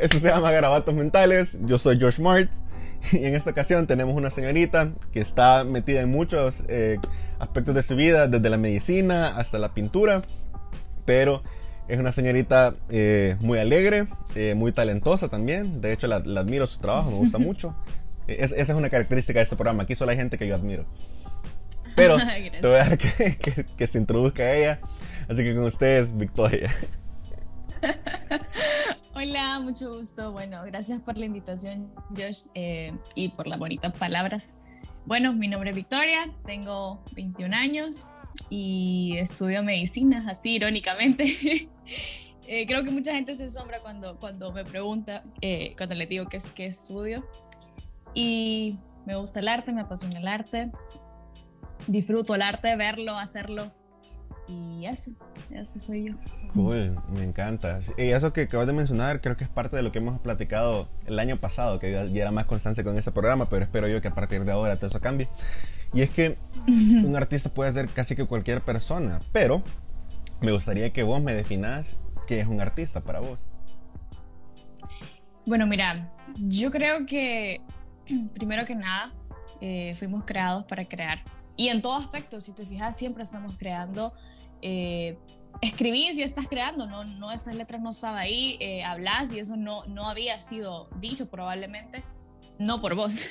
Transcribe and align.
Eso 0.00 0.18
se 0.18 0.28
llama 0.28 0.50
Garabatos 0.50 0.94
Mentales. 0.94 1.58
Yo 1.62 1.76
soy 1.78 2.00
Josh 2.00 2.18
Mart. 2.20 2.50
Y 3.12 3.24
en 3.24 3.34
esta 3.34 3.50
ocasión 3.50 3.86
tenemos 3.86 4.14
una 4.14 4.28
señorita 4.28 4.92
que 5.10 5.20
está 5.20 5.64
metida 5.64 6.02
en 6.02 6.10
muchos 6.10 6.64
eh, 6.68 6.98
aspectos 7.38 7.74
de 7.74 7.80
su 7.80 7.96
vida, 7.96 8.28
desde 8.28 8.50
la 8.50 8.58
medicina 8.58 9.36
hasta 9.38 9.58
la 9.58 9.72
pintura. 9.72 10.22
Pero 11.06 11.42
es 11.88 11.98
una 11.98 12.12
señorita 12.12 12.74
eh, 12.90 13.36
muy 13.40 13.58
alegre, 13.58 14.06
eh, 14.34 14.54
muy 14.54 14.72
talentosa 14.72 15.28
también. 15.28 15.80
De 15.80 15.92
hecho, 15.92 16.06
la, 16.08 16.16
admiro 16.16 16.66
su 16.66 16.78
trabajo, 16.78 17.10
me 17.10 17.16
gusta 17.16 17.38
mucho. 17.38 17.74
esa 18.26 18.54
es 18.56 18.68
una 18.70 18.90
característica 18.90 19.38
de 19.38 19.44
este 19.44 19.56
programa. 19.56 19.84
Aquí 19.84 19.94
solo 19.94 20.10
hay 20.10 20.18
gente 20.18 20.36
que 20.36 20.46
yo 20.46 20.54
admiro. 20.54 20.84
Pero 21.96 22.16
te 22.18 22.66
voy 22.66 22.76
a 22.76 22.84
dejar 22.84 22.98
que, 22.98 23.66
que 23.76 23.86
se 23.86 23.98
introduzca 23.98 24.42
a 24.42 24.54
ella. 24.54 24.80
Así 25.28 25.42
que 25.42 25.54
con 25.54 25.64
ustedes, 25.64 26.16
Victoria. 26.16 26.70
Hola, 29.12 29.58
mucho 29.58 29.96
gusto. 29.96 30.30
Bueno, 30.30 30.62
gracias 30.64 31.00
por 31.00 31.18
la 31.18 31.24
invitación, 31.24 31.92
Josh, 32.10 32.44
eh, 32.54 32.96
y 33.16 33.28
por 33.30 33.48
las 33.48 33.58
bonitas 33.58 33.92
palabras. 33.98 34.56
Bueno, 35.04 35.32
mi 35.32 35.48
nombre 35.48 35.70
es 35.70 35.76
Victoria, 35.76 36.32
tengo 36.44 37.02
21 37.16 37.54
años 37.54 38.12
y 38.50 39.16
estudio 39.18 39.64
medicina, 39.64 40.24
así 40.28 40.54
irónicamente. 40.54 41.24
Eh, 42.52 42.66
creo 42.66 42.82
que 42.82 42.90
mucha 42.90 43.12
gente 43.12 43.32
se 43.36 43.44
asombra 43.44 43.78
cuando, 43.78 44.18
cuando 44.18 44.50
me 44.50 44.64
pregunta, 44.64 45.22
eh, 45.40 45.72
cuando 45.76 45.94
le 45.94 46.06
digo 46.06 46.26
qué, 46.26 46.38
qué 46.52 46.66
estudio. 46.66 47.24
Y 48.12 48.76
me 49.06 49.14
gusta 49.14 49.38
el 49.38 49.46
arte, 49.46 49.70
me 49.70 49.82
apasiona 49.82 50.18
el 50.18 50.26
arte, 50.26 50.72
disfruto 51.86 52.34
el 52.34 52.42
arte, 52.42 52.74
verlo, 52.74 53.16
hacerlo 53.16 53.70
y 54.50 54.86
eso, 54.86 55.12
eso 55.50 55.78
soy 55.78 56.08
yo. 56.08 56.14
Cool, 56.54 56.98
me 57.08 57.22
encanta. 57.22 57.78
Y 57.96 58.08
eso 58.10 58.32
que 58.32 58.42
acabas 58.42 58.66
de 58.66 58.72
mencionar, 58.72 59.20
creo 59.20 59.36
que 59.36 59.44
es 59.44 59.50
parte 59.50 59.76
de 59.76 59.82
lo 59.82 59.92
que 59.92 59.98
hemos 59.98 60.18
platicado 60.20 60.88
el 61.06 61.18
año 61.18 61.38
pasado, 61.38 61.78
que 61.78 61.92
ya 61.92 62.02
era 62.02 62.32
más 62.32 62.46
constante 62.46 62.82
con 62.82 62.98
ese 62.98 63.12
programa, 63.12 63.48
pero 63.48 63.62
espero 63.62 63.86
yo 63.86 64.00
que 64.00 64.08
a 64.08 64.14
partir 64.14 64.44
de 64.44 64.52
ahora 64.52 64.76
todo 64.76 64.88
eso 64.88 65.00
cambie. 65.00 65.28
Y 65.94 66.02
es 66.02 66.10
que 66.10 66.36
un 66.66 67.14
artista 67.16 67.50
puede 67.50 67.70
ser 67.72 67.88
casi 67.88 68.16
que 68.16 68.26
cualquier 68.26 68.62
persona, 68.62 69.20
pero 69.32 69.62
me 70.40 70.52
gustaría 70.52 70.90
que 70.90 71.02
vos 71.02 71.22
me 71.22 71.34
definas 71.34 71.98
qué 72.26 72.40
es 72.40 72.46
un 72.46 72.60
artista 72.60 73.00
para 73.00 73.20
vos. 73.20 73.46
Bueno, 75.46 75.66
mira, 75.66 76.08
yo 76.36 76.70
creo 76.70 77.06
que 77.06 77.60
primero 78.34 78.64
que 78.64 78.74
nada 78.74 79.12
eh, 79.60 79.94
fuimos 79.96 80.24
creados 80.24 80.64
para 80.64 80.84
crear. 80.86 81.22
Y 81.56 81.68
en 81.68 81.82
todo 81.82 81.94
aspecto, 81.94 82.40
si 82.40 82.52
te 82.52 82.64
fijas, 82.64 82.96
siempre 82.96 83.22
estamos 83.22 83.56
creando 83.56 84.14
eh, 84.62 85.18
escribís 85.60 86.18
y 86.18 86.22
estás 86.22 86.48
creando, 86.48 86.86
no, 86.86 87.04
no 87.04 87.30
esas 87.32 87.54
letras 87.54 87.80
no 87.80 87.90
estaban 87.90 88.18
ahí, 88.18 88.56
eh, 88.60 88.82
hablas 88.82 89.32
y 89.32 89.38
eso 89.38 89.56
no, 89.56 89.84
no 89.86 90.08
había 90.08 90.38
sido 90.40 90.88
dicho 90.96 91.28
probablemente, 91.28 92.04
no 92.58 92.80
por 92.80 92.94
vos, 92.94 93.28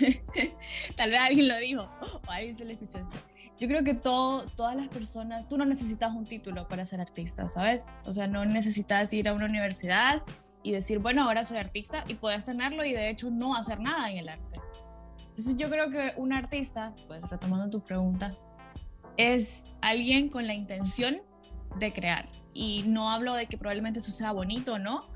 tal 0.96 1.12
vez 1.12 1.20
alguien 1.20 1.48
lo 1.48 1.58
dijo 1.58 1.90
o 2.28 2.32
alguien 2.32 2.56
se 2.56 2.66
lo 2.66 2.72
escuchaste. 2.72 3.18
Yo 3.60 3.68
creo 3.68 3.84
que 3.84 3.94
todo, 3.94 4.46
todas 4.56 4.74
las 4.74 4.88
personas, 4.88 5.50
tú 5.50 5.58
no 5.58 5.66
necesitas 5.66 6.14
un 6.14 6.26
título 6.26 6.70
para 6.70 6.86
ser 6.86 7.02
artista, 7.02 7.46
¿sabes? 7.50 7.88
O 8.06 8.14
sea, 8.14 8.26
no 8.26 8.46
necesitas 8.46 9.12
ir 9.12 9.28
a 9.28 9.34
una 9.34 9.46
universidad 9.46 10.24
y 10.64 10.72
decir, 10.72 11.00
bueno, 11.00 11.24
ahora 11.24 11.44
soy 11.44 11.58
artista 11.58 12.06
y 12.08 12.16
puedes 12.16 12.46
tenerlo 12.46 12.86
y 12.86 12.94
de 12.94 13.10
hecho 13.10 13.30
no 13.30 13.56
hacer 13.56 13.82
nada 13.82 14.10
en 14.10 14.20
el 14.20 14.30
arte. 14.30 14.62
Entonces 15.20 15.58
yo 15.58 15.70
creo 15.70 15.90
que 15.90 16.14
un 16.16 16.32
artista, 16.32 16.94
pues 17.08 17.22
retomando 17.30 17.70
tu 17.70 17.84
pregunta, 17.84 18.34
es 19.20 19.66
alguien 19.82 20.30
con 20.30 20.48
la 20.48 20.54
intención 20.54 21.22
de 21.78 21.92
crear. 21.92 22.26
Y 22.54 22.86
no 22.88 23.12
hablo 23.12 23.34
de 23.34 23.48
que 23.48 23.58
probablemente 23.58 24.00
eso 24.00 24.14
sea 24.14 24.32
bonito 24.32 24.76
o 24.76 24.80
no, 24.80 25.10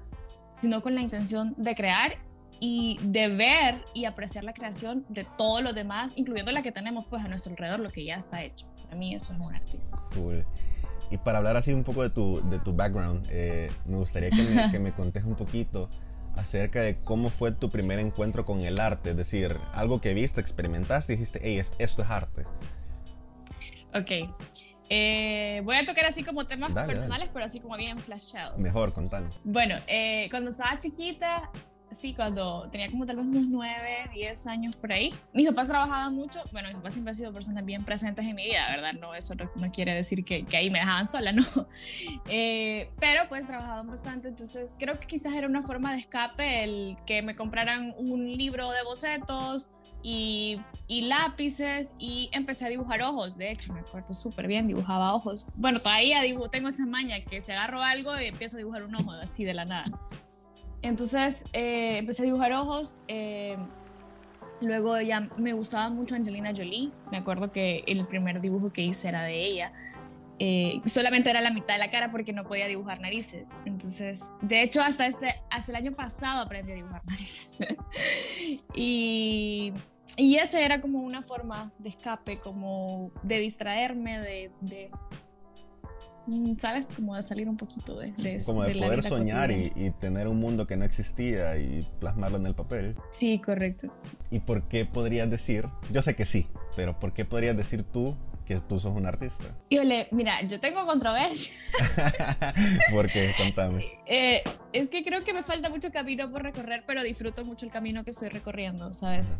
sino 0.57 0.81
con 0.81 0.93
la 0.93 0.99
intención 0.99 1.55
de 1.57 1.73
crear 1.73 2.17
y 2.59 2.99
de 3.01 3.29
ver 3.29 3.75
y 3.93 4.03
apreciar 4.03 4.43
la 4.43 4.53
creación 4.53 5.05
de 5.07 5.25
todos 5.37 5.63
los 5.63 5.73
demás, 5.73 6.13
incluyendo 6.17 6.51
la 6.51 6.61
que 6.61 6.73
tenemos 6.73 7.05
pues 7.05 7.23
a 7.23 7.29
nuestro 7.29 7.53
alrededor, 7.53 7.79
lo 7.79 7.91
que 7.91 8.03
ya 8.03 8.15
está 8.15 8.43
hecho. 8.43 8.67
Para 8.83 8.97
mí 8.97 9.15
eso 9.15 9.33
es 9.33 9.39
un 9.39 9.55
artista. 9.55 9.97
Cool. 10.13 10.45
Y 11.09 11.17
para 11.17 11.37
hablar 11.37 11.55
así 11.55 11.71
un 11.71 11.85
poco 11.85 12.03
de 12.03 12.09
tu, 12.09 12.41
de 12.49 12.59
tu 12.59 12.73
background, 12.73 13.25
eh, 13.29 13.71
me 13.85 13.95
gustaría 13.95 14.31
que 14.31 14.43
me, 14.43 14.69
que 14.69 14.79
me 14.79 14.91
contes 14.95 15.23
un 15.23 15.35
poquito 15.35 15.89
acerca 16.35 16.81
de 16.81 17.01
cómo 17.05 17.29
fue 17.29 17.53
tu 17.53 17.69
primer 17.69 17.99
encuentro 17.99 18.43
con 18.43 18.61
el 18.61 18.81
arte, 18.81 19.11
es 19.11 19.15
decir, 19.15 19.57
algo 19.71 20.01
que 20.01 20.13
viste, 20.13 20.41
experimentaste 20.41 21.13
y 21.13 21.15
dijiste, 21.15 21.39
hey, 21.41 21.61
esto 21.77 22.01
es 22.01 22.09
arte. 22.09 22.45
Ok. 23.95 24.11
Eh, 24.89 25.61
voy 25.63 25.77
a 25.77 25.85
tocar 25.85 26.05
así 26.05 26.23
como 26.23 26.45
temas 26.45 26.71
personales, 26.71 27.29
pero 27.33 27.45
así 27.45 27.59
como 27.59 27.77
bien 27.77 27.99
flashados. 27.99 28.59
Mejor, 28.59 28.93
contame. 28.93 29.29
Bueno, 29.43 29.75
eh, 29.87 30.27
cuando 30.29 30.49
estaba 30.49 30.77
chiquita, 30.77 31.49
sí, 31.91 32.13
cuando 32.13 32.69
tenía 32.69 32.89
como 32.89 33.05
tal 33.05 33.17
vez 33.17 33.25
unos 33.25 33.47
9, 33.47 34.11
10 34.13 34.47
años 34.47 34.75
por 34.75 34.91
ahí, 34.91 35.13
mis 35.33 35.47
papás 35.47 35.67
trabajaban 35.67 36.13
mucho. 36.13 36.41
Bueno, 36.51 36.67
mis 36.67 36.77
papás 36.77 36.93
siempre 36.93 37.11
han 37.11 37.15
sido 37.15 37.33
personas 37.33 37.65
bien 37.65 37.83
presentes 37.83 38.25
en 38.25 38.35
mi 38.35 38.45
vida, 38.45 38.67
¿verdad? 38.69 38.93
No, 38.93 39.15
eso 39.15 39.33
no, 39.55 39.71
quiere 39.71 39.93
decir 39.93 40.23
que, 40.25 40.45
que, 40.45 40.57
ahí 40.57 40.69
me 40.69 40.79
dejaban 40.79 41.07
sola, 41.07 41.31
¿no? 41.31 41.43
Eh, 42.29 42.89
pero 42.99 43.27
pues 43.29 43.45
trabajaban 43.45 43.87
bastante, 43.87 44.29
entonces 44.29 44.75
creo 44.79 44.99
que 44.99 45.07
quizás 45.07 45.33
era 45.33 45.47
una 45.47 45.61
forma 45.61 45.91
de 45.91 45.99
escape 45.99 46.63
el 46.63 46.97
que 47.05 47.21
me 47.21 47.35
compraran 47.35 47.93
un 47.97 48.31
libro 48.31 48.69
de 48.71 48.83
bocetos 48.83 49.69
y, 50.03 50.59
lápices 50.89 51.95
y 51.97 52.29
empecé 52.33 52.65
a 52.65 52.69
dibujar 52.69 53.01
ojos. 53.01 53.37
De 53.37 53.51
hecho, 53.51 53.73
me 53.73 53.79
acuerdo 53.79 54.13
súper 54.13 54.47
bien, 54.47 54.67
dibujaba 54.67 55.13
ojos. 55.15 55.47
Bueno, 55.55 55.79
todavía 55.79 56.21
dibujo, 56.21 56.49
tengo 56.49 56.67
esa 56.67 56.85
maña 56.85 57.21
que 57.21 57.41
se 57.41 57.53
agarro 57.53 57.81
algo 57.81 58.19
y 58.19 58.25
empiezo 58.25 58.57
a 58.57 58.59
dibujar 58.59 58.83
un 58.83 58.95
ojo 58.95 59.11
así 59.11 59.43
de 59.43 59.53
la 59.53 59.65
nada. 59.65 59.85
Entonces 60.81 61.45
eh, 61.53 61.97
empecé 61.97 62.23
a 62.23 62.25
dibujar 62.25 62.53
ojos. 62.53 62.97
Eh, 63.07 63.57
luego 64.61 64.99
ya 65.01 65.21
me 65.37 65.53
gustaba 65.53 65.89
mucho 65.89 66.15
Angelina 66.15 66.51
Jolie. 66.55 66.91
Me 67.11 67.17
acuerdo 67.17 67.49
que 67.49 67.83
el 67.87 68.05
primer 68.05 68.41
dibujo 68.41 68.71
que 68.71 68.81
hice 68.81 69.07
era 69.07 69.23
de 69.23 69.45
ella. 69.45 69.73
Eh, 70.39 70.81
solamente 70.85 71.29
era 71.29 71.41
la 71.41 71.51
mitad 71.51 71.75
de 71.75 71.79
la 71.79 71.89
cara 71.89 72.11
porque 72.11 72.33
no 72.33 72.43
podía 72.43 72.67
dibujar 72.67 72.99
narices. 72.99 73.51
Entonces, 73.65 74.33
de 74.41 74.61
hecho, 74.61 74.81
hasta, 74.81 75.05
este, 75.05 75.41
hasta 75.49 75.71
el 75.71 75.75
año 75.77 75.93
pasado 75.93 76.41
aprendí 76.41 76.73
a 76.73 76.75
dibujar 76.75 77.05
narices. 77.07 77.57
y 78.73 79.73
y 80.17 80.35
ese 80.37 80.63
era 80.63 80.79
como 80.81 80.99
una 80.99 81.23
forma 81.23 81.71
de 81.79 81.89
escape, 81.89 82.37
como 82.37 83.11
de 83.23 83.39
distraerme, 83.39 84.19
de, 84.19 84.91
mm, 86.27 86.55
¿sabes? 86.57 86.89
Como 86.95 87.15
de 87.15 87.23
salir 87.23 87.49
un 87.49 87.57
poquito 87.57 87.99
de, 87.99 88.11
de 88.13 88.37
Como 88.45 88.63
de, 88.63 88.75
poder 88.75 89.03
soñar 89.03 89.51
y, 89.51 89.89
tener 89.99 90.27
un 90.27 90.39
mundo 90.39 90.67
que 90.67 90.77
no 90.77 90.85
existía 90.85 91.57
y 91.57 91.87
plasmarlo 91.99 92.37
en 92.37 92.45
el 92.45 92.55
papel. 92.55 92.95
Sí, 93.09 93.39
correcto. 93.39 93.87
¿Y 94.29 94.39
por 94.39 94.67
qué 94.67 94.85
podrías 94.85 95.29
decir, 95.29 95.67
yo 95.91 96.01
sé 96.01 96.15
que 96.15 96.25
sí, 96.25 96.47
pero 96.75 96.99
por 96.99 97.13
qué 97.13 97.25
podrías 97.25 97.57
decir 97.57 97.83
tú 97.83 98.15
que 98.45 98.59
tú 98.59 98.79
sos 98.79 98.95
un 98.95 99.07
artista? 99.07 99.45
Híjole, 99.69 100.09
mira, 100.11 100.41
yo 100.43 100.59
tengo 100.59 100.85
controversia. 100.85 101.53
¿Por 102.91 103.09
qué? 103.09 103.31
Contame. 103.37 103.85
Eh, 104.05 104.43
es 104.73 104.89
que 104.89 105.03
creo 105.03 105.23
que 105.23 105.33
me 105.33 105.41
falta 105.43 105.69
mucho 105.69 105.91
camino 105.91 106.29
por 106.29 106.43
recorrer, 106.43 106.83
pero 106.85 107.01
disfruto 107.01 107.45
mucho 107.45 107.65
el 107.65 107.71
camino 107.71 108.03
que 108.03 108.11
estoy 108.11 108.29
recorriendo, 108.29 108.91
¿sabes? 108.93 109.33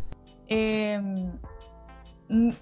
Em, 0.48 1.32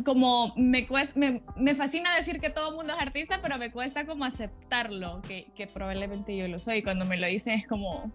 como 0.03 0.53
me, 0.57 0.87
cuesta, 0.87 1.19
me, 1.19 1.75
fascina 1.75 2.15
decir 2.15 2.39
que 2.39 2.49
todo 2.49 2.71
el 2.71 2.75
mundo 2.75 2.93
es 2.93 2.99
artista, 2.99 3.39
pero 3.41 3.57
me 3.57 3.71
cuesta 3.71 4.05
como 4.05 4.25
aceptarlo, 4.25 5.21
que, 5.21 5.51
que 5.55 5.67
probablemente 5.67 6.35
yo 6.35 6.47
lo 6.47 6.59
soy. 6.59 6.83
Cuando 6.83 7.05
me 7.05 7.17
lo 7.17 7.27
dicen 7.27 7.53
es 7.53 7.67
como, 7.67 8.11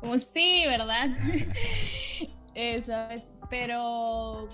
como 0.00 0.18
sí, 0.18 0.62
¿verdad? 0.66 1.10
Eso 2.54 3.10
es, 3.10 3.32
pero 3.50 4.48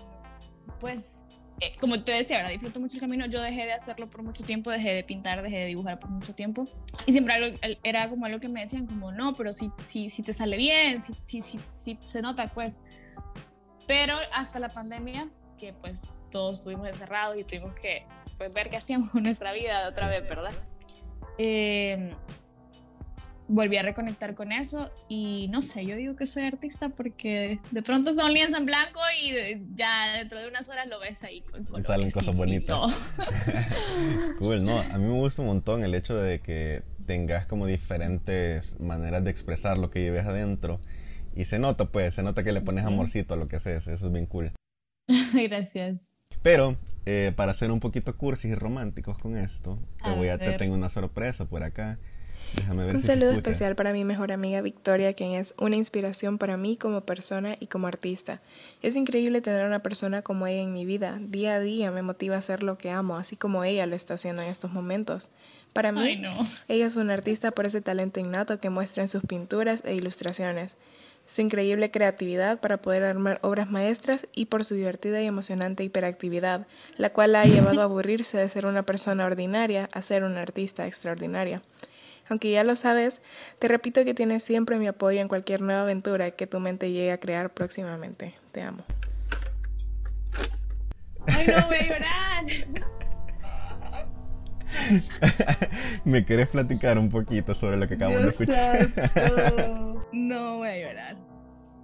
pues 0.81 1.27
eh, 1.60 1.72
como 1.78 2.03
te 2.03 2.12
decía, 2.12 2.39
ahora 2.39 2.49
disfruto 2.49 2.81
mucho 2.81 2.97
el 2.97 3.00
camino. 3.00 3.27
Yo 3.27 3.43
dejé 3.43 3.66
de 3.66 3.72
hacerlo 3.72 4.09
por 4.09 4.22
mucho 4.22 4.43
tiempo, 4.44 4.71
dejé 4.71 4.94
de 4.94 5.05
pintar, 5.05 5.43
dejé 5.43 5.59
de 5.59 5.66
dibujar 5.66 5.99
por 5.99 6.09
mucho 6.09 6.34
tiempo. 6.34 6.66
Y 7.04 7.13
siempre 7.13 7.59
era 7.83 8.09
como 8.09 8.25
algo 8.25 8.41
que 8.41 8.48
me 8.48 8.63
decían, 8.63 8.86
como 8.86 9.13
no, 9.13 9.34
pero 9.34 9.53
si, 9.53 9.71
si, 9.84 10.09
si 10.09 10.22
te 10.22 10.33
sale 10.33 10.57
bien, 10.57 11.03
si, 11.03 11.15
si, 11.22 11.42
si, 11.42 11.60
si 11.69 11.98
se 12.03 12.22
nota, 12.22 12.48
pues 12.48 12.80
pero 13.91 14.15
hasta 14.33 14.60
la 14.60 14.69
pandemia, 14.69 15.28
que 15.59 15.72
pues 15.72 16.03
todos 16.31 16.59
estuvimos 16.59 16.87
encerrados 16.87 17.37
y 17.37 17.42
tuvimos 17.42 17.75
que 17.75 18.07
pues, 18.39 18.54
ver 18.54 18.71
qué 18.71 18.77
hacíamos 18.77 19.10
con 19.10 19.25
nuestra 19.25 19.53
vida 19.53 19.83
de 19.83 19.89
otra 19.89 20.09
vez, 20.09 20.28
¿verdad? 20.28 20.53
Eh, 21.39 22.15
volví 23.48 23.78
a 23.78 23.83
reconectar 23.83 24.37
con 24.37 24.53
eso 24.53 24.89
y 25.09 25.48
no 25.48 25.60
sé, 25.60 25.84
yo 25.84 25.97
digo 25.97 26.15
que 26.15 26.25
soy 26.25 26.45
artista 26.45 26.91
porque 26.91 27.59
de 27.72 27.83
pronto 27.83 28.10
está 28.10 28.27
un 28.27 28.33
lienzo 28.33 28.59
en 28.59 28.66
blanco 28.66 29.01
y 29.21 29.60
ya 29.75 30.19
dentro 30.19 30.39
de 30.39 30.47
unas 30.47 30.69
horas 30.69 30.87
lo 30.87 31.01
ves 31.01 31.25
ahí. 31.25 31.41
Con 31.41 31.66
y 31.77 31.83
salen 31.83 32.13
cosas 32.13 32.37
bonitas. 32.37 32.77
cool, 34.39 34.63
no, 34.63 34.78
a 34.78 34.98
mí 34.98 35.07
me 35.09 35.15
gusta 35.15 35.42
un 35.42 35.48
montón 35.48 35.83
el 35.83 35.97
hecho 35.97 36.15
de 36.15 36.41
que 36.41 36.84
tengas 37.07 37.45
como 37.47 37.66
diferentes 37.66 38.78
maneras 38.78 39.25
de 39.25 39.33
expresar 39.33 39.78
lo 39.78 39.91
que 39.91 40.01
lleves 40.01 40.27
adentro 40.27 40.81
y 41.34 41.44
se 41.44 41.59
nota, 41.59 41.86
pues, 41.86 42.15
se 42.15 42.22
nota 42.22 42.42
que 42.42 42.53
le 42.53 42.60
pones 42.60 42.84
amorcito 42.84 43.34
a 43.34 43.36
lo 43.36 43.48
que 43.48 43.56
haces. 43.56 43.86
Eso 43.88 44.06
es 44.06 44.12
bien 44.12 44.27
cool. 44.27 44.53
Gracias. 45.34 46.15
Pero, 46.42 46.77
eh, 47.06 47.32
para 47.36 47.53
ser 47.53 47.71
un 47.71 47.80
poquito 47.80 48.16
cursis 48.16 48.53
y 48.53 48.54
románticos 48.54 49.18
con 49.18 49.36
esto, 49.36 49.78
te, 50.03 50.10
voy 50.10 50.28
a, 50.28 50.38
te 50.38 50.53
tengo 50.53 50.74
una 50.74 50.88
sorpresa 50.88 51.44
por 51.47 51.62
acá. 51.62 51.98
Déjame 52.56 52.84
ver 52.86 52.94
Un 52.94 53.00
si 53.00 53.06
se 53.06 53.12
saludo 53.12 53.30
escucha. 53.30 53.50
especial 53.50 53.77
para 53.77 53.92
mi 53.92 54.04
mejor 54.04 54.32
amiga 54.32 54.60
Victoria, 54.62 55.12
quien 55.12 55.32
es 55.32 55.54
una 55.59 55.77
inspiración 55.77 56.38
para 56.38 56.56
mí 56.56 56.77
como 56.77 57.03
persona 57.03 57.56
y 57.60 57.66
como 57.66 57.86
artista. 57.86 58.41
Es 58.82 58.97
increíble 58.97 59.41
tener 59.42 59.66
una 59.66 59.80
persona 59.82 60.22
como 60.22 60.47
ella 60.47 60.62
en 60.62 60.72
mi 60.72 60.84
vida. 60.86 61.18
Día 61.21 61.56
a 61.56 61.60
día 61.60 61.91
me 61.91 62.03
motiva 62.03 62.36
a 62.36 62.38
hacer 62.38 62.62
lo 62.62 62.78
que 62.78 62.91
amo, 62.91 63.18
así 63.18 63.36
como 63.36 63.62
ella 63.62 63.86
lo 63.86 63.94
está 63.94 64.15
haciendo 64.15 64.41
en 64.42 64.48
estos 64.48 64.72
momentos. 64.72 65.28
Para 65.74 65.92
mí, 65.92 66.00
Ay, 66.00 66.16
no. 66.18 66.32
ella 66.68 66.86
es 66.86 66.97
una 66.97 67.12
artista 67.12 67.50
por 67.53 67.66
ese 67.66 67.82
talento 67.82 68.18
innato 68.18 68.59
que 68.59 68.71
muestra 68.71 69.03
en 69.03 69.09
sus 69.09 69.22
pinturas 69.22 69.82
e 69.84 69.94
ilustraciones, 69.94 70.77
su 71.30 71.42
increíble 71.42 71.92
creatividad 71.92 72.59
para 72.59 72.78
poder 72.78 73.04
armar 73.04 73.38
obras 73.42 73.71
maestras 73.71 74.27
y 74.32 74.47
por 74.47 74.65
su 74.65 74.74
divertida 74.74 75.22
y 75.22 75.27
emocionante 75.27 75.84
hiperactividad, 75.84 76.66
la 76.97 77.10
cual 77.10 77.32
la 77.32 77.42
ha 77.42 77.44
llevado 77.44 77.80
a 77.80 77.84
aburrirse 77.84 78.36
de 78.36 78.48
ser 78.48 78.66
una 78.66 78.82
persona 78.82 79.24
ordinaria 79.24 79.88
a 79.92 80.03
ser 80.03 80.24
una 80.24 80.42
artista 80.42 80.88
extraordinaria. 80.88 81.62
Aunque 82.28 82.50
ya 82.50 82.65
lo 82.65 82.74
sabes, 82.74 83.21
te 83.60 83.68
repito 83.68 84.04
que 84.04 84.12
tienes 84.12 84.42
siempre 84.42 84.77
mi 84.78 84.88
apoyo 84.88 85.21
en 85.21 85.28
cualquier 85.28 85.60
nueva 85.60 85.82
aventura 85.82 86.32
que 86.32 86.48
tu 86.48 86.59
mente 86.59 86.91
llegue 86.91 87.12
a 87.12 87.21
crear 87.21 87.50
próximamente. 87.50 88.34
Te 88.50 88.62
amo. 88.62 88.82
Ay, 91.28 91.47
no, 91.47 91.66
voy 91.68 91.77
a 91.77 91.86
llorar. 91.86 92.91
¿Me 96.04 96.25
querés 96.25 96.48
platicar 96.48 96.98
un 96.98 97.09
poquito 97.10 97.54
sobre 97.54 97.77
lo 97.77 97.87
que 97.89 97.95
acabamos 97.95 98.22
Dios 98.22 98.39
de 98.39 98.45
escuchar? 98.45 98.87
santo. 99.10 100.01
No 100.13 100.59
voy 100.59 100.69
a 100.69 100.78
llorar. 100.78 101.16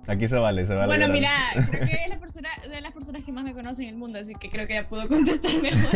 Aquí 0.08 0.28
se 0.28 0.36
vale, 0.36 0.64
se 0.66 0.74
vale. 0.74 0.86
Bueno, 0.86 1.06
llorar. 1.06 1.12
mira, 1.56 1.66
creo 1.70 1.86
que 1.86 1.94
es 2.04 2.08
la 2.08 2.18
persona, 2.20 2.48
de 2.68 2.80
las 2.80 2.92
personas 2.92 3.24
que 3.24 3.32
más 3.32 3.44
me 3.44 3.52
conocen 3.54 3.84
en 3.86 3.90
el 3.90 3.96
mundo, 3.96 4.18
así 4.18 4.34
que 4.34 4.48
creo 4.50 4.66
que 4.66 4.74
ya 4.74 4.88
puedo 4.88 5.06
contestar 5.08 5.50
mejor. 5.62 5.90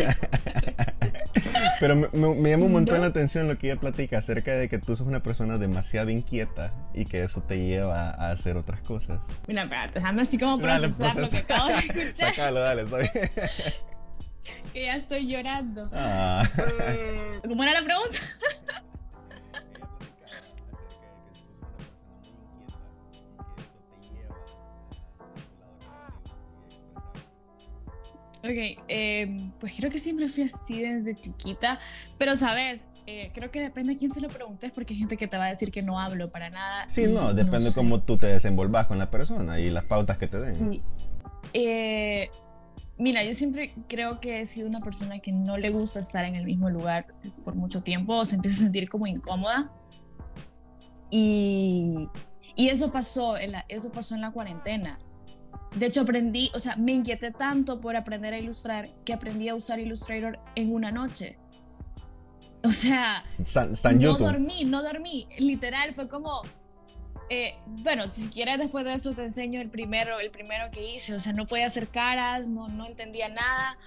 Pero 1.79 1.95
me, 1.95 2.07
me- 2.13 2.35
me 2.35 2.49
llama 2.51 2.65
un 2.65 2.71
montón 2.73 2.95
No. 2.97 3.01
la 3.01 3.07
atención 3.07 3.47
lo 3.47 3.57
que 3.57 3.71
ella 3.71 3.79
platica 3.79 4.17
acerca 4.19 4.53
de 4.53 4.69
que 4.69 4.77
tú 4.79 4.95
sos 4.95 5.07
una 5.07 5.23
persona 5.23 5.57
demasiado 5.57 6.09
inquieta 6.09 6.73
y 6.93 7.05
que 7.05 7.23
eso 7.23 7.41
te 7.41 7.57
lleva 7.57 8.09
a 8.11 8.31
hacer 8.31 8.55
otras 8.57 8.81
cosas. 8.81 9.19
Mira, 9.47 9.63
espérate, 9.63 9.93
déjame 9.95 10.21
así 10.21 10.37
como 10.37 10.57
Dale, 10.57 10.87
procesar 10.87 11.15
lo 11.15 11.29
que 11.29 11.37
procesa. 11.41 11.53
acabo 11.55 11.67
de 11.69 11.75
escuchar, 11.75 12.15
Sácalo, 12.35 12.59
dale, 12.59 12.81
está 12.83 12.97
bien. 12.97 13.11
Que 14.73 14.85
ya 14.85 14.95
estoy 14.95 15.27
llorando. 15.27 15.89
Ah. 15.93 16.43
¿Cómo 17.47 17.63
era 17.63 17.79
la 17.79 17.83
pregunta? 17.83 18.17
Ok, 28.43 28.81
eh, 28.87 29.51
pues 29.59 29.73
creo 29.77 29.91
que 29.91 29.99
siempre 29.99 30.27
fui 30.27 30.43
así 30.45 30.81
desde 30.81 31.15
chiquita, 31.15 31.79
pero 32.17 32.35
sabes, 32.35 32.85
Eh, 33.07 33.31
creo 33.33 33.49
que 33.49 33.59
depende 33.59 33.93
a 33.93 33.97
quién 33.97 34.11
se 34.11 34.21
lo 34.21 34.29
preguntes 34.29 34.71
porque 34.71 34.93
hay 34.93 34.99
gente 34.99 35.17
que 35.17 35.27
te 35.27 35.35
va 35.35 35.45
a 35.45 35.49
decir 35.49 35.71
que 35.71 35.81
no 35.81 35.99
hablo 35.99 36.29
para 36.29 36.51
nada. 36.51 36.87
Sí, 36.87 37.07
no, 37.07 37.33
depende 37.33 37.71
sé. 37.71 37.75
cómo 37.75 37.99
tú 37.99 38.15
te 38.15 38.27
desenvolvas 38.27 38.85
con 38.85 38.99
la 38.99 39.09
persona 39.09 39.59
y 39.59 39.71
las 39.71 39.87
pautas 39.87 40.19
que 40.19 40.27
te 40.27 40.37
den. 40.39 40.53
Sí. 40.71 40.81
Eh, 41.51 42.29
mira, 43.01 43.23
yo 43.23 43.33
siempre 43.33 43.73
creo 43.87 44.19
que 44.19 44.41
he 44.41 44.45
sido 44.45 44.67
una 44.67 44.79
persona 44.79 45.19
que 45.19 45.31
no 45.31 45.57
le 45.57 45.69
gusta 45.69 45.99
estar 45.99 46.23
en 46.25 46.35
el 46.35 46.45
mismo 46.45 46.69
lugar 46.69 47.07
por 47.43 47.55
mucho 47.55 47.81
tiempo 47.81 48.15
o 48.15 48.25
se 48.25 48.35
empieza 48.35 48.57
a 48.57 48.63
sentir 48.63 48.89
como 48.89 49.07
incómoda. 49.07 49.71
Y, 51.09 52.07
y 52.55 52.69
eso, 52.69 52.91
pasó 52.91 53.37
en 53.37 53.53
la, 53.53 53.65
eso 53.67 53.91
pasó 53.91 54.15
en 54.15 54.21
la 54.21 54.31
cuarentena. 54.31 54.97
De 55.75 55.85
hecho, 55.85 56.01
aprendí, 56.01 56.51
o 56.53 56.59
sea, 56.59 56.75
me 56.75 56.91
inquieté 56.91 57.31
tanto 57.31 57.79
por 57.79 57.95
aprender 57.95 58.33
a 58.33 58.37
ilustrar 58.37 58.89
que 59.05 59.13
aprendí 59.13 59.49
a 59.49 59.55
usar 59.55 59.79
Illustrator 59.79 60.39
en 60.55 60.73
una 60.73 60.91
noche. 60.91 61.37
O 62.63 62.69
sea, 62.69 63.23
San, 63.43 63.75
San 63.75 63.95
no 63.95 64.01
YouTube. 64.01 64.27
dormí, 64.27 64.65
no 64.65 64.83
dormí. 64.83 65.27
Literal, 65.39 65.93
fue 65.93 66.07
como. 66.07 66.41
Eh, 67.33 67.55
bueno, 67.65 68.11
si 68.11 68.27
quieres 68.27 68.59
después 68.59 68.83
de 68.83 68.91
eso 68.91 69.13
te 69.13 69.21
enseño 69.21 69.61
el 69.61 69.69
primero, 69.69 70.19
el 70.19 70.31
primero 70.31 70.69
que 70.69 70.95
hice. 70.95 71.13
O 71.13 71.19
sea, 71.19 71.31
no 71.31 71.45
podía 71.45 71.65
hacer 71.65 71.87
caras, 71.87 72.49
no, 72.49 72.67
no 72.67 72.85
entendía 72.85 73.29
nada. 73.29 73.77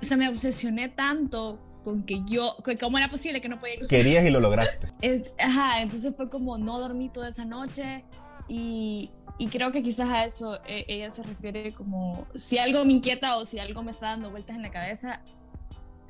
O 0.00 0.04
sea, 0.06 0.16
me 0.16 0.30
obsesioné 0.30 0.88
tanto 0.88 1.58
con 1.84 2.04
que 2.04 2.22
yo, 2.24 2.56
que 2.64 2.78
cómo 2.78 2.96
era 2.96 3.10
posible 3.10 3.42
que 3.42 3.50
no 3.50 3.58
podía 3.58 3.74
ilustrar. 3.74 4.00
Querías 4.00 4.24
y 4.24 4.30
lo 4.30 4.40
lograste. 4.40 4.86
Ajá, 5.38 5.82
entonces 5.82 6.16
fue 6.16 6.30
como 6.30 6.56
no 6.56 6.80
dormí 6.80 7.10
toda 7.10 7.28
esa 7.28 7.44
noche 7.44 8.06
y, 8.48 9.10
y 9.36 9.48
creo 9.48 9.70
que 9.70 9.82
quizás 9.82 10.08
a 10.08 10.24
eso 10.24 10.58
eh, 10.64 10.86
ella 10.88 11.10
se 11.10 11.24
refiere 11.24 11.74
como 11.74 12.26
si 12.34 12.56
algo 12.56 12.82
me 12.86 12.94
inquieta 12.94 13.36
o 13.36 13.44
si 13.44 13.58
algo 13.58 13.82
me 13.82 13.90
está 13.90 14.06
dando 14.06 14.30
vueltas 14.30 14.56
en 14.56 14.62
la 14.62 14.70
cabeza, 14.70 15.20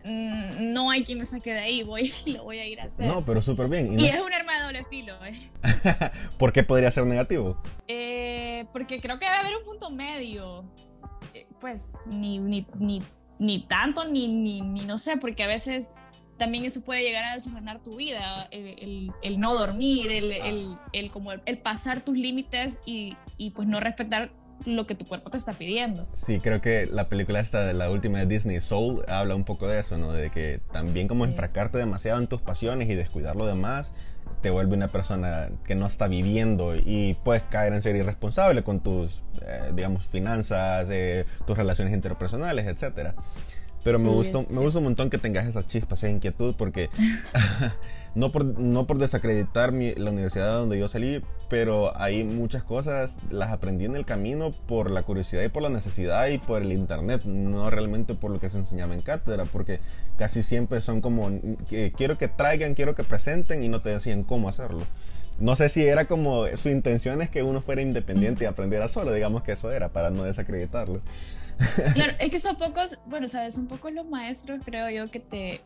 no 0.05 0.91
hay 0.91 1.05
quien 1.05 1.19
me 1.19 1.27
saque 1.27 1.53
de 1.53 1.59
ahí, 1.61 1.83
voy, 1.83 2.13
lo 2.27 2.45
voy 2.45 2.59
a 2.59 2.67
ir 2.67 2.81
a 2.81 2.85
hacer. 2.85 3.07
No, 3.07 3.25
pero 3.25 3.43
súper 3.43 3.69
bien. 3.69 3.93
¿Y 3.93 3.97
no- 3.97 4.03
y 4.05 4.07
es 4.09 4.21
un 4.21 4.33
arma 4.33 4.59
de 4.59 4.65
doble 4.65 4.85
filo, 4.85 5.15
eh. 5.25 5.33
¿Por 6.39 6.53
qué 6.53 6.63
podría 6.63 6.91
ser 6.91 7.05
negativo? 7.07 7.61
Eh, 7.89 8.65
porque 8.73 9.01
creo 9.01 9.19
que 9.19 9.25
debe 9.27 9.37
haber 9.39 9.57
un 9.57 9.65
punto 9.65 9.91
medio. 9.91 10.65
Eh, 11.35 11.47
pues 11.61 11.93
ni, 12.07 12.39
ni, 12.39 12.67
ni, 12.79 13.03
ni 13.39 13.61
tanto, 13.67 14.05
ni, 14.05 14.29
ni, 14.29 14.61
ni 14.61 14.81
no 14.85 14.99
sé, 14.99 15.17
porque 15.17 15.43
a 15.43 15.47
veces 15.49 15.91
también 16.39 16.65
eso 16.65 16.83
puede 16.83 17.03
llegar 17.03 17.25
a 17.25 17.35
desordenar 17.35 17.83
tu 17.83 17.97
vida, 17.97 18.47
el, 18.53 18.67
el- 18.79 19.13
el 19.23 19.41
no 19.41 19.55
dormir, 19.55 20.13
el, 20.13 20.31
el, 20.33 20.77
el 20.93 21.11
como 21.11 21.33
el, 21.33 21.43
el 21.47 21.59
pasar 21.59 22.01
tus 22.03 22.17
límites 22.17 22.81
y, 22.87 23.17
y 23.37 23.51
pues 23.51 23.67
no 23.67 23.81
respetar 23.81 24.31
lo 24.67 24.87
que 24.87 24.95
tu 24.95 25.07
cuerpo 25.07 25.31
te 25.31 25.37
está 25.37 25.53
pidiendo. 25.53 26.07
Sí, 26.13 26.41
creo 26.41 26.61
que 26.61 26.87
la 26.87 27.09
película 27.09 27.41
esta 27.41 27.65
de 27.65 27.75
la 27.75 27.91
última 27.91 28.19
de 28.19 28.27
Disney, 28.27 28.61
Soul, 28.61 29.05
habla 29.09 29.35
un 29.35 29.45
poco 29.45 29.67
de 29.69 29.79
eso, 29.81 29.97
¿no? 29.99 30.13
De 30.13 30.31
que 30.31 30.61
también 30.73 31.09
como 31.09 31.25
Sí. 31.25 31.31
enfrascarte 31.31 31.79
demasiado 31.79 32.19
en 32.21 32.27
tus 32.27 32.41
pasiones 32.41 32.89
y 32.91 32.95
descuidar 32.95 33.37
lo 33.37 33.47
demás 33.47 33.93
te 34.43 34.51
vuelve 34.51 34.77
una 34.77 34.89
persona 34.89 35.49
que 35.65 35.75
no 35.75 35.87
está 35.87 36.07
viviendo 36.07 36.77
y 36.77 37.17
puedes 37.25 37.43
caer 37.45 37.73
en 37.73 37.83
ser 37.83 37.97
irresponsable 37.97 38.63
con 38.63 38.81
tus, 38.81 39.25
eh, 39.43 39.73
digamos, 39.75 40.05
finanzas, 40.07 40.89
eh, 40.91 41.25
tus 41.45 41.57
relaciones 41.57 41.93
interpersonales, 41.93 42.67
etcétera. 42.69 43.15
Pero 43.85 43.99
me, 43.99 44.05
Sí, 44.05 44.11
gusta, 44.11 44.41
es 44.41 44.51
me 44.51 44.61
gusta 44.61 44.79
un 44.79 44.85
montón 44.85 45.09
que 45.11 45.19
tengas 45.19 45.47
esa 45.47 45.65
chispa, 45.67 45.95
esa 45.95 46.11
inquietud, 46.11 46.55
porque 46.57 46.91
no, 48.15 48.31
por, 48.33 48.45
no 48.45 48.87
por 48.87 48.99
desacreditar 48.99 49.73
mi- 49.73 49.95
la 49.95 50.11
universidad 50.11 50.59
donde 50.59 50.79
yo 50.79 50.89
salí, 50.89 51.23
pero 51.49 51.97
hay 51.97 52.25
muchas 52.25 52.65
cosas, 52.65 53.17
las 53.31 53.51
aprendí 53.51 53.85
en 53.85 53.97
el 53.97 54.05
camino 54.05 54.53
por 54.67 54.91
la 54.91 55.03
curiosidad 55.03 55.43
y 55.43 55.49
por 55.49 55.63
la 55.63 55.69
necesidad 55.71 56.27
y 56.29 56.39
por 56.39 56.63
el 56.63 56.73
internet, 56.73 57.23
no 57.25 57.71
realmente 57.71 58.15
por 58.15 58.31
lo 58.31 58.41
que 58.41 58.51
se 58.51 58.59
enseñaba 58.59 58.95
en 58.95 59.01
cátedra, 59.03 59.45
porque 59.45 59.81
casi 60.19 60.43
siempre 60.43 60.81
son 60.81 61.01
como, 61.01 61.31
que 61.71 61.93
quiero 61.97 62.19
que 62.19 62.29
traigan, 62.29 62.75
quiero 62.75 62.95
que 62.95 63.05
presenten 63.05 63.63
y 63.63 63.69
no 63.69 63.81
te 63.81 63.91
decían 63.91 64.25
cómo 64.25 64.49
hacerlo. 64.49 64.85
No 65.39 65.55
sé 65.55 65.69
si 65.69 65.87
era 65.87 66.07
como 66.07 66.47
su 66.57 66.69
intención 66.69 67.23
es 67.23 67.31
que 67.31 67.45
uno 67.45 67.61
fuera 67.63 67.81
independiente 67.81 68.43
y 68.45 68.47
aprendiera 68.49 68.89
solo, 68.89 69.13
digamos 69.13 69.45
que 69.45 69.53
eso 69.53 69.71
era, 69.71 69.89
para 69.91 70.11
no 70.11 70.25
desacreditarlo. 70.25 71.01
Claro, 71.95 72.13
es 72.19 72.31
que 72.31 72.39
son 72.39 72.57
pocos, 72.57 73.01
bueno, 73.07 73.29
sabes, 73.29 73.55
son 73.55 73.67
pocos 73.67 73.93
los 73.93 74.07
maestros, 74.07 74.61
creo 74.65 74.91
yo, 74.91 75.11
que 75.11 75.21
te, 75.21 75.61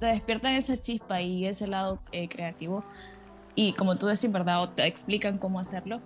te 0.00 0.06
despiertan 0.06 0.54
esa 0.54 0.80
chispa 0.80 1.20
y 1.20 1.44
ese 1.44 1.66
lado 1.66 2.00
eh, 2.12 2.28
creativo. 2.28 2.84
Y 3.54 3.72
como 3.72 3.96
tú 3.96 4.06
decís, 4.06 4.30
¿verdad? 4.30 4.62
O 4.62 4.68
te 4.70 4.86
explican 4.86 5.38
cómo 5.38 5.58
hacerlo. 5.58 6.00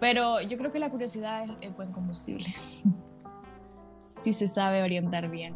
Pero 0.00 0.40
yo 0.40 0.56
creo 0.56 0.72
que 0.72 0.78
la 0.78 0.90
curiosidad 0.90 1.44
es, 1.44 1.50
es 1.60 1.76
buen 1.76 1.92
combustible. 1.92 2.46
si 4.00 4.32
se 4.32 4.48
sabe 4.48 4.82
orientar 4.82 5.30
bien. 5.30 5.54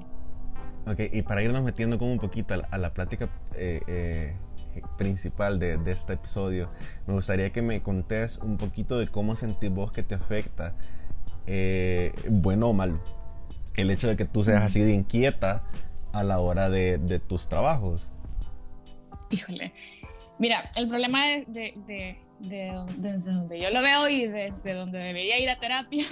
Ok, 0.86 1.00
y 1.12 1.22
para 1.22 1.42
irnos 1.42 1.62
metiendo 1.62 1.98
como 1.98 2.12
un 2.12 2.18
poquito 2.18 2.54
a 2.54 2.58
la, 2.58 2.68
a 2.70 2.78
la 2.78 2.92
plática 2.92 3.30
eh, 3.54 3.80
eh, 3.86 4.36
principal 4.98 5.58
de, 5.58 5.78
de 5.78 5.92
este 5.92 6.14
episodio, 6.14 6.68
me 7.06 7.14
gustaría 7.14 7.50
que 7.50 7.62
me 7.62 7.82
contés 7.82 8.38
un 8.38 8.58
poquito 8.58 8.98
de 8.98 9.08
cómo 9.08 9.34
sentís 9.34 9.70
vos 9.70 9.92
que 9.92 10.02
te 10.02 10.14
afecta, 10.14 10.74
eh, 11.46 12.12
bueno 12.28 12.68
o 12.68 12.72
malo, 12.72 13.00
el 13.76 13.90
hecho 13.90 14.08
de 14.08 14.16
que 14.16 14.24
tú 14.24 14.44
seas 14.44 14.62
así 14.62 14.80
de 14.80 14.92
inquieta 14.92 15.64
a 16.12 16.22
la 16.22 16.38
hora 16.38 16.70
de, 16.70 17.20
tus 17.26 17.48
trabajos. 17.48 18.12
Híjole. 19.30 19.72
Mira, 20.38 20.70
el 20.76 20.88
problema 20.88 21.26
de- 21.26 21.74
desde 22.38 23.32
donde 23.32 23.60
yo 23.60 23.70
lo 23.70 23.82
veo 23.82 24.08
y 24.08 24.26
desde 24.26 24.74
donde 24.74 24.98
debería 24.98 25.38
ir 25.38 25.48
a 25.48 25.58
terapia 25.58 26.04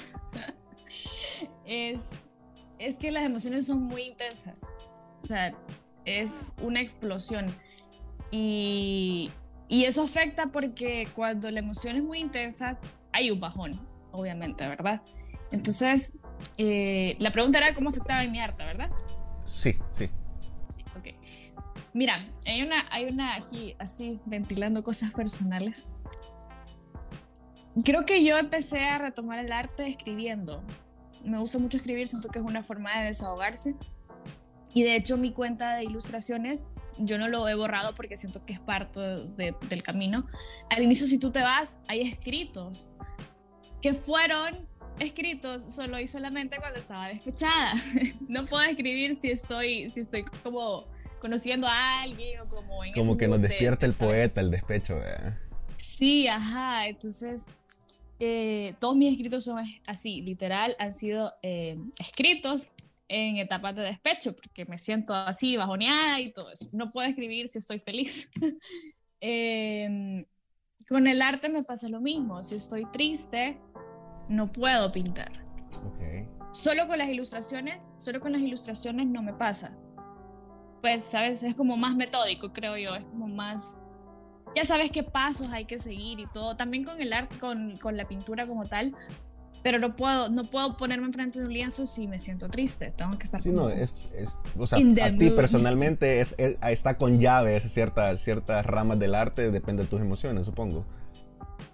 es, 1.67 2.31
es 2.79 2.97
que 2.97 3.11
las 3.11 3.25
emociones 3.25 3.67
son 3.67 3.83
muy 3.83 4.03
intensas. 4.03 4.71
O 5.23 5.27
sea, 5.27 5.53
es 6.05 6.55
una 6.61 6.81
explosión. 6.81 7.47
Y, 8.31 9.31
y 9.69 9.85
eso 9.85 10.03
afecta 10.03 10.47
porque 10.47 11.09
cuando 11.15 11.51
la 11.51 11.61
emoción 11.61 11.97
es 11.97 12.03
muy 12.03 12.19
intensa, 12.19 12.79
hay 13.12 13.31
un 13.31 13.41
bajón, 13.41 13.81
obviamente, 14.11 14.67
¿verdad? 14.67 15.03
Entonces, 15.52 16.18
eh, 16.59 17.16
la 17.18 17.30
pregunta 17.30 17.59
era 17.59 17.75
cómo 17.75 17.90
afectaba 17.90 18.23
en 18.25 18.32
mi 18.32 18.40
arte, 18.40 18.64
¿verdad? 18.64 18.90
Sí, 19.44 19.76
sí. 19.90 20.09
Sí, 20.75 20.85
ok. 20.97 21.09
Mira, 21.92 22.26
hay 22.47 22.62
una, 22.62 22.87
hay 22.90 23.04
una 23.04 23.35
aquí 23.35 23.76
así 23.78 24.21
ventilando 24.25 24.82
cosas 24.82 25.12
personales. 25.12 25.97
Creo 27.85 28.04
que 28.04 28.25
yo 28.25 28.38
empecé 28.38 28.85
a 28.85 28.99
retomar 28.99 29.38
el 29.38 29.52
arte 29.52 29.87
escribiendo. 29.87 30.62
Me 31.25 31.38
gusta 31.38 31.59
mucho 31.59 31.76
escribir, 31.76 32.09
siento 32.09 32.28
que 32.28 32.38
es 32.38 32.44
una 32.44 32.62
forma 32.62 32.99
de 32.99 33.06
desahogarse. 33.06 33.76
Y 34.75 34.82
de 34.82 34.97
hecho 34.97 35.16
mi 35.16 35.32
cuenta 35.32 35.75
de 35.75 35.85
ilustraciones 35.85 36.66
yo 36.99 37.18
no 37.18 37.28
lo 37.28 37.49
he 37.49 37.54
borrado 37.54 37.94
porque 37.94 38.16
siento 38.16 38.44
que 38.44 38.54
es 38.54 38.61
parte 38.61 39.00
del 39.00 39.82
camino. 39.82 40.26
Al 40.71 40.82
inicio, 40.82 41.06
si 41.06 41.18
tú 41.18 41.30
te 41.30 41.40
vas, 41.40 41.78
hay 41.88 42.02
escritos 42.02 42.88
que 43.80 43.94
fueron 43.94 44.68
escritos 44.99 45.63
solo 45.63 45.99
y 45.99 46.07
solamente 46.07 46.57
cuando 46.59 46.79
estaba 46.79 47.09
despechada. 47.09 47.73
no 48.29 48.45
puedo 48.45 48.65
escribir 48.65 49.17
si 49.17 49.31
estoy, 49.31 49.91
si 49.91 50.01
estoy 50.01 50.25
como 50.43 50.87
conociendo 51.21 51.67
a 51.67 52.03
alguien 52.03 52.41
o 52.41 52.49
como 52.49 52.85
en 52.85 52.93
Como 52.93 53.17
que 53.17 53.29
nos 53.29 53.41
despierta 53.41 53.87
el 53.87 53.93
poeta, 53.93 54.41
el 54.41 54.51
despecho. 54.51 55.01
Sí, 55.77 56.27
ajá. 56.27 56.89
Entonces, 56.89 57.47
eh, 58.19 58.75
todos 58.79 58.97
mis 58.97 59.13
escritos 59.13 59.45
son 59.45 59.65
así, 59.87 60.21
literal, 60.23 60.77
han 60.79 60.93
sido 60.93 61.33
eh, 61.43 61.77
escritos 61.99 62.73
en 63.09 63.37
etapas 63.37 63.75
de 63.75 63.83
despecho, 63.83 64.35
porque 64.35 64.65
me 64.65 64.79
siento 64.79 65.15
así, 65.15 65.57
bajoneada 65.57 66.21
y 66.21 66.33
todo 66.33 66.51
eso. 66.51 66.69
No 66.73 66.89
puedo 66.89 67.09
escribir 67.09 67.49
si 67.49 67.59
estoy 67.59 67.79
feliz. 67.79 68.31
Em, 69.25 70.25
con 70.89 71.07
el 71.07 71.23
arte 71.23 71.49
me 71.49 71.63
pasa 71.63 71.89
lo 71.89 72.01
mismo. 72.01 72.43
Si 72.43 72.57
estoy 72.57 72.87
triste, 72.87 73.61
no 74.29 74.52
puedo 74.52 74.91
pintar. 74.93 75.33
Solo 76.52 76.87
con 76.87 76.99
las 76.99 77.09
ilustraciones, 77.09 77.93
solo 77.97 78.21
con 78.21 78.33
las 78.33 78.43
ilustraciones 78.43 79.07
no 79.07 79.23
me 79.23 79.33
pasa. 79.33 79.76
Pues, 80.81 81.05
sabes, 81.05 81.43
es 81.43 81.55
como 81.55 81.76
más 81.76 81.97
metódico, 81.97 82.52
creo 82.52 82.76
yo, 82.76 82.95
es 82.95 83.05
como 83.05 83.29
más 83.29 83.79
ya 84.55 84.64
sabes 84.64 84.91
qué 84.91 85.02
pasos 85.02 85.50
hay 85.52 85.64
que 85.64 85.79
seguir 85.79 86.21
y 86.21 86.26
todo. 86.26 86.57
También 86.57 86.85
con 86.85 87.00
el 87.00 87.12
arte, 87.12 87.38
con, 87.38 87.76
con 87.79 87.97
la 87.97 88.07
pintura 88.07 88.47
como 88.47 88.67
tal. 88.67 88.95
Pero 89.62 89.79
no 89.79 89.95
puedo, 89.95 90.29
no 90.29 90.50
puedo 90.50 90.76
ponerme 90.76 91.07
enfrente 91.07 91.38
de 91.38 91.47
un 91.47 91.52
lienzo 91.52 91.87
si 91.87 92.09
me 92.09 92.19
siento 92.19 92.49
triste. 92.49 92.93
Tengo 92.97 93.17
que 93.17 93.25
estar. 93.25 93.41
Sí, 93.41 93.50
no, 93.50 93.69
es, 93.69 94.14
es, 94.14 94.38
o 94.59 94.67
sea, 94.67 94.79
a 94.79 95.17
ti 95.17 95.31
personalmente 95.31 96.21
es, 96.21 96.35
está 96.37 96.97
con 96.97 97.21
llaves 97.21 97.62
ciertas, 97.73 98.21
ciertas 98.21 98.67
ramas 98.67 98.99
del 98.99 99.14
arte, 99.14 99.52
depende 99.52 99.85
de 99.85 99.88
tus 99.88 100.00
emociones, 100.00 100.47
supongo. 100.47 100.85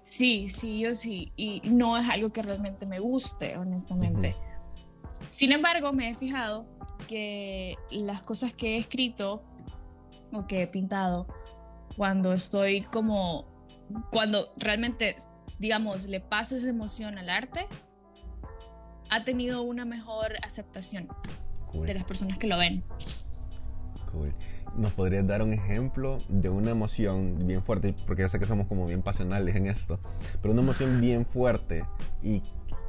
Sí, 0.08 0.48
sí, 0.48 0.78
yo 0.78 0.94
sí. 0.94 1.32
Y 1.36 1.60
no 1.64 1.98
es 1.98 2.08
algo 2.08 2.32
que 2.32 2.40
realmente 2.40 2.86
me 2.86 2.98
guste, 2.98 3.58
honestamente. 3.58 4.34
Sin 5.28 5.52
embargo, 5.52 5.92
me 5.92 6.08
he 6.08 6.14
fijado 6.14 6.66
que 7.06 7.76
las 7.90 8.22
cosas 8.22 8.54
que 8.54 8.74
he 8.74 8.78
escrito 8.78 9.44
o 10.32 10.46
que 10.46 10.62
he 10.62 10.66
pintado 10.66 11.26
cuando 11.96 12.32
estoy 12.32 12.82
como, 12.82 13.46
cuando 14.10 14.54
realmente, 14.56 15.16
digamos, 15.58 16.06
le 16.06 16.20
paso 16.20 16.56
esa 16.56 16.70
emoción 16.70 17.18
al 17.18 17.28
arte, 17.28 17.66
ha 19.10 19.24
tenido 19.24 19.60
una 19.62 19.84
mejor 19.84 20.36
aceptación 20.42 21.08
de 21.74 21.94
las 21.94 22.04
personas 22.04 22.38
que 22.38 22.46
lo 22.46 22.56
ven. 22.56 22.82
¿Nos 24.78 24.92
podrías 24.92 25.26
dar 25.26 25.42
un 25.42 25.52
ejemplo 25.52 26.18
de 26.28 26.48
una 26.48 26.70
emoción 26.70 27.48
bien 27.48 27.64
fuerte? 27.64 27.96
Porque 28.06 28.22
yo 28.22 28.28
sé 28.28 28.38
que 28.38 28.46
somos 28.46 28.68
como 28.68 28.86
bien 28.86 29.02
pasionales 29.02 29.56
en 29.56 29.66
esto, 29.66 29.98
pero 30.40 30.52
una 30.52 30.62
emoción 30.62 31.00
bien 31.00 31.26
fuerte 31.26 31.84
y, 32.22 32.42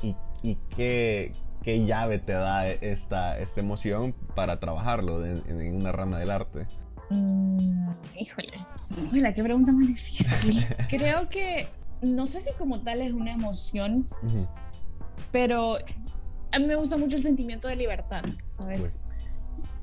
y, 0.03 0.15
y 0.43 0.55
qué, 0.69 1.34
qué, 1.63 1.84
llave 1.86 2.19
te 2.19 2.34
da 2.34 2.69
esta, 2.69 3.39
esta 3.39 3.60
emoción 3.60 4.13
para 4.36 4.60
trabajarlo 4.60 5.25
en, 5.25 5.41
en 5.48 5.75
una 5.75 5.91
rama 5.91 6.19
del 6.19 6.29
arte. 6.29 6.67
Mm, 7.10 7.89
híjole, 8.19 8.53
híjole, 8.96 9.34
qué 9.34 9.43
pregunta 9.43 9.72
más 9.72 9.88
difícil. 9.88 10.63
Creo 10.89 11.27
que, 11.27 11.67
no 12.03 12.27
sé 12.27 12.39
si 12.39 12.53
como 12.53 12.81
tal 12.81 13.01
es 13.01 13.13
una 13.13 13.31
emoción, 13.31 14.05
pero 15.31 15.77
a 16.51 16.60
mí 16.60 16.67
me 16.67 16.75
gusta 16.75 16.98
mucho 16.98 17.17
el 17.17 17.24
sentimiento 17.24 17.67
de 17.67 17.75
libertad, 17.75 18.24
¿sabes? 18.46 18.91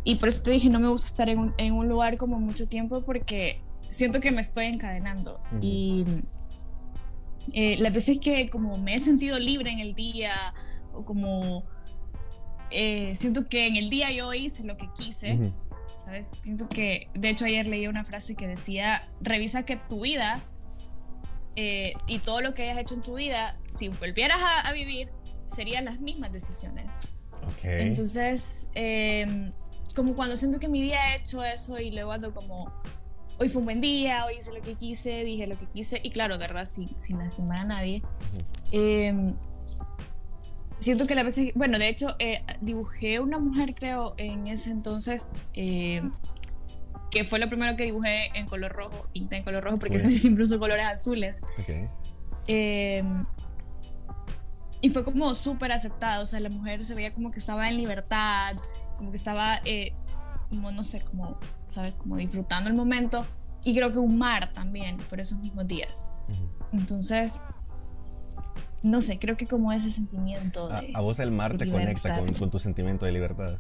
Y 0.04 0.16
por 0.16 0.28
eso 0.28 0.42
te 0.42 0.50
dije, 0.52 0.68
no 0.68 0.80
me 0.80 0.88
gusta 0.88 1.06
estar 1.06 1.28
en 1.28 1.38
un, 1.38 1.54
en 1.58 1.72
un, 1.72 1.88
lugar 1.88 2.16
como 2.16 2.38
mucho 2.38 2.66
tiempo 2.68 3.02
porque 3.02 3.60
siento 3.88 4.20
que 4.20 4.30
me 4.30 4.40
estoy 4.40 4.66
encadenando. 4.66 5.40
Y 5.60 6.04
eh, 7.52 7.76
las 7.78 7.92
veces 7.92 8.18
que 8.18 8.48
como 8.48 8.76
me 8.78 8.94
he 8.94 8.98
sentido 8.98 9.38
libre 9.38 9.70
en 9.70 9.80
el 9.80 9.94
día 9.94 10.54
o 10.92 11.04
como 11.04 11.64
eh, 12.70 13.12
siento 13.14 13.48
que 13.48 13.66
en 13.66 13.76
el 13.76 13.90
día 13.90 14.10
yo 14.12 14.32
hice 14.34 14.64
lo 14.64 14.76
que 14.76 14.88
quise. 14.94 15.52
¿sabes? 16.06 16.30
Siento 16.42 16.68
que, 16.68 17.08
de 17.14 17.30
hecho 17.30 17.44
ayer 17.44 17.66
leí 17.66 17.88
una 17.88 18.04
frase 18.04 18.36
que 18.36 18.46
decía, 18.46 19.08
revisa 19.20 19.64
que 19.64 19.76
tu 19.76 20.02
vida 20.02 20.40
eh, 21.56 21.94
y 22.06 22.20
todo 22.20 22.40
lo 22.40 22.54
que 22.54 22.62
hayas 22.62 22.78
hecho 22.78 22.94
en 22.94 23.02
tu 23.02 23.16
vida, 23.16 23.58
si 23.68 23.88
volvieras 23.88 24.38
a, 24.40 24.72
vivir, 24.72 25.10
serían 25.46 25.86
las 25.86 26.00
mismas 26.00 26.32
decisiones. 26.32 26.86
Okay. 27.56 27.88
Entonces, 27.88 28.68
em, 28.74 29.52
como 29.96 30.14
cuando 30.14 30.36
siento 30.36 30.60
que 30.60 30.68
mi 30.68 30.80
día 30.82 31.14
he 31.14 31.16
hecho 31.16 31.42
eso 31.42 31.80
y 31.80 31.90
luego 31.90 32.12
ando 32.12 32.32
como, 32.32 32.72
hoy 33.38 33.48
fue 33.48 33.60
un 33.60 33.66
buen 33.66 33.80
día, 33.80 34.24
hoy 34.26 34.34
hice 34.38 34.52
lo 34.52 34.62
que 34.62 34.74
quise, 34.74 35.24
dije 35.24 35.46
lo 35.46 35.58
que 35.58 35.66
quise, 35.66 36.00
y 36.02 36.10
claro, 36.10 36.38
¿verdad? 36.38 36.66
Sin, 36.66 36.96
sin 36.98 37.18
lastimar 37.18 37.60
a 37.60 37.64
nadie 37.64 38.02
siento 40.78 41.06
que 41.06 41.14
la 41.14 41.22
veces, 41.22 41.52
bueno, 41.54 41.78
de 41.78 41.88
hecho, 41.88 42.14
eh, 42.18 42.42
dibujé 42.60 43.20
una 43.20 43.38
mujer, 43.38 43.74
creo, 43.74 44.14
en 44.18 44.46
ese 44.46 44.70
entonces, 44.70 45.28
eh, 45.54 46.02
que 47.10 47.24
fue 47.24 47.38
lo 47.38 47.48
primero 47.48 47.76
que 47.76 47.84
dibujé 47.84 48.26
en 48.38 48.46
color 48.46 48.72
rojo, 48.72 49.08
pinté 49.12 49.36
en 49.36 49.44
color 49.44 49.64
rojo, 49.64 49.78
porque 49.78 49.96
casi 49.96 50.18
siempre 50.18 50.44
uso 50.44 50.58
colores 50.58 50.86
azules. 50.86 51.40
Em, 52.46 53.26
y 54.80 54.90
fue 54.90 55.04
como 55.04 55.34
súper 55.34 55.72
aceptado, 55.72 56.22
o 56.22 56.26
sea, 56.26 56.40
la 56.40 56.50
mujer 56.50 56.84
se 56.84 56.94
veía 56.94 57.12
como 57.12 57.30
que 57.30 57.38
estaba 57.38 57.68
en 57.68 57.76
libertad, 57.76 58.56
como 58.96 59.10
que 59.10 59.16
estaba, 59.16 59.58
eh, 59.64 59.92
como 60.48 60.70
no 60.72 60.82
sé, 60.82 61.00
como, 61.02 61.38
¿sabes? 61.66 61.96
Como 61.96 62.16
disfrutando 62.16 62.68
el 62.68 62.76
momento. 62.76 63.26
Y 63.64 63.74
creo 63.74 63.92
que 63.92 63.98
un 63.98 64.16
mar 64.16 64.52
también, 64.52 64.98
por 65.08 65.20
esos 65.20 65.38
mismos 65.38 65.66
días. 65.66 66.08
Entonces, 66.72 67.42
no 68.82 69.00
sé, 69.00 69.18
creo 69.18 69.36
que 69.36 69.46
como 69.46 69.72
ese 69.72 69.90
sentimiento. 69.90 70.68
De, 70.68 70.92
a, 70.94 71.00
vos 71.00 71.18
el 71.18 71.32
mar 71.32 71.56
te 71.56 71.68
conecta 71.68 72.20
con, 72.38 72.50
tu 72.50 72.58
sentimiento 72.58 73.06
de 73.06 73.12
libertad. 73.12 73.58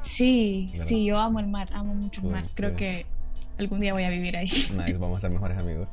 Sí, 0.00 0.70
sí, 0.74 1.04
yo 1.04 1.18
amo 1.18 1.40
el 1.40 1.48
mar, 1.48 1.68
amo 1.72 1.94
mucho 1.94 2.20
el 2.20 2.28
mar. 2.28 2.44
Creo 2.54 2.76
que 2.76 3.06
algún 3.58 3.80
día 3.80 3.92
voy 3.92 4.04
a 4.04 4.10
vivir 4.10 4.36
ahí. 4.36 4.46
Nice, 4.46 4.98
vamos 4.98 5.18
a 5.18 5.20
ser 5.22 5.30
mejores 5.30 5.58
amigos. 5.58 5.88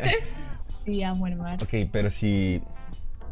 sí, 0.84 1.02
amo 1.02 1.26
el 1.26 1.36
mar. 1.36 1.62
Ok, 1.62 1.90
pero 1.92 2.10
si, 2.10 2.62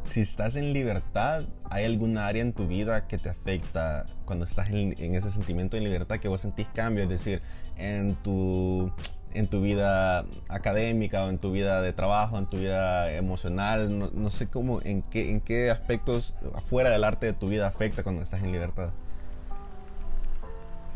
si 0.07 0.21
estás 0.21 0.57
en 0.57 0.73
libertad, 0.73 1.45
¿hay 1.71 1.85
alguna 1.85 2.27
área 2.27 2.43
en 2.43 2.53
tu 2.53 2.67
vida 2.67 3.07
que 3.07 3.19
te 3.19 3.31
afecta 3.31 4.07
cuando 4.29 4.45
estás 4.45 4.69
en, 4.69 4.95
en 4.99 5.15
ese 5.15 5.31
sentimiento 5.31 5.79
de 5.79 5.83
libertad 5.83 6.19
que 6.19 6.29
vos 6.29 6.43
sentís 6.43 6.69
cambio? 6.69 7.03
Es 7.03 7.09
decir, 7.09 7.41
en 7.79 8.15
tu 8.17 8.93
en 9.33 9.47
tu 9.47 9.63
vida 9.63 10.25
académica 10.49 11.25
o 11.25 11.31
en 11.31 11.39
tu 11.39 11.51
vida 11.51 11.81
de 11.81 11.93
trabajo, 11.93 12.39
en 12.39 12.47
tu 12.47 12.59
vida 12.59 13.11
emocional, 13.13 14.11
no, 14.13 14.31
sé 14.31 14.49
cómo, 14.49 14.81
en 14.83 15.03
qué, 15.03 15.31
en 15.31 15.41
qué 15.41 15.71
aspectos 15.71 16.35
afuera 16.55 16.91
del 16.91 17.05
arte 17.05 17.27
de 17.27 17.33
tu 17.33 17.49
vida 17.49 17.67
afecta 17.67 18.03
cuando 18.03 18.23
estás 18.23 18.43
en 18.43 18.53
libertad. 18.53 18.91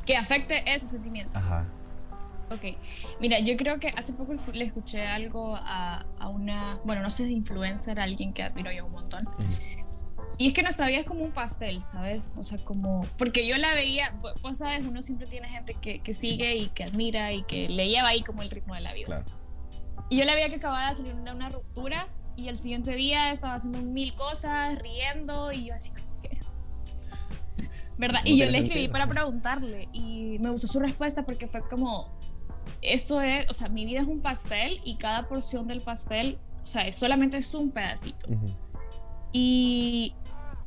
Que 0.04 0.16
afecte 0.16 0.62
ese 0.66 0.88
sentimiento. 0.88 1.36
Ajá. 1.36 1.66
Ok, 2.50 2.76
mira, 3.20 3.38
yo 3.40 3.56
creo 3.56 3.78
que 3.78 3.88
hace 3.88 4.12
poco 4.12 4.34
le 4.52 4.64
escuché 4.64 5.06
algo 5.06 5.56
a, 5.56 6.04
a 6.18 6.28
una, 6.28 6.78
bueno, 6.84 7.00
no 7.00 7.08
sé, 7.08 7.24
de 7.24 7.32
influencer, 7.32 7.98
alguien 7.98 8.32
que 8.34 8.42
admiro 8.42 8.70
yo 8.72 8.84
un 8.86 8.92
montón. 8.92 9.26
Y 10.38 10.48
es 10.48 10.54
que 10.54 10.62
nuestra 10.62 10.86
vida 10.86 11.00
es 11.00 11.06
como 11.06 11.24
un 11.24 11.32
pastel, 11.32 11.82
¿sabes? 11.82 12.30
O 12.36 12.42
sea, 12.42 12.58
como, 12.58 13.06
porque 13.18 13.46
yo 13.46 13.56
la 13.58 13.74
veía, 13.74 14.14
pues 14.40 14.58
sabes, 14.58 14.86
uno 14.86 15.02
siempre 15.02 15.26
tiene 15.26 15.48
gente 15.48 15.74
que, 15.74 16.00
que 16.00 16.12
sigue 16.12 16.56
y 16.56 16.68
que 16.68 16.84
admira 16.84 17.32
y 17.32 17.42
que 17.44 17.68
le 17.68 17.88
lleva 17.88 18.08
ahí 18.08 18.22
como 18.22 18.42
el 18.42 18.50
ritmo 18.50 18.74
de 18.74 18.80
la 18.80 18.92
vida. 18.92 19.06
Claro. 19.06 19.24
Y 20.08 20.18
yo 20.18 20.24
la 20.24 20.34
veía 20.34 20.48
que 20.48 20.56
acababa 20.56 20.90
de 20.90 20.96
salir 20.96 21.14
una, 21.14 21.34
una 21.34 21.48
ruptura 21.48 22.08
y 22.36 22.48
el 22.48 22.58
siguiente 22.58 22.94
día 22.94 23.30
estaba 23.30 23.54
haciendo 23.54 23.80
mil 23.80 24.14
cosas, 24.14 24.78
riendo 24.78 25.52
y 25.52 25.68
yo 25.68 25.74
así 25.74 25.92
como 25.92 26.20
que... 26.22 26.38
¿Verdad? 27.98 28.20
y 28.24 28.38
yo 28.38 28.46
le 28.46 28.58
escribí 28.58 28.88
para 28.88 29.06
preguntarle 29.06 29.88
y 29.92 30.38
me 30.40 30.50
gustó 30.50 30.66
su 30.66 30.80
respuesta 30.80 31.24
porque 31.24 31.46
fue 31.46 31.60
como, 31.68 32.10
esto 32.80 33.20
es, 33.20 33.48
o 33.48 33.52
sea, 33.52 33.68
mi 33.68 33.86
vida 33.86 34.00
es 34.00 34.08
un 34.08 34.20
pastel 34.20 34.80
y 34.84 34.96
cada 34.96 35.26
porción 35.26 35.68
del 35.68 35.82
pastel, 35.82 36.38
o 36.62 36.66
sea, 36.66 36.92
solamente 36.92 37.36
es 37.36 37.54
un 37.54 37.70
pedacito. 37.70 38.26
Y 39.30 40.14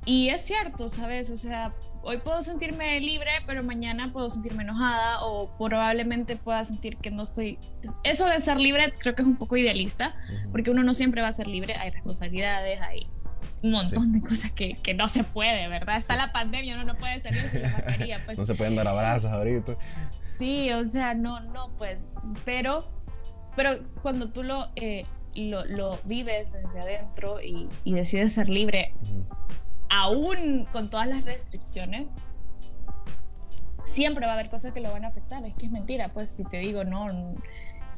y 0.05 0.29
es 0.29 0.41
cierto, 0.41 0.89
¿sabes? 0.89 1.31
O 1.31 1.35
sea, 1.35 1.73
hoy 2.03 2.19
puedo 2.19 2.39
sentirme 2.41 2.99
libre, 2.99 3.31
pero 3.47 3.63
mañana 3.63 4.11
puedo 4.13 4.29
sentirme 4.29 4.63
enojada 4.63 5.23
o 5.23 5.49
probablemente 5.57 6.35
pueda 6.35 6.63
sentir 6.63 6.97
que 6.97 7.09
no 7.09 7.23
estoy... 7.23 7.57
Eso 8.03 8.27
de 8.27 8.39
ser 8.39 8.59
libre 8.61 8.93
creo 8.97 9.15
que 9.15 9.23
es 9.23 9.27
un 9.27 9.37
poco 9.37 9.57
idealista, 9.57 10.15
porque 10.51 10.69
uno 10.69 10.83
no 10.83 10.93
siempre 10.93 11.21
va 11.21 11.29
a 11.29 11.31
ser 11.31 11.47
libre, 11.47 11.73
hay 11.79 11.89
responsabilidades, 11.89 12.79
hay 12.81 13.07
un 13.63 13.71
montón 13.71 14.13
de 14.13 14.21
cosas 14.21 14.51
que, 14.51 14.75
que, 14.75 14.93
no 14.93 15.07
se 15.07 15.23
puede, 15.23 15.67
¿verdad? 15.67 15.97
Está 15.97 16.15
la 16.15 16.31
pandemia, 16.31 16.75
uno 16.75 16.83
no 16.85 16.95
puede 16.95 17.19
salir 17.19 17.41
sin 17.49 17.63
la 17.63 17.69
mascarilla. 17.69 18.19
Pues. 18.25 18.37
No 18.45 18.45
se 18.45 18.53
pueden 18.53 18.75
dar 18.75 18.87
abrazos 18.87 19.31
ahorita. 19.31 19.75
Sí, 20.37 20.71
o 20.71 20.83
sea, 20.83 21.15
no, 21.15 21.39
no, 21.39 21.73
pues, 21.73 22.03
pero, 22.43 22.87
pero 23.55 23.79
cuando 24.03 24.29
tú 24.29 24.43
lo, 24.43 24.69
eh, 24.75 25.05
lo, 25.33 25.65
lo, 25.65 25.99
vives 26.05 26.53
desde 26.53 26.81
adentro 26.81 27.41
y, 27.41 27.67
y 27.83 27.93
decides 27.93 28.33
ser 28.33 28.49
libre, 28.49 28.93
aún 29.89 30.65
con 30.71 30.89
todas 30.89 31.07
las 31.07 31.23
restricciones, 31.23 32.13
siempre 33.83 34.25
va 34.25 34.33
a 34.33 34.35
haber 34.35 34.49
cosas 34.49 34.73
que 34.73 34.81
lo 34.81 34.91
van 34.91 35.05
a 35.05 35.07
afectar. 35.07 35.45
Es 35.45 35.53
que 35.55 35.65
es 35.65 35.71
mentira, 35.71 36.09
pues 36.09 36.29
si 36.29 36.43
te 36.43 36.57
digo, 36.57 36.83
no, 36.83 37.35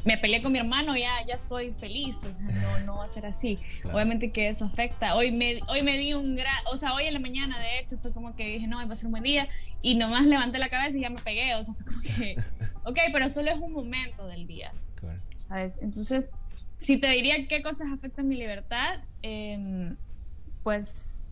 me 0.08 0.18
peleé 0.18 0.42
con 0.42 0.52
mi 0.52 0.60
hermano, 0.60 0.96
ya, 0.96 1.12
ya 1.28 1.34
estoy 1.34 1.74
feliz, 1.74 2.24
o 2.24 2.32
sea, 2.32 2.46
no, 2.46 2.86
no 2.86 2.98
va 2.98 3.04
a 3.04 3.08
ser 3.08 3.26
así. 3.26 3.60
Obviamente 3.92 4.32
que 4.32 4.48
eso 4.48 4.66
afecta. 4.66 5.16
Hoy 5.16 5.32
me, 5.32 5.60
hoy 5.68 5.82
me 5.82 5.98
di 5.98 6.14
un 6.14 6.36
gran, 6.36 6.56
o 6.72 6.78
sea, 6.78 6.94
hoy 6.94 7.06
en 7.08 7.14
la 7.14 7.20
mañana, 7.20 7.60
de 7.60 7.80
hecho, 7.80 7.98
fue 7.98 8.12
como 8.12 8.36
que 8.36 8.46
dije, 8.46 8.68
no, 8.68 8.78
va 8.78 8.92
a 8.92 8.96
ser 8.96 9.08
un 9.08 9.12
buen 9.12 9.24
día, 9.24 9.50
y 9.82 9.96
nomás 9.96 10.26
levanté 10.26 10.60
la 10.60 10.70
cabeza 10.70 10.98
y 10.98 11.02
ya 11.02 11.10
me 11.10 11.22
pegué, 11.22 11.56
o 11.56 11.64
sea, 11.64 11.74
fue 11.74 11.86
como 11.86 12.02
que, 12.02 12.36
ok, 12.86 12.98
pero 13.12 13.28
solo 13.28 13.52
es 13.52 13.58
un 13.58 13.74
momento 13.74 14.28
del 14.28 14.48
día, 14.48 14.72
¿sabes? 15.36 15.82
Entonces, 15.82 16.32
si 16.78 16.98
te 17.00 17.10
diría 17.10 17.48
qué 17.48 17.62
cosas 17.62 17.92
afectan 17.92 18.28
mi 18.28 18.38
libertad, 18.38 19.02
em, 19.22 19.98
pues, 20.64 21.27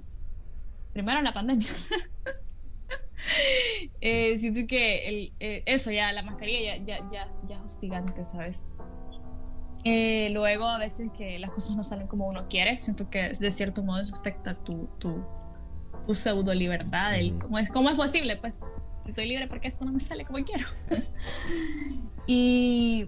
primero 0.96 1.22
la 1.22 1.34
pandemia. 1.34 1.68
eh, 4.02 4.38
siento 4.38 4.62
que 4.66 5.10
el, 5.10 5.34
eh, 5.42 5.62
eso 5.66 5.92
ya, 5.92 6.14
la 6.14 6.24
mascarilla 6.24 6.78
ya, 6.78 6.86
ya, 6.86 7.10
ya, 7.12 7.30
ya 7.46 7.56
es 7.58 7.62
hostigante, 7.62 8.24
¿sabes? 8.24 8.66
Eh, 9.84 10.30
luego 10.32 10.66
a 10.66 10.78
veces 10.78 11.12
que 11.12 11.38
las 11.38 11.52
cosas 11.52 11.76
no 11.76 11.84
salen 11.84 12.08
como 12.08 12.28
uno 12.28 12.48
quiere, 12.48 12.80
siento 12.80 13.10
que 13.10 13.34
de 13.38 13.52
cierto 13.52 13.84
modo 13.84 14.02
eso 14.02 14.16
afecta 14.16 14.54
tu, 14.54 14.88
tu, 14.98 15.22
tu 16.06 16.14
pseudo 16.14 16.54
libertad, 16.54 17.14
el, 17.14 17.38
¿cómo, 17.40 17.60
es, 17.60 17.70
¿cómo 17.70 17.90
es 17.90 17.98
posible? 17.98 18.38
Pues 18.38 18.62
si 19.04 19.12
soy 19.12 19.28
libre 19.28 19.48
porque 19.48 19.68
esto 19.68 19.84
no 19.84 19.92
me 19.92 20.00
sale 20.00 20.24
como 20.24 20.40
quiero. 20.46 20.66
y, 22.26 23.06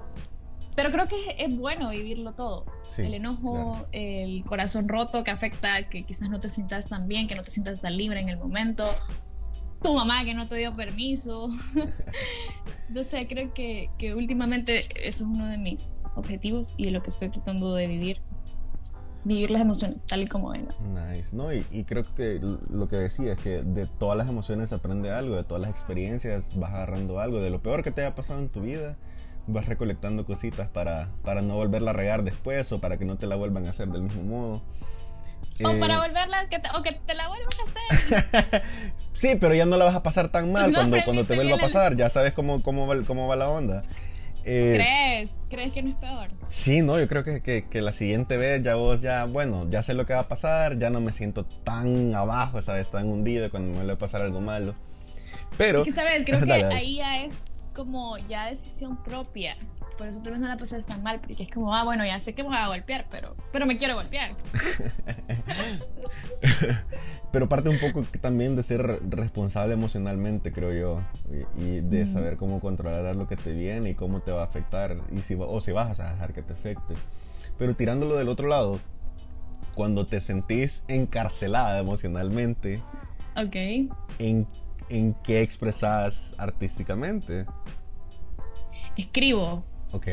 pero 0.78 0.92
creo 0.92 1.08
que 1.08 1.16
es, 1.40 1.58
bueno 1.58 1.90
vivirlo 1.90 2.34
todo. 2.34 2.64
el 3.00 3.16
enojo, 3.16 3.88
el 3.92 4.46
corazón 4.46 4.88
roto 4.88 5.24
que 5.24 5.32
afecta 5.32 5.90
que 5.90 6.06
quizás 6.06 6.30
no 6.30 6.40
te 6.40 6.50
sientas 6.50 6.88
tan 6.88 7.08
bien, 7.08 7.28
que 7.28 7.34
no 7.34 7.42
te 7.42 7.50
sientas 7.50 7.82
tan 7.82 7.98
libre 7.98 8.20
en 8.20 8.30
el 8.30 8.38
momento, 8.38 8.86
tu 9.82 9.96
mamá 9.96 10.24
que 10.24 10.36
no 10.36 10.48
te 10.48 10.56
dio 10.58 10.76
permiso. 10.76 11.50
Entonces 12.90 13.26
creo 13.28 13.56
que, 13.56 13.90
que 13.98 14.14
últimamente 14.14 14.82
eso 15.04 15.24
es 15.24 15.30
uno 15.30 15.48
de 15.48 15.58
mis 15.58 15.94
objetivos 16.16 16.76
y 16.78 16.86
de 16.86 16.92
lo 16.92 17.02
que 17.02 17.10
estoy 17.10 17.30
tratando 17.30 17.74
de 17.74 17.88
vivir. 17.88 18.22
Vivir 19.24 19.50
las 19.50 19.64
emociones 19.64 20.06
tal 20.06 20.22
y 20.22 20.28
como 20.28 20.52
vengan. 20.52 20.76
Nice. 20.94 21.36
No, 21.36 21.52
y, 21.52 21.66
y, 21.72 21.86
creo 21.86 22.06
que 22.14 22.40
lo 22.40 22.88
que 22.88 22.98
decía 22.98 23.34
es 23.34 23.40
que 23.40 23.64
de 23.64 23.88
todas 23.88 24.16
las 24.16 24.30
emociones 24.30 24.70
se 24.70 24.76
aprende 24.76 25.12
algo, 25.12 25.38
de 25.38 25.44
todas 25.44 25.60
las 25.60 25.72
experiencias 25.72 26.52
vas 26.56 26.72
agarrando 26.72 27.20
algo, 27.20 27.40
de 27.40 27.50
lo 27.50 27.64
peor 27.64 27.82
que 27.82 27.90
te 27.90 28.02
haya 28.02 28.14
pasado 28.14 28.40
en 28.40 28.50
tu 28.50 28.62
vida 28.62 28.96
vas 29.48 29.66
recolectando 29.66 30.26
cositas 30.26 30.68
para, 30.68 31.10
para 31.24 31.42
no 31.42 31.56
volverla 31.56 31.92
a 31.92 31.94
regar 31.94 32.24
después 32.24 32.72
o 32.72 32.80
para 32.80 32.98
que 32.98 33.06
no 33.06 33.18
te 33.18 33.28
la 33.28 33.36
vuelvan 33.36 33.66
a 33.66 33.70
hacer 33.70 33.88
del 33.88 34.04
mismo 34.04 34.24
modo. 34.24 34.62
O 35.64 35.80
para 35.80 35.96
eh, 35.96 35.98
volverla, 35.98 36.48
que 36.50 36.60
te, 36.60 36.70
o 36.76 36.84
que 36.84 36.92
te 36.94 37.14
la 37.16 37.28
vuelvan 37.28 37.50
a 37.60 37.64
hacer. 37.64 38.64
sí, 39.14 39.38
pero 39.40 39.56
ya 39.56 39.66
no 39.66 39.78
la 39.78 39.86
vas 39.86 39.96
a 39.96 40.04
pasar 40.04 40.30
tan 40.30 40.52
mal 40.52 40.72
cuando, 40.72 40.98
cuando 41.04 41.26
te 41.26 41.36
vuelva 41.36 41.56
a 41.56 41.60
pasar. 41.60 41.96
Ya 41.96 42.10
sabes 42.10 42.34
cómo, 42.34 42.62
cómo, 42.62 42.86
va, 42.86 42.96
cómo 43.08 43.28
va 43.28 43.36
la 43.36 43.50
onda. 43.50 43.82
Eh, 44.46 44.74
¿Crees? 44.76 45.32
¿Crees 45.50 45.72
que 45.74 45.82
no 45.82 45.90
es 45.90 45.96
peor? 45.96 46.30
Sí, 46.48 46.82
no, 46.82 47.00
yo 47.00 47.08
creo 47.08 47.24
que, 47.24 47.42
que, 47.42 47.66
que, 47.66 47.82
la 47.82 47.92
siguiente 47.92 48.38
vez 48.38 48.62
ya 48.62 48.76
vos 48.76 49.02
ya, 49.02 49.26
bueno, 49.26 49.68
ya 49.70 49.82
sé 49.82 49.94
lo 49.94 50.06
que 50.06 50.14
va 50.14 50.22
a 50.22 50.28
pasar, 50.30 50.78
ya 50.78 50.90
no 50.90 51.02
me 51.02 51.12
siento 51.12 51.44
tan 51.44 52.16
abajo, 52.16 52.62
¿sabes? 52.62 52.90
Tan 52.90 53.08
hundido 53.08 53.50
cuando 53.50 53.72
me 53.72 53.78
vuelve 53.78 53.94
a 53.94 53.98
pasar 53.98 54.22
algo 54.22 54.40
malo. 54.40 54.74
Pero... 55.58 55.80
Es 55.82 55.86
que, 55.86 55.92
¿sabes? 55.92 56.24
Creo 56.24 56.40
que 56.46 56.54
ahí 56.54 56.98
ya 56.98 57.24
es 57.24 57.47
como 57.78 58.18
ya 58.18 58.48
decisión 58.48 58.98
propia 59.04 59.56
por 59.98 60.08
eso 60.08 60.22
tal 60.22 60.34
vez 60.34 60.42
no 60.42 60.48
la 60.48 60.58
pases 60.58 60.86
tan 60.86 61.02
mal, 61.02 61.20
porque 61.20 61.44
es 61.44 61.52
como, 61.52 61.74
ah, 61.74 61.84
bueno, 61.84 62.06
ya 62.06 62.20
sé 62.20 62.34
que 62.34 62.44
me 62.44 62.50
voy 62.50 62.58
a 62.58 62.68
golpear, 62.68 63.08
pero, 63.10 63.30
pero 63.52 63.66
me 63.66 63.78
quiero 63.78 63.96
golpear. 63.96 64.32
pero 67.32 67.50
parte 67.50 67.70
un 67.70 67.80
poco 67.80 68.04
también 68.22 68.56
de 68.56 68.64
ser 68.64 69.02
responsable 69.10 69.74
emocionalmente, 69.74 70.52
creo 70.52 70.74
yo, 70.74 71.02
y, 71.58 71.82
de 71.82 72.06
saber 72.06 72.38
cómo 72.38 72.60
controlar 72.60 73.16
lo 73.16 73.28
que 73.28 73.36
te 73.36 73.54
viene 73.54 73.90
y 73.90 73.96
cómo 73.96 74.22
te 74.22 74.32
va 74.32 74.42
a 74.42 74.46
afectar, 74.46 74.98
y 75.12 75.22
si, 75.22 75.36
o 75.38 75.60
si 75.60 75.72
vas 75.72 76.00
a 76.00 76.12
dejar 76.12 76.34
que 76.34 76.44
te 76.44 76.54
afecte. 76.54 76.94
Pero 77.58 77.76
tirándolo 77.76 78.18
del 78.18 78.30
otro 78.30 78.48
lado, 78.48 78.80
cuando 79.74 80.06
te 80.06 80.20
sentís 80.20 80.84
encarcelada 80.88 81.80
emocionalmente, 81.80 82.82
okay. 83.36 83.90
¿en, 84.20 84.48
¿en 84.90 85.16
qué 85.24 85.42
expresas 85.42 86.36
artísticamente? 86.38 87.46
Escribo. 88.98 89.64
Ok. 89.94 90.08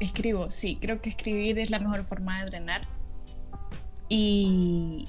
Escribo, 0.00 0.50
sí, 0.50 0.78
creo 0.80 1.00
que 1.00 1.10
escribir 1.10 1.58
es 1.58 1.70
la 1.70 1.78
mejor 1.78 2.04
forma 2.04 2.42
de 2.44 2.50
drenar. 2.50 2.82
Y 4.08 5.08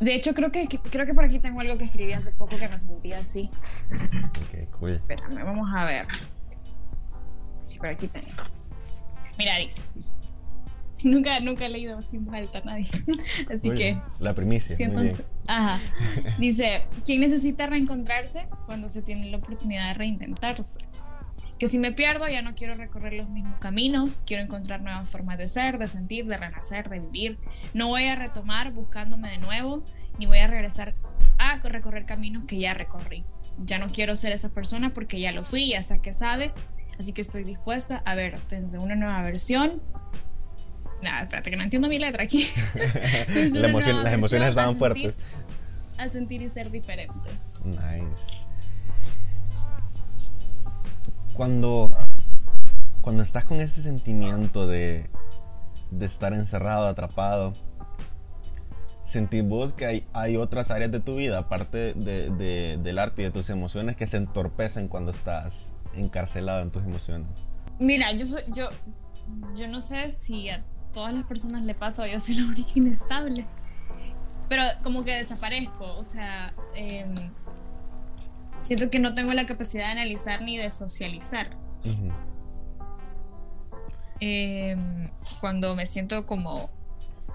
de 0.00 0.14
hecho 0.14 0.34
creo 0.34 0.50
que 0.50 0.66
creo 0.68 1.06
que 1.06 1.14
por 1.14 1.24
aquí 1.24 1.38
tengo 1.38 1.60
algo 1.60 1.78
que 1.78 1.84
escribí 1.84 2.12
hace 2.12 2.32
poco 2.32 2.56
que 2.56 2.68
me 2.68 2.78
sentía 2.78 3.18
así. 3.18 3.48
Ok, 3.92 4.78
cool. 4.78 4.90
Espérame, 4.92 5.44
vamos 5.44 5.68
a 5.74 5.84
ver. 5.84 6.06
Sí, 7.58 7.78
por 7.78 7.88
aquí 7.88 8.08
tengo. 8.08 8.26
Mira, 9.38 9.58
dice. 9.58 9.82
Nunca, 11.04 11.38
nunca 11.40 11.66
he 11.66 11.68
leído 11.68 12.00
sin 12.02 12.26
falta 12.26 12.58
a 12.58 12.64
nadie. 12.64 12.86
Así 13.54 13.70
que. 13.72 14.00
La 14.20 14.34
primicia. 14.34 14.88
muy 14.88 15.04
bien. 15.04 15.16
Ajá. 15.46 15.78
Dice: 16.38 16.86
¿Quién 17.04 17.20
necesita 17.20 17.66
reencontrarse 17.66 18.46
cuando 18.66 18.88
se 18.88 19.02
tiene 19.02 19.30
la 19.30 19.36
oportunidad 19.36 19.88
de 19.88 19.94
reinventarse? 19.94 20.86
Que 21.64 21.68
si 21.68 21.78
me 21.78 21.92
pierdo 21.92 22.28
ya 22.28 22.42
no 22.42 22.54
quiero 22.54 22.74
recorrer 22.74 23.14
los 23.14 23.30
mismos 23.30 23.58
caminos, 23.58 24.22
quiero 24.26 24.42
encontrar 24.42 24.82
nuevas 24.82 25.08
formas 25.08 25.38
de 25.38 25.46
ser, 25.46 25.78
de 25.78 25.88
sentir, 25.88 26.26
de 26.26 26.36
renacer, 26.36 26.90
de 26.90 26.98
vivir. 26.98 27.38
No 27.72 27.88
voy 27.88 28.04
a 28.04 28.16
retomar 28.16 28.70
buscándome 28.74 29.30
de 29.30 29.38
nuevo, 29.38 29.82
ni 30.18 30.26
voy 30.26 30.40
a 30.40 30.46
regresar 30.46 30.94
a 31.38 31.56
recorrer 31.60 32.04
caminos 32.04 32.44
que 32.44 32.58
ya 32.58 32.74
recorrí. 32.74 33.24
Ya 33.56 33.78
no 33.78 33.88
quiero 33.90 34.14
ser 34.14 34.32
esa 34.32 34.50
persona 34.50 34.92
porque 34.92 35.18
ya 35.18 35.32
lo 35.32 35.42
fui, 35.42 35.70
ya 35.70 35.80
sé 35.80 36.02
que 36.02 36.12
sabe, 36.12 36.52
así 36.98 37.14
que 37.14 37.22
estoy 37.22 37.44
dispuesta 37.44 38.02
a 38.04 38.14
ver 38.14 38.38
desde 38.50 38.76
una 38.76 38.94
nueva 38.94 39.22
versión. 39.22 39.80
Nada, 41.00 41.22
espérate 41.22 41.48
que 41.48 41.56
no 41.56 41.62
entiendo 41.62 41.88
mi 41.88 41.98
letra 41.98 42.24
aquí. 42.24 42.46
las 43.54 44.12
emociones 44.12 44.50
estaban 44.50 44.76
fuertes. 44.76 45.16
A 45.96 46.10
sentir 46.10 46.42
y 46.42 46.50
ser 46.50 46.70
diferente. 46.70 47.30
Nice 47.64 48.43
cuando, 51.34 51.90
cuando 53.02 53.22
estás 53.22 53.44
con 53.44 53.60
ese 53.60 53.82
sentimiento 53.82 54.66
de, 54.66 55.10
de 55.90 56.06
estar 56.06 56.32
encerrado, 56.32 56.86
atrapado, 56.86 57.54
sentís 59.02 59.46
vos 59.46 59.72
que 59.72 59.84
hay, 59.84 60.06
hay 60.12 60.36
otras 60.36 60.70
áreas 60.70 60.90
de 60.90 61.00
tu 61.00 61.16
vida, 61.16 61.38
aparte 61.38 61.92
de, 61.94 62.30
de, 62.30 62.78
del 62.82 62.98
arte 62.98 63.22
y 63.22 63.24
de 63.26 63.30
tus 63.30 63.50
emociones, 63.50 63.96
que 63.96 64.06
se 64.06 64.16
entorpecen 64.16 64.88
cuando 64.88 65.10
estás 65.10 65.72
encarcelado 65.94 66.62
en 66.62 66.70
tus 66.70 66.84
emociones. 66.84 67.28
Mira, 67.78 68.12
yo, 68.12 68.24
soy, 68.24 68.42
yo, 68.48 68.68
yo 69.56 69.68
no 69.68 69.80
sé 69.80 70.10
si 70.10 70.48
a 70.48 70.64
todas 70.92 71.12
las 71.12 71.24
personas 71.24 71.62
le 71.62 71.74
pasa 71.74 72.06
yo 72.06 72.18
soy 72.20 72.36
la 72.36 72.44
única 72.48 72.72
inestable, 72.76 73.44
pero 74.48 74.62
como 74.82 75.04
que 75.04 75.16
desaparezco, 75.16 75.96
o 75.96 76.04
sea... 76.04 76.54
Eh, 76.76 77.04
siento 78.64 78.90
que 78.90 78.98
no 78.98 79.14
tengo 79.14 79.32
la 79.34 79.46
capacidad 79.46 79.84
de 79.86 79.92
analizar 79.92 80.42
ni 80.42 80.56
de 80.56 80.70
socializar. 80.70 81.56
Em, 84.20 85.10
cuando 85.40 85.76
me 85.76 85.86
siento 85.86 86.24
como, 86.26 86.70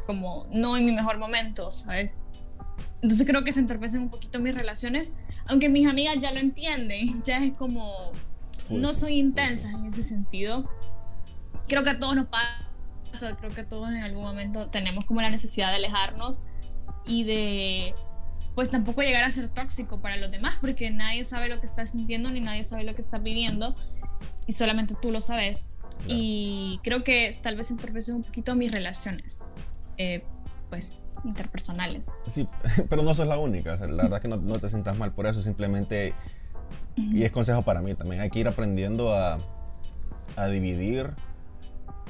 como 0.08 0.48
no 0.52 0.76
en 0.76 0.86
mi 0.86 0.92
mejor 0.92 1.20
momento, 1.20 1.72
¿sabes? 1.72 2.22
Entonces 3.02 3.28
creo 3.28 3.44
que 3.44 3.54
se 3.54 3.60
entorpecen 3.60 4.02
un 4.02 4.10
poquito 4.10 4.40
mis 4.40 4.56
relaciones, 4.56 5.12
aunque 5.46 5.70
mis 5.70 5.88
amigas 5.88 6.18
ya 6.20 6.32
lo 6.32 6.40
entienden, 6.40 7.24
ya 7.24 7.38
es 7.38 7.56
como, 7.56 8.12
no 8.72 8.94
soy 8.94 9.20
intensa 9.20 9.70
en 9.70 9.86
ese 9.86 10.02
sentido. 10.02 10.68
Creo 11.68 11.84
que 11.84 11.92
a 11.92 12.00
todos 12.00 12.16
nos 12.16 12.28
pasa, 12.28 13.36
creo 13.38 13.52
que 13.52 13.64
todos 13.64 13.90
en 13.90 14.04
algún 14.04 14.24
momento 14.24 14.68
tenemos 14.72 15.06
como 15.06 15.22
la 15.22 15.30
necesidad 15.30 15.70
de 15.70 15.76
alejarnos 15.76 16.42
y 17.06 17.24
de 17.24 17.94
pues 18.60 18.72
tampoco 18.72 19.02
llegar 19.04 19.24
a 19.24 19.32
ser 19.32 19.48
tóxico 19.48 20.02
para 20.02 20.18
los 20.18 20.32
demás, 20.32 20.58
porque 20.60 20.92
nadie 20.92 21.24
sabe 21.24 21.48
lo 21.48 21.62
que 21.62 21.66
estás 21.66 21.92
sintiendo 21.92 22.30
ni 22.30 22.42
nadie 22.42 22.62
sabe 22.62 22.84
lo 22.84 22.94
que 22.94 23.00
estás 23.00 23.24
viviendo 23.24 23.74
y 24.48 24.52
solamente 24.52 24.96
tú 25.02 25.14
lo 25.14 25.22
sabes. 25.22 25.70
Y 26.08 26.82
creo 26.84 27.06
que 27.06 27.40
tal 27.42 27.56
vez 27.56 27.72
entorpecen 27.72 28.16
un 28.16 28.24
poquito 28.24 28.56
mis 28.56 28.70
relaciones, 28.70 29.40
eh, 29.96 30.26
pues 30.70 30.98
interpersonales. 31.24 32.12
Sí, 32.28 32.50
pero 32.90 33.02
no 33.02 33.14
sos 33.14 33.28
la 33.28 33.38
única, 33.38 33.78
la 33.78 33.88
verdad 33.88 34.16
es 34.16 34.20
que 34.20 34.28
no, 34.28 34.36
no, 34.36 34.60
te 34.60 34.68
sientas 34.68 34.98
mal 34.98 35.14
por 35.14 35.26
eso, 35.26 35.42
simplemente, 35.42 36.14
y 36.98 37.24
es 37.24 37.32
consejo 37.32 37.62
para 37.62 37.82
mí 37.82 37.96
también, 37.96 38.20
hay 38.20 38.30
que 38.30 38.40
ir 38.40 38.48
aprendiendo 38.50 39.16
a, 39.16 39.40
a 40.36 40.48
dividir 40.48 41.12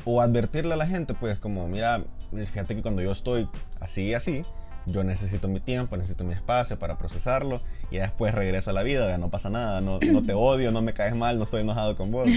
o 0.03 0.19
advertirle 0.19 0.73
a 0.73 0.77
la 0.77 0.87
gente, 0.87 1.13
pues 1.13 1.37
como, 1.37 1.67
mira, 1.67 2.03
fíjate 2.31 2.75
que 2.75 2.81
cuando 2.81 3.03
yo 3.03 3.11
estoy 3.11 3.47
así 3.79 4.05
y 4.05 4.13
así, 4.15 4.45
yo 4.91 5.03
necesito 5.03 5.47
mi 5.47 5.59
tiempo, 5.59 5.97
necesito 5.97 6.23
mi 6.23 6.33
espacio 6.33 6.79
para 6.79 6.97
procesarlo 6.97 7.61
y 7.91 7.97
después 7.97 8.33
regreso 8.33 8.69
a 8.69 8.73
la 8.73 8.83
vida, 8.83 9.17
no 9.17 9.29
pasa 9.29 9.49
nada, 9.49 9.81
no, 9.81 9.99
no 10.11 10.23
te 10.23 10.33
odio, 10.33 10.71
no 10.71 10.81
me 10.81 10.93
caes 10.93 11.15
mal, 11.15 11.37
no 11.37 11.43
estoy 11.43 11.61
enojado 11.61 11.95
con 11.95 12.11
vos. 12.11 12.29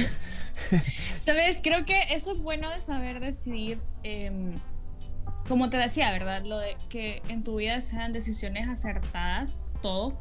Sabes, 1.19 1.61
creo 1.63 1.85
que 1.85 2.01
eso 2.11 2.33
es 2.33 2.39
bueno 2.39 2.71
de 2.71 2.81
saber 2.81 3.21
decidir, 3.21 3.81
em, 4.03 4.55
como 5.49 5.71
te 5.71 5.77
decía, 5.77 6.11
¿verdad? 6.13 6.45
Lo 6.45 6.59
de 6.59 6.77
que 6.89 7.23
en 7.29 7.45
tu 7.45 7.57
vida 7.57 7.81
sean 7.81 8.13
decisiones 8.13 8.69
acertadas 8.69 9.61
todo, 9.83 10.17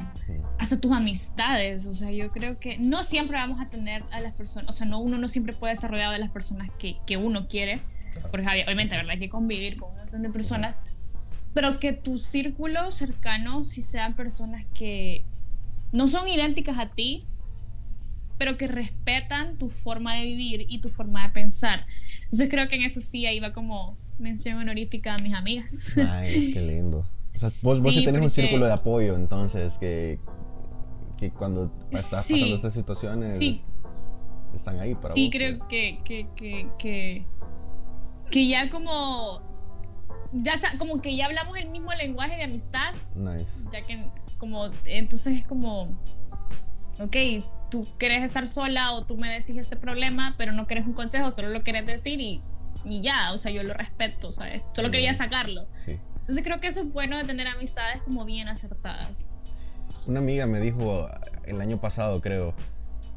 hasta 0.58 0.82
tus 0.82 0.92
amistades. 0.92 1.86
O 1.86 1.94
sea, 1.94 2.12
yo 2.12 2.32
creo 2.32 2.60
que 2.60 2.78
no 2.78 3.04
siempre 3.04 3.38
vamos 3.38 3.62
a 3.62 3.70
tener 3.70 4.04
a 4.12 4.20
las 4.20 4.34
personas, 4.34 4.70
o 4.70 4.74
sea, 4.74 4.88
no, 4.88 5.00
uno 5.00 5.18
no 5.18 5.28
siempre 5.30 5.54
puede 5.54 5.72
estar 5.74 5.90
rodeado 5.90 6.12
de 6.12 6.20
las 6.20 6.32
personas 6.32 6.70
que, 6.78 6.98
que 7.08 7.16
uno 7.16 7.48
quiere, 7.48 7.82
porque 8.30 8.46
obviamente, 8.46 8.98
¿verdad? 8.98 9.12
Hay 9.12 9.20
que 9.20 9.30
convivir 9.30 9.78
con 9.78 9.92
un 9.92 9.98
montón 9.98 10.24
de 10.24 10.30
personas, 10.30 10.82
pero 11.54 11.80
que 11.80 11.94
tu 11.94 12.18
círculo 12.18 12.92
cercano 12.92 13.64
si 13.64 13.82
sean 13.82 14.16
personas 14.16 14.66
que 14.74 15.24
no 15.92 16.08
son 16.08 16.28
idénticas 16.28 16.78
a 16.78 16.90
ti, 16.90 17.26
pero 18.38 18.58
que 18.58 18.68
respetan 18.68 19.58
tu 19.58 19.70
forma 19.70 20.16
de 20.16 20.24
vivir 20.24 20.66
y 20.68 20.80
tu 20.80 20.90
forma 20.90 21.28
de 21.28 21.34
pensar. 21.34 21.86
Entonces 22.24 22.50
creo 22.50 22.68
que 22.68 22.76
en 22.76 22.84
eso 22.84 23.00
sí 23.00 23.26
ahí 23.26 23.40
va 23.40 23.54
como 23.54 23.98
mención 24.18 24.58
honorífica 24.58 25.16
a 25.16 25.18
mis 25.20 25.34
amigas. 25.34 25.96
Ay, 25.98 26.52
qué 26.54 26.62
lindo. 26.62 27.06
O 27.36 27.40
sea, 27.40 27.50
vos, 27.64 27.82
vos 27.84 27.94
sí 27.94 28.04
tenés 28.04 28.22
un 28.22 28.32
círculo 28.32 28.66
de 28.66 28.74
apoyo, 28.74 29.16
entonces, 29.16 29.78
que, 29.78 30.20
que 31.18 31.32
cuando 31.32 31.72
estás 31.92 32.28
pasando 32.30 32.56
estas 32.56 32.74
situaciones 32.74 33.64
están 34.54 34.80
ahí 34.80 34.96
para 34.96 35.14
Sí, 35.14 35.30
creo 35.32 35.68
que, 35.68 36.00
que, 36.04 36.28
que, 36.36 37.26
que, 38.30 38.48
ya 38.48 38.70
como 38.70 39.42
ya 40.34 40.54
como 40.78 41.02
que 41.02 41.16
ya 41.16 41.26
hablamos 41.26 41.58
el 41.58 41.70
mismo 41.70 41.92
lenguaje 41.94 42.38
de 42.38 42.44
amistad. 42.44 42.94
Nice. 43.16 43.64
Ya 43.72 43.82
que 43.82 44.06
como 44.38 44.72
entonces 44.86 45.38
es 45.38 45.46
como 45.46 46.00
ok, 47.00 47.16
tú 47.70 47.88
quieres 47.98 48.24
estar 48.24 48.48
sola 48.48 48.94
o 48.94 49.06
tú 49.06 49.18
me 49.18 49.30
decís 49.30 49.58
este 49.58 49.76
problema, 49.76 50.36
pero 50.38 50.52
no 50.52 50.68
quieres 50.68 50.86
un 50.86 50.94
consejo, 50.94 51.32
solo 51.32 51.50
lo 51.50 51.64
quieres 51.64 51.86
decir 51.86 52.20
y, 52.20 52.42
y 52.86 53.02
ya, 53.02 53.32
o 53.32 53.38
sea, 53.38 53.52
yo 53.52 53.64
lo 53.64 53.74
respeto, 53.74 54.32
¿sabes? 54.32 54.62
Solo 54.74 54.92
quería 54.92 55.14
sacarlo. 55.14 55.68
Sí. 55.84 55.98
Entonces 56.22 56.44
creo 56.44 56.60
que 56.60 56.68
eso 56.68 56.82
es 56.82 56.92
bueno 56.92 57.18
de 57.18 57.24
tener 57.24 57.48
amistades 57.48 58.02
como 58.04 58.26
bien 58.26 58.48
acertadas. 58.48 59.30
Una 60.08 60.20
amiga 60.20 60.46
me 60.46 60.60
dijo 60.60 61.08
el 61.46 61.62
año 61.62 61.80
pasado, 61.80 62.22
creo, 62.22 62.54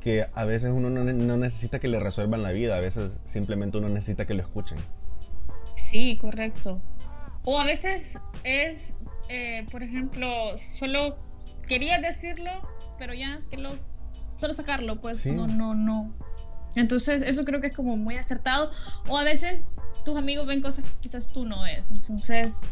que 0.01 0.27
a 0.35 0.45
veces 0.45 0.73
uno 0.75 0.91
no, 0.91 1.05
no 1.05 1.37
necesita 1.37 1.79
que 1.79 1.89
le 1.89 1.99
resuelvan 1.99 2.43
la 2.43 2.53
vida, 2.53 2.77
a 2.77 2.81
veces 2.81 3.21
simplemente 3.25 3.79
uno 3.79 3.89
necesita 3.89 4.27
que 4.27 4.35
lo 4.35 4.43
escuchen. 4.43 4.79
Sí, 5.77 6.19
correcto. 6.21 6.81
O 7.45 7.59
a 7.59 7.65
veces 7.65 8.21
es, 8.43 8.95
eh, 9.29 9.67
por 9.71 9.83
ejemplo, 9.83 10.57
solo 10.57 11.19
quería 11.69 11.99
decirlo, 12.01 12.51
pero 12.99 13.15
ya 13.15 13.41
que 13.51 13.59
lo 13.59 13.71
solo 14.35 14.53
sacarlo, 14.53 15.01
pues 15.01 15.27
no, 15.27 15.47
no, 15.47 15.75
no. 15.75 16.15
Entonces, 16.77 17.23
eso 17.23 17.45
creo 17.45 17.61
que 17.61 17.69
es 17.69 17.73
como 17.73 17.97
muy 17.97 18.17
acertado. 18.17 18.71
O 19.09 19.17
a 19.17 19.25
veces 19.25 19.69
tus 20.05 20.17
amigos 20.17 20.47
ven 20.47 20.61
cosas 20.61 20.85
que 20.85 20.91
quizás 21.01 21.33
tú 21.33 21.45
no 21.45 21.63
ves. 21.63 21.91
Entonces, 21.91 22.63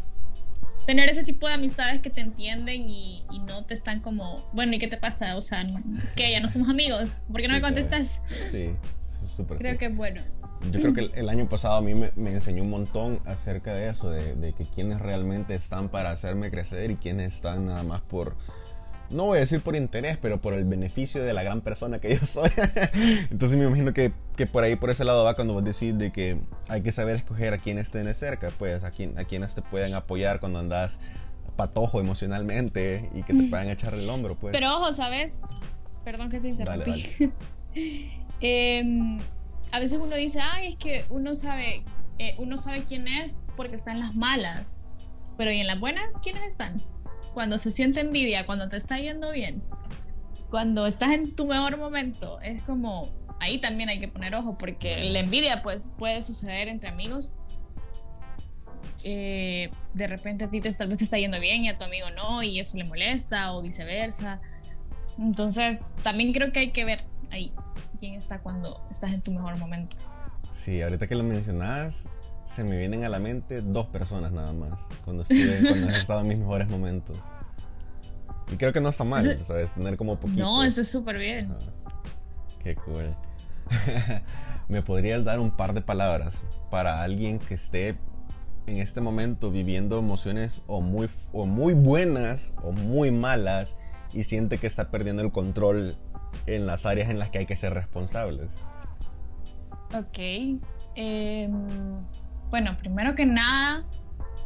tener 0.87 1.09
ese 1.09 1.25
tipo 1.25 1.47
de 1.47 1.55
amistades 1.55 2.01
que 2.01 2.11
te 2.11 2.21
entienden 2.21 2.89
y, 2.89 3.25
no 3.47 3.65
te 3.65 3.75
están 3.75 4.01
como, 4.01 4.45
bueno, 4.53 4.75
¿y 4.75 4.79
qué 4.79 4.89
te 4.89 4.97
pasa? 4.97 5.37
O 5.37 5.41
sea, 5.41 5.67
que 6.17 6.31
ya 6.31 6.41
no 6.41 6.49
somos 6.49 6.69
amigos. 6.69 7.17
¿Por 7.31 7.41
qué 7.41 7.49
no 7.49 7.55
me 7.55 7.61
contestas? 7.61 8.23
Sí, 8.51 8.71
súper. 9.37 9.59
Creo 9.59 9.79
que 9.79 9.87
es 9.87 9.97
bueno. 9.97 10.23
Yo 10.71 10.81
creo 10.81 10.95
que 10.95 11.19
el, 11.19 11.29
año 11.29 11.49
pasado 11.49 11.75
a 11.75 11.81
mí 11.83 11.95
me, 11.95 12.31
enseñó 12.31 12.63
un 12.63 12.71
montón 12.71 13.21
acerca 13.25 13.75
de 13.75 13.89
eso, 13.89 14.11
de, 14.11 14.35
de 14.35 14.53
que 14.53 14.65
quienes 14.65 15.01
realmente 15.01 15.55
están 15.55 15.89
para 15.89 16.11
hacerme 16.11 16.51
crecer 16.51 16.91
y 16.91 16.97
quienes 16.97 17.35
están 17.35 17.67
nada 17.67 17.83
más 17.83 18.03
por 18.03 18.37
no 19.13 19.27
voy 19.27 19.37
a 19.37 19.41
decir 19.41 19.61
por 19.61 19.77
interés, 19.77 20.17
pero 20.17 20.41
por 20.41 20.55
el 20.55 20.65
beneficio 20.65 21.23
de 21.23 21.33
la 21.33 21.43
gran 21.43 21.61
persona 21.61 22.01
que 22.01 22.17
yo 22.17 22.27
soy. 22.27 22.51
Entonces 23.31 23.57
me 23.59 23.65
imagino 23.67 23.93
que, 23.93 24.13
que, 24.37 24.47
por 24.47 24.65
ahí, 24.65 24.77
por 24.77 24.91
ese 24.91 25.05
lado 25.05 25.25
va 25.25 25.35
cuando 25.35 25.55
vos 25.55 25.65
decís 25.65 25.97
de 25.97 26.11
que 26.11 26.39
hay 26.69 26.83
que 26.83 26.93
saber 26.93 27.17
escoger 27.17 27.53
a 27.53 27.59
quienes 27.59 27.87
estén 27.89 28.13
cerca, 28.15 28.51
pues 28.59 28.85
a, 28.85 28.91
quien, 28.91 29.19
a 29.19 29.25
quienes 29.25 29.55
te 29.55 29.63
puedan 29.63 29.95
apoyar 29.95 30.41
cuando 30.41 30.59
andas 30.59 30.99
patojo 31.57 32.01
emocionalmente 32.01 33.11
y 33.15 33.23
que 33.23 33.35
te 33.35 33.43
puedan 33.45 33.69
echar 33.69 33.95
el 33.95 34.09
hombro, 34.09 34.37
pues. 34.37 34.53
Pero 34.53 34.77
ojo, 34.77 34.91
¿sabes? 34.93 35.41
Perdón 36.05 36.31
que 36.31 36.41
te 36.41 36.49
interrumpí. 36.49 37.33
Em, 38.45 39.21
a 39.73 39.81
veces 39.81 39.99
uno 39.99 40.15
dice, 40.15 40.41
ay, 40.41 40.69
es 40.69 40.77
que 40.77 41.05
uno 41.11 41.35
sabe, 41.35 41.85
eh, 42.19 42.35
uno 42.39 42.57
sabe 42.59 42.85
quién 42.85 43.09
es 43.09 43.35
porque 43.57 43.75
está 43.75 43.91
en 43.93 44.01
las 44.01 44.15
malas. 44.15 44.77
Pero 45.37 45.51
¿y 45.51 45.61
en 45.61 45.67
las 45.67 45.81
buenas 45.81 46.21
quiénes 46.23 46.43
están? 46.45 46.83
cuando 47.33 47.59
se 47.59 47.71
siente 47.71 48.01
envidia, 48.01 48.47
cuando 48.47 48.69
te 48.69 48.77
está 48.77 48.99
yendo 48.99 49.33
bien, 49.33 49.63
cuando 50.51 50.87
estás 50.87 51.13
en 51.13 51.35
tu 51.35 51.47
mejor 51.47 51.79
momento, 51.79 52.41
es 52.41 52.63
como 52.65 53.11
ahí 53.41 53.59
también 53.59 53.89
hay 53.89 53.99
que 53.99 54.09
poner 54.09 54.35
ojo 54.35 54.57
porque 54.59 55.05
la 55.05 55.21
envidia 55.21 55.63
pues 55.63 55.93
puede 55.99 56.23
suceder 56.23 56.69
entre 56.69 56.91
amigos. 56.91 57.33
Eh, 59.05 59.71
de 59.95 60.07
repente 60.07 60.45
a 60.45 60.51
ti 60.51 60.61
te, 60.61 60.73
tal 60.73 60.89
vez 60.89 60.99
te 60.99 61.05
está 61.05 61.19
yendo 61.19 61.41
bien 61.41 61.65
y 61.65 61.69
a 61.69 61.77
tu 61.77 61.85
amigo 61.85 62.09
no 62.11 62.43
y 62.43 62.61
eso 62.61 62.77
le 62.77 62.85
molesta 62.85 63.53
o 63.55 63.63
viceversa. 63.63 64.41
Entonces 65.19 65.95
también 66.03 66.33
creo 66.33 66.53
que 66.53 66.61
hay 66.61 66.71
que 66.71 66.85
ver 66.85 67.01
ahí 67.31 67.53
quién 68.03 68.15
está 68.15 68.41
cuando 68.41 68.81
estás 68.91 69.13
en 69.13 69.21
tu 69.21 69.31
mejor 69.31 69.57
momento. 69.59 69.97
Sí, 70.51 70.83
ahorita 70.83 71.07
que 71.07 71.15
lo 71.15 71.23
mencionas, 71.23 72.09
se 72.45 72.65
me 72.65 72.77
vienen 72.77 73.05
a 73.05 73.09
la 73.09 73.21
mente 73.21 73.63
dos 73.63 73.87
personas 73.87 74.33
nada 74.33 74.53
más 74.53 74.81
cuando, 75.05 75.23
estuve, 75.23 75.69
cuando 75.69 75.91
he 75.91 75.99
estado 75.99 76.21
en 76.23 76.27
mis 76.27 76.39
mejores 76.39 76.69
momentos. 76.69 77.17
Y 78.51 78.57
creo 78.57 78.73
que 78.73 78.81
no 78.81 78.89
está 78.89 79.05
mal, 79.05 79.39
¿sabes? 79.41 79.75
Tener 79.75 79.97
como 79.97 80.19
poquito. 80.19 80.43
No, 80.43 80.65
esto 80.65 80.81
es 80.81 80.89
súper 80.89 81.17
bien. 81.17 81.55
Qué 82.59 82.75
cool. 82.75 83.15
¿Me 84.69 84.83
podrías 84.83 85.23
dar 85.23 85.39
un 85.39 85.53
par 85.57 85.73
de 85.73 85.81
palabras 85.81 86.43
para 86.73 87.03
alguien 87.03 87.39
que 87.39 87.55
esté 87.55 87.97
en 88.67 88.79
este 88.79 89.01
momento 89.01 89.53
viviendo 89.53 89.97
emociones 89.97 90.63
o 90.67 90.81
muy, 90.81 91.09
o 91.33 91.47
muy 91.47 91.75
buenas 91.75 92.53
o 92.65 92.73
muy 92.73 93.13
malas 93.13 93.77
y 94.13 94.25
siente 94.25 94.59
que 94.59 94.67
está 94.67 94.91
perdiendo 94.91 95.23
el 95.23 95.31
control 95.31 95.97
en 96.47 96.67
las 96.67 96.87
áreas 96.87 97.11
en 97.11 97.19
las 97.19 97.31
que 97.31 97.39
hay 97.39 97.47
que 97.47 97.57
ser 97.57 97.75
responsables? 97.75 98.53
Ok. 99.95 100.19
Eh, 100.95 101.49
bueno, 102.51 102.77
primero 102.77 103.15
que 103.15 103.27
nada, 103.27 103.85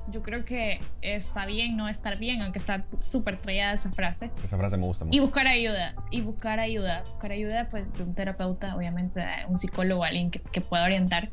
yo 0.08 0.22
creo 0.22 0.44
que 0.44 0.80
está 1.02 1.46
bien 1.46 1.76
no 1.76 1.88
estar 1.88 2.18
bien, 2.18 2.40
aunque 2.42 2.58
está 2.58 2.86
súper 2.98 3.38
traída 3.38 3.72
esa 3.72 3.90
frase. 3.90 4.30
Esa 4.42 4.56
frase 4.56 4.76
me 4.76 4.84
gusta 4.84 5.04
mucho. 5.04 5.16
Y 5.16 5.20
buscar 5.20 5.46
ayuda, 5.46 5.94
y 6.10 6.20
buscar 6.20 6.60
ayuda, 6.60 7.02
buscar 7.02 7.32
ayuda 7.32 7.68
pues 7.68 7.92
de 7.92 8.02
un 8.02 8.14
terapeuta, 8.14 8.76
obviamente 8.76 9.20
de 9.20 9.46
un 9.48 9.58
psicólogo, 9.58 10.04
alguien 10.04 10.30
que, 10.30 10.40
que 10.40 10.60
pueda 10.60 10.84
orientar. 10.84 11.30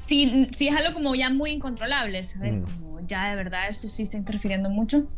Si, 0.00 0.48
si, 0.52 0.68
es 0.68 0.76
algo 0.76 0.92
como 0.92 1.14
ya 1.14 1.30
muy 1.30 1.52
incontrolable, 1.52 2.22
¿sabes? 2.24 2.56
Mm. 2.56 2.62
Como 2.62 3.00
ya 3.06 3.30
de 3.30 3.36
verdad 3.36 3.68
esto 3.68 3.88
sí 3.88 4.02
está 4.02 4.18
interfiriendo 4.18 4.68
mucho. 4.68 5.08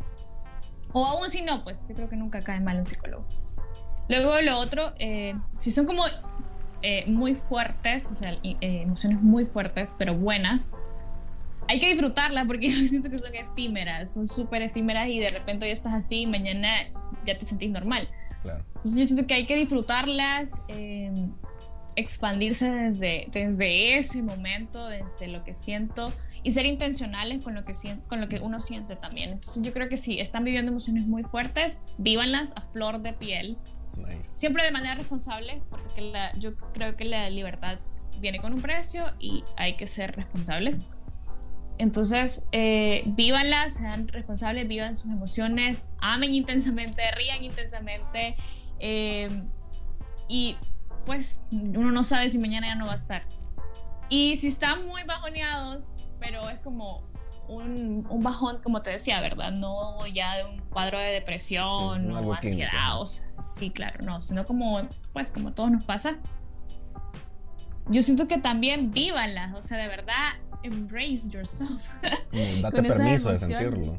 O 0.93 1.05
aún 1.05 1.29
si 1.29 1.41
no, 1.41 1.63
pues 1.63 1.81
yo 1.89 1.95
creo 1.95 2.09
que 2.09 2.15
nunca 2.15 2.41
cae 2.41 2.61
mal 2.61 2.77
un 2.77 2.85
psicólogo. 2.85 3.27
Luego 4.09 4.39
lo 4.41 4.57
otro, 4.57 4.93
eh, 4.99 5.35
si 5.57 5.71
son 5.71 5.85
como 5.85 6.05
eh, 6.81 7.05
muy 7.07 7.35
fuertes, 7.35 8.07
o 8.11 8.15
sea, 8.15 8.33
eh, 8.43 8.57
emociones 8.61 9.21
muy 9.21 9.45
fuertes, 9.45 9.95
pero 9.97 10.15
buenas, 10.15 10.73
hay 11.67 11.79
que 11.79 11.89
disfrutarlas 11.89 12.47
porque 12.47 12.69
yo 12.69 12.87
siento 12.87 13.09
que 13.09 13.17
son 13.17 13.35
efímeras, 13.35 14.13
son 14.13 14.27
súper 14.27 14.61
efímeras 14.61 15.09
y 15.09 15.19
de 15.19 15.29
repente 15.29 15.65
hoy 15.65 15.71
estás 15.71 15.93
así 15.93 16.21
y 16.21 16.25
mañana 16.25 16.69
ya 17.25 17.37
te 17.37 17.45
sentís 17.45 17.69
normal. 17.69 18.07
Entonces 18.43 18.97
yo 18.97 19.05
siento 19.05 19.27
que 19.27 19.33
hay 19.33 19.45
que 19.45 19.55
disfrutarlas, 19.55 20.61
em, 20.69 21.33
expandirse 21.97 22.71
desde, 22.71 23.27
desde 23.31 23.97
ese 23.97 24.21
momento, 24.21 24.87
desde 24.87 25.27
lo 25.27 25.43
que 25.43 25.53
siento 25.53 26.13
y 26.43 26.51
ser 26.51 26.65
intencionales 26.65 27.41
con 27.41 27.55
lo, 27.55 27.65
que, 27.65 27.73
con 28.07 28.21
lo 28.21 28.29
que 28.29 28.39
uno 28.39 28.61
siente 28.61 28.95
también. 28.95 29.31
Entonces 29.31 29.63
yo 29.63 29.73
creo 29.73 29.89
que 29.89 29.97
si 29.97 30.21
están 30.21 30.45
viviendo 30.45 30.71
emociones 30.71 31.05
muy 31.05 31.23
fuertes, 31.23 31.79
vívanlas 31.97 32.53
a 32.55 32.61
flor 32.61 33.01
de 33.01 33.11
piel 33.13 33.57
Siempre 34.23 34.63
de 34.63 34.71
manera 34.71 34.95
responsable, 34.95 35.61
porque 35.69 36.11
yo 36.37 36.55
creo 36.73 36.95
que 36.95 37.05
la 37.05 37.29
libertad 37.29 37.79
viene 38.19 38.39
con 38.39 38.53
un 38.53 38.61
precio 38.61 39.13
y 39.19 39.43
hay 39.55 39.75
que 39.75 39.87
ser 39.87 40.15
responsables. 40.15 40.81
Entonces, 41.77 42.47
eh, 42.51 43.03
sean 43.69 44.07
responsables, 44.07 44.67
vivan 44.67 44.95
sus 44.95 45.11
emociones, 45.11 45.89
amen 45.99 46.33
intensamente, 46.33 47.01
rían 47.11 47.43
intensamente. 47.43 48.35
Eh, 48.79 49.29
y 50.27 50.57
pues 51.05 51.39
uno 51.51 51.91
no 51.91 52.03
sabe 52.03 52.29
si 52.29 52.39
mañana 52.39 52.67
ya 52.67 52.75
no 52.75 52.85
va 52.85 52.93
a 52.93 52.95
estar. 52.95 53.23
Y 54.09 54.35
si 54.37 54.47
están 54.47 54.87
muy 54.87 55.03
bajoneados, 55.03 55.93
pero 56.19 56.49
es 56.49 56.59
como 56.59 57.07
un, 57.47 58.05
un, 58.09 58.23
bajón, 58.23 58.59
como 58.63 58.81
te 58.81 58.91
decía, 58.91 59.21
¿verdad? 59.21 59.51
No 59.51 60.05
ya 60.07 60.37
de 60.37 60.45
un 60.45 60.59
cuadro 60.69 60.99
de 60.99 61.11
depresión 61.11 62.11
o 62.11 62.33
ansiedad, 62.33 62.99
o 62.99 63.05
sí, 63.05 63.69
claro, 63.71 64.03
no, 64.03 64.21
sino 64.21 64.45
como, 64.45 64.81
pues, 65.13 65.31
como 65.31 65.53
todos 65.53 65.71
nos 65.71 65.83
pasa. 65.83 66.17
Yo 67.89 68.01
siento 68.01 68.27
que 68.27 68.37
también 68.37 68.91
vívanlas, 68.91 69.53
o 69.55 69.61
sea, 69.61 69.77
de 69.77 69.87
verdad, 69.87 70.33
embrace 70.63 71.29
yourself. 71.29 71.93
date 72.61 72.83
permiso 72.83 73.29
de 73.29 73.37
sentirlo. 73.37 73.97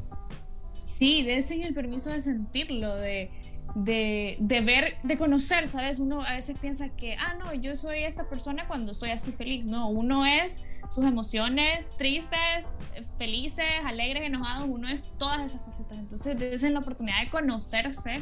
Sí, 0.83 1.23
desen 1.23 1.63
el 1.63 1.73
permiso 1.73 2.09
de 2.09 2.21
sentirlo, 2.21 2.95
de, 2.95 3.31
de, 3.75 4.37
de, 4.39 4.61
ver, 4.61 4.97
de 5.03 5.17
conocer, 5.17 5.67
¿sabes? 5.67 5.99
Uno 5.99 6.21
a 6.23 6.33
veces 6.33 6.57
piensa 6.59 6.89
que, 6.89 7.15
ah, 7.15 7.35
no, 7.35 7.53
yo 7.53 7.75
soy 7.75 8.03
esta 8.03 8.27
persona 8.27 8.67
cuando 8.67 8.91
estoy 8.91 9.11
así 9.11 9.31
feliz. 9.31 9.65
No, 9.65 9.89
uno 9.89 10.25
es 10.25 10.65
sus 10.89 11.05
emociones 11.05 11.91
tristes, 11.97 12.75
felices, 13.17 13.65
alegres, 13.85 14.23
enojados, 14.23 14.67
uno 14.69 14.87
es 14.89 15.15
todas 15.17 15.45
esas 15.45 15.63
facetas. 15.63 15.97
Entonces, 15.97 16.37
desde 16.37 16.69
la 16.71 16.79
oportunidad 16.79 17.21
de 17.21 17.29
conocerse, 17.29 18.21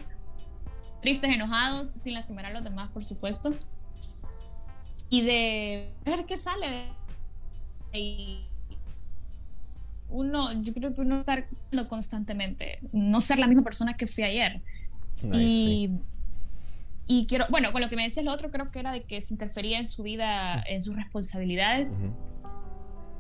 tristes, 1.02 1.30
enojados, 1.30 1.94
sin 1.96 2.14
lastimar 2.14 2.48
a 2.48 2.52
los 2.52 2.64
demás, 2.64 2.90
por 2.90 3.04
supuesto, 3.04 3.52
y 5.10 5.22
de 5.22 5.94
ver 6.04 6.26
qué 6.26 6.38
sale. 6.38 6.92
Y 7.94 8.46
uno, 10.10 10.52
yo 10.62 10.74
creo 10.74 10.94
que 10.94 11.02
uno 11.02 11.20
estar 11.20 11.48
constantemente, 11.88 12.80
no 12.92 13.22
ser 13.22 13.40
la 13.40 13.48
misma 13.48 13.64
persona 13.64 13.96
que 13.96 14.08
fui 14.08 14.24
ayer 14.24 14.62
y, 15.34 16.00
y 17.08 17.26
quiero, 17.28 17.46
bueno, 17.50 17.72
con 17.72 17.82
lo 17.82 17.90
que 17.90 17.96
me 17.96 18.04
decías 18.04 18.26
lo 18.26 18.34
otro, 18.34 18.52
creo 18.52 18.72
que 18.72 18.80
era 18.80 18.92
de 18.92 19.06
que 19.06 19.22
se 19.22 19.34
interfería 19.34 19.78
en 19.78 19.86
su 19.86 20.04
vida, 20.04 20.64
en 20.68 20.82
sus 20.82 20.96
responsabilidades. 20.96 21.96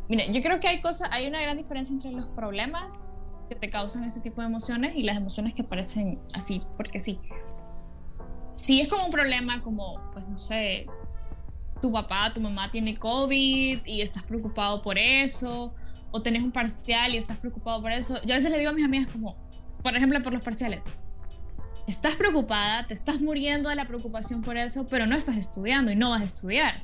Mire, 0.10 0.32
yo 0.32 0.42
creo 0.42 0.60
que 0.60 0.68
hay 0.68 0.82
cosas, 0.82 1.10
hay 1.12 1.28
una 1.28 1.42
gran 1.42 1.58
diferencia 1.58 1.94
entre 1.94 2.12
los 2.12 2.28
problemas 2.30 3.06
que 3.50 3.56
te 3.56 3.70
causan 3.70 4.04
ese 4.04 4.22
tipo 4.22 4.42
de 4.42 4.48
emociones 4.48 4.96
y 4.96 5.04
las 5.04 5.18
emociones 5.18 5.54
que 5.54 5.62
aparecen 5.62 6.20
así, 6.34 6.60
porque 6.76 7.00
sí. 7.00 7.20
Si 8.54 8.82
es 8.82 8.88
como 8.88 9.06
un 9.06 9.12
problema 9.12 9.62
como, 9.62 10.02
pues 10.12 10.28
no 10.28 10.38
sé, 10.38 10.88
tu 11.82 11.92
papá, 11.92 12.34
tu 12.34 12.42
mamá 12.42 12.72
tiene 12.72 12.98
COVID 12.98 13.86
y 13.86 14.02
estás 14.02 14.24
preocupado 14.24 14.82
por 14.82 14.98
eso, 14.98 15.74
o 16.12 16.22
tenés 16.22 16.44
un 16.44 16.52
parcial 16.52 17.14
y 17.14 17.18
estás 17.18 17.38
preocupado 17.38 17.82
por 17.82 17.92
eso. 17.92 18.16
Yo 18.26 18.34
a 18.34 18.38
veces 18.38 18.52
le 18.52 18.58
digo 18.58 18.72
a 18.72 18.74
mis 18.74 18.86
amigas 18.86 19.12
como, 19.12 19.36
por 19.84 19.96
ejemplo, 19.96 20.22
por 20.22 20.34
los 20.34 20.42
parciales, 20.42 20.84
estás 21.88 22.15
preocupada, 22.15 22.86
te 22.86 22.93
estás 22.93 23.21
muriendo 23.21 23.69
de 23.69 23.76
la 23.76 23.88
preocupación 23.88 24.41
por 24.41 24.58
eso, 24.58 24.88
pero 24.89 25.06
no 25.06 25.15
estás 25.15 25.38
estudiando 25.38 25.91
y 25.91 25.95
no 25.95 26.10
vas 26.10 26.21
a 26.21 26.26
estudiar. 26.26 26.84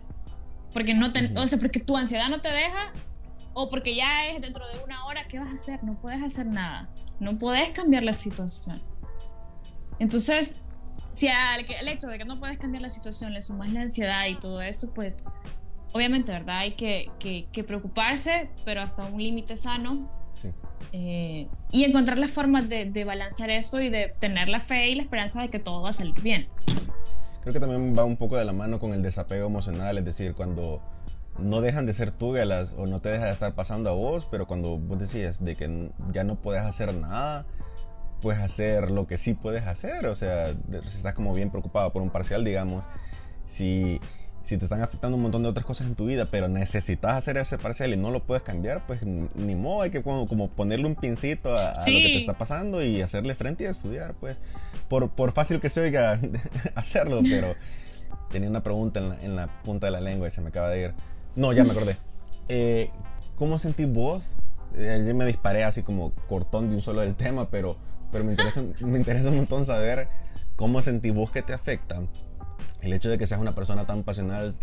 Porque, 0.71 0.93
no 0.93 1.11
te, 1.11 1.37
o 1.37 1.45
sea, 1.45 1.59
porque 1.59 1.79
tu 1.79 1.95
ansiedad 1.95 2.29
no 2.29 2.41
te 2.41 2.49
deja 2.49 2.93
o 3.53 3.69
porque 3.69 3.95
ya 3.95 4.27
es 4.27 4.41
dentro 4.41 4.67
de 4.67 4.83
una 4.83 5.05
hora, 5.05 5.27
¿qué 5.27 5.37
vas 5.39 5.49
a 5.49 5.53
hacer? 5.53 5.83
No 5.83 5.99
puedes 6.01 6.23
hacer 6.23 6.47
nada. 6.47 6.89
No 7.19 7.37
puedes 7.37 7.69
cambiar 7.71 8.03
la 8.03 8.13
situación. 8.13 8.81
Entonces, 9.99 10.61
si 11.13 11.27
al 11.27 11.65
el 11.69 11.87
hecho 11.87 12.07
de 12.07 12.17
que 12.17 12.25
no 12.25 12.39
puedes 12.39 12.57
cambiar 12.57 12.81
la 12.81 12.89
situación 12.89 13.33
le 13.33 13.41
sumas 13.41 13.71
la 13.71 13.81
ansiedad 13.81 14.25
y 14.27 14.39
todo 14.39 14.61
eso, 14.61 14.93
pues 14.93 15.17
obviamente, 15.91 16.31
¿verdad? 16.31 16.57
Hay 16.59 16.75
que, 16.75 17.11
que, 17.19 17.47
que 17.51 17.63
preocuparse, 17.63 18.49
pero 18.65 18.81
hasta 18.81 19.05
un 19.05 19.21
límite 19.21 19.55
sano. 19.55 20.09
Sí. 20.35 20.49
Eh, 20.91 21.47
y 21.71 21.83
encontrar 21.83 22.17
las 22.17 22.31
formas 22.31 22.69
de, 22.69 22.85
de, 22.85 23.03
balancear 23.03 23.49
esto 23.49 23.81
y 23.81 23.89
de 23.89 24.13
tener 24.19 24.47
la 24.47 24.59
fe 24.59 24.89
y 24.89 24.95
la 24.95 25.03
esperanza 25.03 25.41
de 25.41 25.49
que 25.49 25.59
todo 25.59 25.81
va 25.81 25.89
a 25.89 25.93
salir 25.93 26.19
bien. 26.21 26.47
Creo 27.41 27.53
que 27.53 27.59
también 27.59 27.97
va 27.97 28.03
un 28.03 28.17
poco 28.17 28.37
de 28.37 28.45
la 28.45 28.53
mano 28.53 28.79
con 28.79 28.93
el 28.93 29.01
desapego 29.01 29.47
emocional, 29.47 29.97
es 29.97 30.05
decir, 30.05 30.33
cuando 30.33 30.81
no 31.39 31.61
dejan 31.61 31.85
de 31.85 31.93
ser 31.93 32.11
tuyas 32.11 32.75
o 32.77 32.85
no 32.85 33.01
te 33.01 33.09
deja 33.09 33.25
de 33.25 33.31
estar 33.31 33.53
pasando 33.55 33.89
a 33.89 33.93
vos, 33.93 34.27
pero 34.29 34.45
cuando 34.45 34.77
vos 34.77 34.99
decías 34.99 35.43
de 35.43 35.55
que 35.55 35.91
ya 36.11 36.23
no 36.23 36.35
puedes 36.35 36.63
hacer 36.63 36.93
nada, 36.93 37.45
puedes 38.21 38.39
hacer 38.39 38.91
lo 38.91 39.07
que 39.07 39.17
sí 39.17 39.33
puedes 39.33 39.65
hacer, 39.65 40.05
o 40.05 40.15
sea, 40.15 40.55
si 40.83 40.97
estás 40.97 41.13
como 41.13 41.33
bien 41.33 41.49
preocupado 41.49 41.91
por 41.91 42.01
un 42.01 42.09
parcial, 42.09 42.45
digamos, 42.45 42.85
si 43.45 43.99
si 44.43 44.57
te 44.57 44.65
están 44.65 44.81
afectando 44.81 45.15
un 45.15 45.23
montón 45.23 45.41
de 45.41 45.49
otras 45.49 45.65
cosas 45.65 45.87
en 45.87 45.95
tu 45.95 46.05
vida, 46.05 46.25
pero 46.29 46.49
necesitas 46.49 47.15
hacer 47.15 47.37
ese 47.37 47.57
parcial 47.57 47.93
y 47.93 47.97
no 47.97 48.11
lo 48.11 48.23
puedes 48.23 48.43
cambiar, 48.43 48.85
pues 48.85 49.05
ni 49.05 49.55
modo, 49.55 49.83
hay 49.83 49.89
que 49.89 50.03
como, 50.03 50.49
ponerle 50.49 50.85
un 50.85 50.95
pincito 50.95 51.53
a, 51.53 51.55
lo 51.55 51.85
que 51.85 52.09
te 52.09 52.17
está 52.17 52.37
pasando 52.37 52.83
y 52.83 53.01
hacerle 53.01 53.35
frente 53.35 53.63
y 53.63 53.67
estudiar, 53.67 54.13
pues. 54.15 54.41
Por, 54.89 55.09
por 55.09 55.31
fácil 55.31 55.61
que 55.61 55.69
se 55.69 55.79
oiga 55.79 56.19
hacerlo, 56.75 57.21
pero 57.23 57.55
tenía 58.31 58.49
una 58.49 58.61
pregunta 58.61 58.99
en 58.99 59.09
la, 59.09 59.21
en 59.21 59.35
la, 59.37 59.47
punta 59.63 59.87
de 59.87 59.91
la 59.91 60.01
lengua 60.01 60.27
y 60.27 60.31
se 60.31 60.41
me 60.41 60.49
acaba 60.49 60.69
de 60.69 60.81
ir. 60.81 60.93
No, 61.37 61.53
ya 61.53 61.63
me 61.63 61.71
acordé. 61.71 61.95
Eh, 62.49 62.91
¿Cómo 63.37 63.57
sentís 63.57 63.91
vos? 63.91 64.35
Eh, 64.75 65.05
yo 65.07 65.15
me 65.15 65.25
disparé 65.25 65.63
así 65.63 65.83
como 65.83 66.11
cortón 66.27 66.69
de 66.69 66.75
un 66.75 66.81
solo 66.81 66.99
del 66.99 67.15
tema, 67.15 67.49
pero, 67.49 67.77
pero 68.11 68.25
me, 68.25 68.31
interesa, 68.31 68.61
me 68.81 68.97
interesa 68.97 69.29
un 69.29 69.37
montón 69.37 69.65
saber 69.65 70.09
cómo 70.57 70.81
sentís 70.81 71.13
vos 71.13 71.31
que 71.31 71.41
te 71.41 71.53
afectan 71.53 72.09
el 72.83 72.93
hecho 72.93 73.09
de 73.09 73.17
que 73.17 73.25
seas 73.25 73.39
una 73.39 73.55
persona 73.55 73.85
tan 73.85 74.03
pasional 74.03 74.55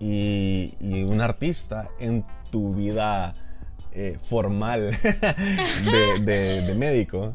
y, 0.00 0.72
un 1.04 1.20
artista 1.20 1.88
en 1.98 2.24
tu 2.50 2.74
vida 2.74 3.34
eh, 3.92 4.16
formal 4.22 4.90
de, 6.24 6.74
médico? 6.76 7.32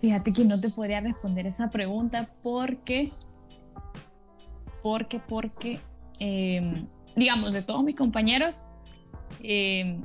Fíjate 0.00 0.32
que 0.32 0.44
no 0.44 0.58
te 0.60 0.70
podría 0.70 1.00
responder 1.00 1.46
esa 1.46 1.70
pregunta 1.70 2.28
porque, 2.42 3.12
porque, 4.82 5.20
porque, 5.20 5.80
em, 6.18 6.86
digamos, 7.14 7.52
de 7.52 7.62
todos 7.62 7.82
mis 7.82 7.96
compañeros, 7.96 8.64
em, 9.42 10.02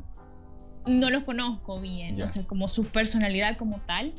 no 0.85 1.09
los 1.09 1.23
conozco 1.23 1.79
bien, 1.79 2.21
o 2.21 2.27
sea, 2.27 2.45
como 2.45 2.67
su 2.67 2.85
personalidad 2.87 3.57
como 3.57 3.79
tal. 3.81 4.13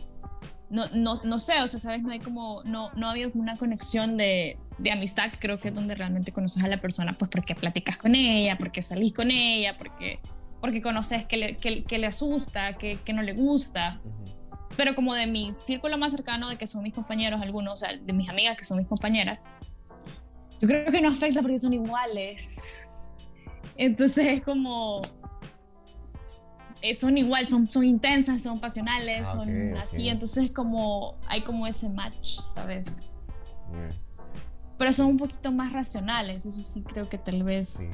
No, 0.68 0.86
no, 0.92 1.20
no 1.22 1.38
sé, 1.38 1.60
o 1.62 1.66
sea, 1.68 1.78
sabes, 1.78 2.02
no 2.02 2.10
hay 2.10 2.18
como, 2.18 2.62
no, 2.64 2.90
no 2.94 3.06
ha 3.06 3.12
habido 3.12 3.30
una 3.34 3.56
conexión 3.56 4.16
de, 4.16 4.58
de 4.78 4.90
amistad, 4.90 5.32
creo 5.38 5.58
que 5.58 5.68
es 5.68 5.74
donde 5.74 5.94
realmente 5.94 6.32
conoces 6.32 6.62
a 6.62 6.68
la 6.68 6.80
persona, 6.80 7.14
pues 7.18 7.30
porque 7.30 7.54
platicas 7.54 7.96
con 7.96 8.14
ella, 8.14 8.58
porque 8.58 8.82
salís 8.82 9.12
con 9.12 9.30
ella, 9.30 9.76
porque, 9.78 10.20
porque 10.60 10.82
conoces 10.82 11.24
que 11.24 11.36
le, 11.36 11.56
que, 11.56 11.98
le 11.98 12.06
asusta, 12.06 12.76
que, 12.76 12.96
que, 12.96 13.12
no 13.12 13.22
le 13.22 13.32
gusta. 13.32 14.00
Pero 14.76 14.94
como 14.94 15.14
de 15.14 15.26
mi 15.26 15.52
círculo 15.52 15.96
más 15.96 16.12
cercano, 16.12 16.48
de 16.48 16.56
que 16.56 16.66
son 16.66 16.82
mis 16.82 16.92
compañeros, 16.92 17.40
algunos, 17.40 17.72
o 17.72 17.76
sea, 17.86 17.96
de 17.96 18.12
mis 18.12 18.28
amigas 18.28 18.56
que 18.56 18.64
son 18.64 18.78
mis 18.78 18.86
compañeras, 18.86 19.46
yo 20.60 20.68
creo 20.68 20.90
que 20.90 21.00
no 21.00 21.08
afecta 21.08 21.40
porque 21.40 21.58
son 21.58 21.72
iguales. 21.72 22.90
Entonces 23.76 24.26
es 24.26 24.42
como... 24.42 25.02
Eh, 26.82 26.94
son 26.94 27.16
igual, 27.16 27.48
son, 27.48 27.68
son 27.68 27.84
intensas, 27.84 28.42
son 28.42 28.60
pasionales, 28.60 29.26
ah, 29.26 29.32
son 29.32 29.76
así, 29.78 30.08
entonces 30.10 30.50
como 30.50 31.16
hay 31.26 31.42
como 31.42 31.66
ese 31.66 31.88
match, 31.88 32.38
¿sabes? 32.54 33.02
Pero 34.78 34.92
son 34.92 35.06
un 35.06 35.16
poquito 35.16 35.52
más 35.52 35.72
racionales, 35.72 36.46
eso 36.46 36.62
sí 36.62 36.82
creo 36.82 37.08
que 37.08 37.18
tal 37.18 37.42
vez 37.42 37.88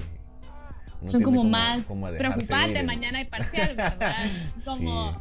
son 1.05 1.23
como, 1.23 1.45
más 1.45 1.89
preocupantes, 2.17 2.85
mañana 2.85 3.19
hay 3.19 3.25
parcial, 3.25 3.69
¿verdad? 3.77 4.17
Como, 4.65 5.21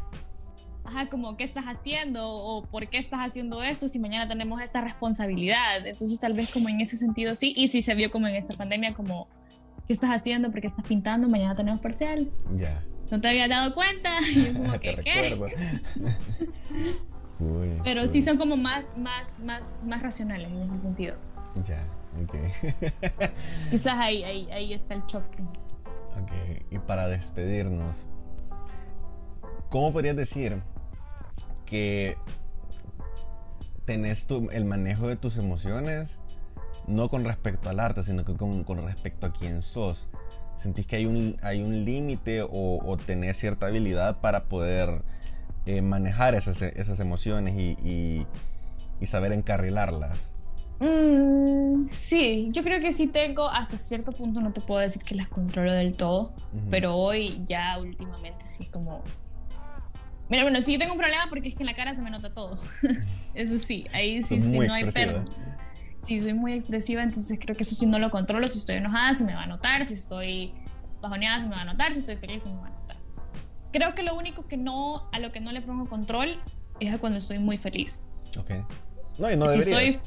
ajá, 0.83 1.09
como 1.09 1.37
qué 1.37 1.43
estás 1.43 1.65
haciendo 1.65 2.27
o 2.27 2.63
por 2.65 2.87
qué 2.87 2.97
estás 2.97 3.19
haciendo 3.21 3.63
esto 3.63 3.87
si 3.87 3.99
mañana 3.99 4.27
tenemos 4.27 4.61
esta 4.61 4.81
responsabilidad, 4.81 5.85
entonces 5.85 6.19
tal 6.19 6.33
vez 6.33 6.51
como 6.51 6.69
en 6.69 6.81
ese 6.81 6.97
sentido 6.97 7.35
sí, 7.35 7.53
y 7.55 7.67
si 7.67 7.81
se 7.81 7.95
vio 7.95 8.11
como 8.11 8.27
en 8.27 8.35
esta 8.35 8.55
pandemia 8.55 8.93
como, 8.93 9.27
¿qué 9.87 9.93
estás 9.93 10.11
haciendo? 10.11 10.51
¿Por 10.51 10.61
qué 10.61 10.67
estás 10.67 10.85
pintando? 10.85 11.27
Mañana 11.27 11.55
tenemos 11.55 11.79
parcial. 11.79 12.29
Ya. 12.55 12.83
¿No 13.09 13.19
te 13.19 13.27
había 13.27 13.47
dado 13.47 13.73
cuenta? 13.75 14.17
Y 14.35 14.53
como 14.53 14.71
que, 14.79 14.95
¿qué? 15.03 15.37
Pero 17.83 18.05
sí 18.07 18.21
son 18.21 18.37
como 18.37 18.55
más, 18.55 18.97
más, 18.97 19.39
más, 19.39 19.81
más 19.83 20.01
racionales 20.01 20.49
en 20.49 20.61
ese 20.61 20.77
sentido. 20.77 21.15
Ya, 21.65 21.85
ok. 22.23 22.35
Quizás 23.69 23.97
ahí, 23.97 24.23
ahí, 24.23 24.49
ahí 24.51 24.73
está 24.73 24.93
el 24.93 25.05
choque. 25.05 25.43
Ok, 26.21 26.31
y 26.69 26.79
para 26.79 27.07
despedirnos, 27.07 28.05
¿cómo 29.69 29.91
podrías 29.91 30.15
decir 30.15 30.61
que 31.65 32.17
tenés 33.85 34.27
tu, 34.27 34.49
el 34.51 34.65
manejo 34.65 35.07
de 35.07 35.15
tus 35.15 35.37
emociones 35.37 36.19
no 36.87 37.09
con 37.09 37.23
respecto 37.23 37.69
al 37.69 37.79
arte, 37.79 38.03
sino 38.03 38.25
que 38.25 38.35
con, 38.35 38.63
con 38.63 38.81
respecto 38.83 39.27
a 39.27 39.31
quién 39.31 39.61
sos? 39.61 40.09
¿Sentís 40.55 40.85
que 40.85 40.97
hay 40.97 41.05
un, 41.05 41.37
hay 41.41 41.61
un 41.61 41.85
límite 41.85 42.41
o, 42.43 42.49
o, 42.51 42.97
tenés 42.97 43.37
cierta 43.37 43.67
habilidad 43.67 44.19
para 44.19 44.43
poder 44.45 45.01
eh, 45.65 45.81
manejar 45.81 46.35
esas, 46.35 46.61
esas 46.61 46.99
emociones 46.99 47.55
y, 47.55 47.77
y, 47.83 48.27
y 48.99 49.05
saber 49.05 49.31
encarrilarlas? 49.31 50.35
Mm, 50.81 51.89
sí, 51.91 52.49
yo 52.51 52.63
creo 52.63 52.81
que 52.81 52.91
sí 52.91 53.07
tengo, 53.07 53.47
hasta 53.47 53.77
cierto 53.77 54.11
punto 54.11 54.41
no 54.41 54.51
te 54.51 54.61
puedo 54.61 54.81
decir 54.81 55.03
que 55.03 55.13
las 55.13 55.27
controlo 55.27 55.71
del 55.71 55.93
todo, 55.93 56.33
pero 56.71 56.95
hoy 56.95 57.39
ya 57.45 57.77
últimamente 57.79 58.43
sí 58.45 58.63
es 58.63 58.69
como... 58.71 59.03
Mira, 60.27 60.41
bueno, 60.41 60.59
sí 60.61 60.79
tengo 60.79 60.93
un 60.93 60.97
problema 60.97 61.27
porque 61.29 61.49
es 61.49 61.55
que 61.55 61.61
en 61.61 61.67
la 61.67 61.75
cara 61.75 61.93
se 61.93 62.01
me 62.01 62.09
nota 62.09 62.33
todo. 62.33 62.57
eso 63.35 63.57
sí, 63.59 63.85
ahí 63.93 64.23
sí, 64.23 64.41
sí 64.41 64.57
no 64.57 64.73
hay 64.73 64.89
pero 64.91 65.23
Sí, 66.01 66.19
soy 66.19 66.33
muy 66.33 66.53
expresiva, 66.53 67.03
entonces 67.03 67.37
creo 67.39 67.55
que 67.55 67.61
eso 67.61 67.75
sí 67.75 67.85
no 67.85 67.99
lo 67.99 68.09
controlo. 68.09 68.47
Si 68.47 68.57
estoy 68.57 68.77
enojada 68.77 69.13
se 69.13 69.23
me 69.23 69.35
va 69.35 69.43
a 69.43 69.45
notar, 69.45 69.85
si 69.85 69.93
estoy 69.93 70.51
bajoneada 70.99 71.41
se 71.41 71.47
me 71.47 71.53
va 71.53 71.61
a 71.61 71.65
notar, 71.65 71.93
si 71.93 71.99
estoy 71.99 72.15
feliz 72.15 72.41
se 72.41 72.49
me 72.49 72.55
va 72.55 72.67
a 72.67 72.69
notar. 72.71 72.97
Creo 73.71 73.93
que 73.93 74.01
lo 74.01 74.15
único 74.15 74.47
que 74.47 74.57
no, 74.57 75.07
a 75.11 75.19
lo 75.19 75.31
que 75.31 75.41
no 75.41 75.51
le 75.51 75.61
pongo 75.61 75.87
control 75.87 76.41
es 76.79 76.91
a 76.91 76.97
cuando 76.97 77.19
estoy 77.19 77.37
muy 77.37 77.57
feliz. 77.57 78.07
Ok. 78.39 78.49
No, 79.19 79.31
y 79.31 79.37
no 79.37 79.45
deberías. 79.45 79.53
Si 79.53 79.69
estoy 79.69 79.99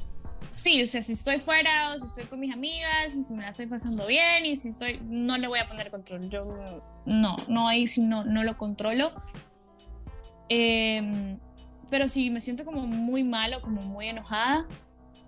sí, 0.53 0.83
o 0.83 0.87
sea, 0.87 1.03
si 1.03 1.13
estoy 1.13 1.39
fuera 1.39 1.95
o 1.95 1.99
si 1.99 2.07
estoy 2.07 2.25
con 2.25 2.41
mis 2.41 2.53
amigas 2.53 3.15
y 3.15 3.23
si 3.23 3.35
me 3.35 3.43
la 3.43 3.51
estoy 3.51 3.67
pasando 3.67 4.07
bien 4.07 4.47
y 4.47 4.57
si 4.57 4.69
estoy, 4.69 5.01
no 5.05 5.37
le 5.39 5.49
voy 5.49 5.59
a 5.59 5.69
poner 5.69 5.91
control. 5.91 6.29
Yo 6.31 6.43
no, 7.07 7.37
no 7.49 7.69
ahí 7.69 7.87
sí 7.87 8.03
no, 8.03 8.25
no 8.25 8.43
lo 8.45 8.57
controlo. 8.57 9.13
Em, 10.49 11.39
pero 11.91 12.07
si 12.07 12.31
me 12.31 12.41
siento 12.41 12.65
como 12.65 12.87
muy 12.87 13.25
mal 13.25 13.55
o 13.55 13.61
como 13.61 13.83
muy 13.83 14.09
enojada, 14.09 14.67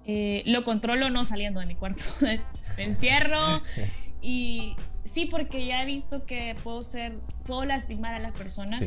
eh, 0.04 0.42
lo 0.46 0.62
controlo 0.64 1.10
no 1.10 1.24
saliendo 1.24 1.60
de 1.60 1.66
mi 1.66 1.74
cuarto. 1.74 2.04
me 2.76 2.84
encierro 2.84 3.40
y 4.22 4.76
sí, 5.04 5.26
porque 5.26 5.66
ya 5.66 5.82
he 5.82 5.86
visto 5.86 6.26
que 6.26 6.56
puedo 6.62 6.82
ser, 6.82 7.18
puedo 7.44 7.64
lastimar 7.64 8.14
a 8.14 8.18
las 8.18 8.32
personas. 8.32 8.84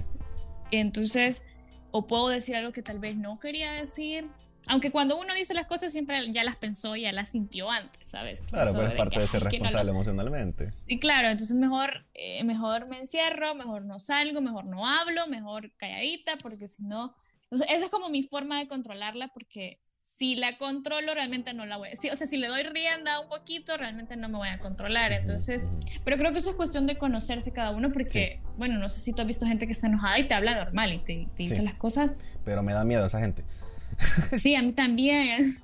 Entonces, 0.71 1.43
o 1.91 2.05
puedo 2.05 2.29
decir 2.29 2.55
algo 2.55 2.71
que 2.71 2.81
tal 2.81 2.99
vez 2.99 3.17
no 3.17 3.37
quería 3.39 3.71
decir. 3.71 4.25
Aunque 4.67 4.91
cuando 4.91 5.17
uno 5.17 5.33
dice 5.33 5.53
las 5.53 5.65
cosas 5.65 5.91
siempre 5.91 6.31
ya 6.31 6.43
las 6.43 6.55
pensó, 6.55 6.95
ya 6.95 7.11
las 7.11 7.29
sintió 7.29 7.69
antes, 7.69 8.07
¿sabes? 8.07 8.45
Claro, 8.47 8.71
pero 8.75 8.87
es 8.87 8.93
parte 8.93 9.19
de 9.19 9.27
ser 9.27 9.43
responsable 9.43 9.91
emocionalmente. 9.91 10.71
Sí, 10.71 10.99
claro, 10.99 11.29
entonces 11.29 11.57
mejor, 11.57 12.05
eh, 12.13 12.43
mejor 12.43 12.87
me 12.87 12.99
encierro, 12.99 13.55
mejor 13.55 13.83
no 13.83 13.99
salgo, 13.99 14.41
mejor 14.41 14.65
no 14.65 14.87
hablo, 14.87 15.27
mejor 15.27 15.71
calladita, 15.77 16.37
porque 16.41 16.67
si 16.67 16.83
no... 16.83 17.15
Entonces, 17.43 17.67
esa 17.71 17.85
es 17.85 17.91
como 17.91 18.09
mi 18.09 18.21
forma 18.21 18.59
de 18.59 18.67
controlarla, 18.67 19.29
porque 19.29 19.79
si 20.09 20.35
la 20.35 20.57
controlo, 20.57 21.13
realmente 21.13 21.53
no 21.53 21.65
la 21.65 21.77
voy 21.77 21.89
a... 21.89 21.95
Sí, 21.95 22.09
o 22.09 22.15
sea, 22.15 22.27
si 22.27 22.37
le 22.37 22.47
doy 22.47 22.63
rienda 22.63 23.19
un 23.21 23.29
poquito, 23.29 23.77
realmente 23.77 24.17
no 24.17 24.27
me 24.27 24.37
voy 24.37 24.49
a 24.49 24.57
controlar. 24.57 25.13
Entonces, 25.13 25.65
pero 26.03 26.17
creo 26.17 26.31
que 26.31 26.39
eso 26.39 26.49
es 26.49 26.55
cuestión 26.55 26.87
de 26.87 26.97
conocerse 26.97 27.53
cada 27.53 27.71
uno 27.71 27.91
porque, 27.91 28.41
bueno, 28.57 28.77
no 28.79 28.89
sé 28.89 28.99
si 28.99 29.13
tú 29.13 29.21
has 29.21 29.27
visto 29.27 29.45
gente 29.45 29.65
que 29.65 29.71
está 29.71 29.87
enojada 29.87 30.19
y 30.19 30.27
te 30.27 30.33
habla 30.33 30.55
normal 30.55 30.93
y 30.93 30.99
te, 30.99 31.27
dice 31.37 31.61
las 31.63 31.75
cosas. 31.75 32.19
Pero 32.43 32.63
me 32.63 32.73
da 32.73 32.83
miedo 32.83 33.05
esa 33.05 33.19
gente. 33.19 33.45
Sí, 34.37 34.55
a 34.55 34.61
mí 34.61 34.73
también. 34.73 35.53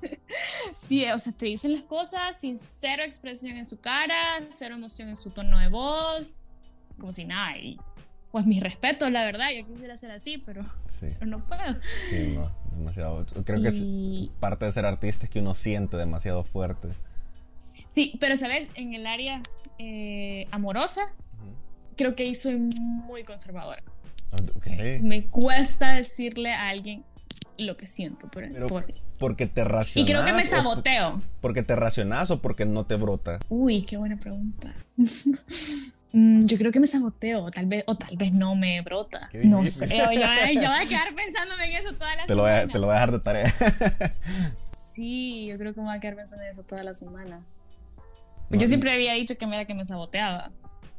Sí, 0.74 1.04
o 1.06 1.18
sea, 1.18 1.32
te 1.32 1.46
dicen 1.46 1.72
las 1.72 1.82
cosas 1.82 2.38
sin 2.38 2.56
cero 2.56 3.02
expresión 3.04 3.56
en 3.56 3.64
su 3.64 3.80
cara, 3.80 4.16
cero 4.50 4.74
emoción 4.74 5.08
en 5.08 5.16
su 5.16 5.30
tono 5.30 5.58
de 5.58 5.68
voz, 5.68 6.36
como 6.98 7.12
si 7.12 7.24
nada. 7.24 7.56
Y 7.56 7.78
pues 8.30 8.46
mi 8.46 8.60
respeto, 8.60 9.08
la 9.08 9.24
verdad, 9.24 9.48
yo 9.56 9.66
quisiera 9.66 9.96
ser 9.96 10.10
así, 10.10 10.38
pero, 10.38 10.62
no 11.24 11.44
puedo. 11.46 11.62
Sí, 12.10 12.34
no, 12.34 12.52
demasiado. 12.76 13.24
Creo 13.44 13.62
que 13.62 13.68
es 13.68 13.84
parte 14.38 14.66
de 14.66 14.72
ser 14.72 14.84
artista 14.84 15.24
es 15.24 15.30
que 15.30 15.40
uno 15.40 15.54
siente 15.54 15.96
demasiado 15.96 16.44
fuerte. 16.44 16.88
Sí, 17.88 18.16
pero 18.20 18.36
sabes, 18.36 18.68
en 18.74 18.94
el 18.94 19.06
área 19.06 19.40
eh, 19.78 20.46
amorosa, 20.50 21.12
creo 21.96 22.14
que 22.14 22.34
soy 22.34 22.56
muy 22.78 23.24
conservadora. 23.24 23.82
Okay. 24.56 25.00
Me 25.00 25.26
cuesta 25.26 25.94
decirle 25.94 26.52
a 26.52 26.68
alguien 26.68 27.04
lo 27.58 27.76
que 27.76 27.86
siento 27.86 28.28
por, 28.28 28.50
pero 28.50 28.68
porque 29.18 29.46
te 29.46 29.64
racionas. 29.64 30.08
Y 30.08 30.12
creo 30.12 30.24
que 30.24 30.32
me 30.32 30.44
saboteo. 30.44 31.22
¿Porque 31.40 31.62
te 31.62 31.74
racionas 31.76 32.30
o 32.30 32.40
porque 32.40 32.66
no 32.66 32.84
te 32.84 32.96
brota? 32.96 33.38
Uy, 33.48 33.82
qué 33.82 33.96
buena 33.96 34.16
pregunta. 34.16 34.74
Mm, 36.12 36.46
yo 36.46 36.56
creo 36.56 36.72
que 36.72 36.80
me 36.80 36.86
saboteo, 36.86 37.50
tal 37.50 37.66
vez, 37.66 37.84
o 37.86 37.94
tal 37.94 38.16
vez 38.16 38.32
no 38.32 38.54
me 38.54 38.80
brota. 38.80 39.28
No 39.44 39.66
sé, 39.66 39.86
yo, 39.98 40.06
voy 40.06 40.16
a 40.16 40.86
quedar 40.88 41.14
pensándome 41.14 41.66
en 41.66 41.72
eso 41.76 41.92
toda 41.92 42.14
la 42.16 42.22
te 42.22 42.28
semana. 42.28 42.62
Lo 42.62 42.72
te 42.72 42.78
lo 42.78 42.86
voy 42.86 42.92
a 42.92 42.94
dejar 42.94 43.12
de 43.12 43.18
tarea. 43.18 43.50
sí, 44.54 45.44
yo 45.46 45.58
creo 45.58 45.74
que 45.74 45.80
me 45.80 45.88
voy 45.88 45.96
a 45.96 46.00
quedar 46.00 46.16
pensando 46.16 46.42
en 46.44 46.52
eso 46.52 46.62
toda 46.62 46.82
la 46.84 46.94
semana. 46.94 47.42
Pues 48.48 48.62
yo 48.62 48.66
siempre 48.66 48.92
había 48.92 49.12
dicho 49.12 49.36
que 49.36 49.46
me 49.46 49.56
era 49.56 49.66
que 49.66 49.74
me 49.74 49.84
saboteaba. 49.84 50.52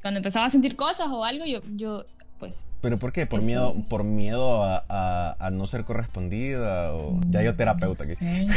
Cuando 0.04 0.20
empezaba 0.20 0.46
a 0.46 0.50
sentir 0.50 0.76
cosas 0.76 1.08
o 1.10 1.24
algo, 1.26 1.46
yo, 1.46 1.62
yo 1.76 2.06
pues... 2.40 2.66
¿Pero 2.82 2.98
por 3.00 3.12
qué? 3.12 3.26
¿Por 3.26 3.44
miedo, 3.44 3.76
por 3.90 4.04
miedo 4.04 4.64
a, 4.64 5.36
a, 5.40 5.52
no 5.52 5.66
ser 5.68 5.84
correspondida? 5.84 6.94
O... 6.94 7.20
Ya 7.30 7.44
yo 7.44 7.56
terapeuta 7.56 8.04
no 8.04 8.12
aquí. 8.12 8.48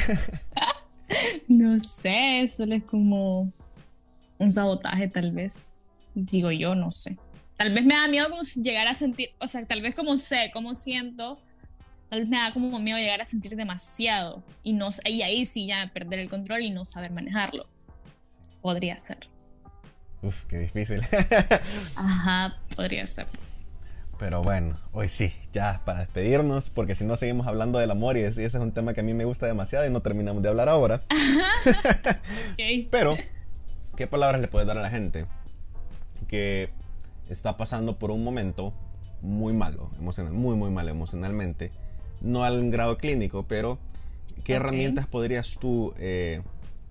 no 1.49 1.79
sé, 1.79 2.45
solo 2.47 2.75
es 2.75 2.85
como 2.85 3.51
un 4.39 4.51
sabotaje 4.51 5.09
tal 5.09 5.33
vez. 5.33 5.75
Digo 6.15 6.51
yo, 6.51 6.75
no 6.75 6.91
sé. 6.91 7.17
Tal 7.57 7.73
vez 7.73 7.85
me 7.85 7.95
da 7.95 8.09
miedo 8.09 8.29
como 8.31 8.43
llegar 8.43 8.87
a 8.89 8.95
sentir, 8.95 9.31
o 9.39 9.47
sea, 9.47 9.65
tal 9.67 9.83
vez 9.83 9.95
como 9.95 10.17
sé, 10.17 10.51
como 10.53 10.75
siento, 10.75 11.39
tal 12.09 12.21
vez 12.21 12.29
me 12.29 12.39
da 12.39 12.53
como 12.55 12.79
miedo 12.79 12.99
llegar 12.99 13.21
a 13.21 13.25
sentir 13.27 13.55
demasiado 13.55 14.43
y, 14.63 14.73
no, 14.73 14.89
y 15.05 15.23
ahí 15.23 15.45
sí 15.45 15.67
ya 15.67 15.91
perder 15.93 16.21
el 16.21 16.31
control 16.31 16.63
y 16.63 16.71
no 16.71 16.85
saber 16.85 17.11
manejarlo. 17.11 17.67
Podría 18.63 18.99
ser. 18.99 19.29
Uf, 20.23 20.45
qué 20.45 20.59
difícil. 20.59 21.03
Ajá, 21.97 22.59
podría 22.75 23.07
ser. 23.07 23.27
Pero 24.21 24.43
bueno, 24.43 24.79
hoy 24.93 25.09
sí, 25.09 25.33
ya 25.51 25.81
para 25.87 26.01
despedirnos, 26.01 26.69
porque 26.69 26.95
si 26.95 27.05
no 27.05 27.17
seguimos 27.17 27.47
hablando 27.47 27.79
del 27.79 27.91
amor 27.91 28.19
y 28.19 28.21
ese 28.21 28.45
es 28.45 28.55
un 28.55 28.71
tema 28.71 28.93
que 28.93 29.01
a 29.01 29.03
mí 29.03 29.15
me 29.15 29.25
gusta 29.25 29.47
demasiado 29.47 29.87
y 29.87 29.91
no 29.91 30.03
terminamos 30.03 30.43
de 30.43 30.51
hablar 30.51 30.69
ahora. 30.69 31.03
okay. 32.53 32.87
Pero, 32.91 33.17
¿qué 33.97 34.07
palabras 34.07 34.43
le 34.43 34.49
puedes 34.49 34.69
dar 34.69 34.77
a 34.77 34.83
la 34.83 34.91
gente 34.91 35.25
que 36.29 36.69
está 37.31 37.57
pasando 37.57 37.99
por 37.99 38.11
un 38.11 38.23
momento 38.23 38.75
muy 39.23 39.55
malo, 39.55 39.91
emocional, 39.99 40.35
muy, 40.35 40.55
muy 40.55 40.71
malo 40.71 40.91
emocionalmente. 40.91 41.73
No 42.21 42.45
al 42.45 42.71
grado 42.71 42.99
clínico, 42.99 43.47
pero 43.49 43.79
¿qué 44.45 44.57
herramientas 44.57 45.07
podrías 45.07 45.57
tú 45.59 45.95
eh, 45.97 46.43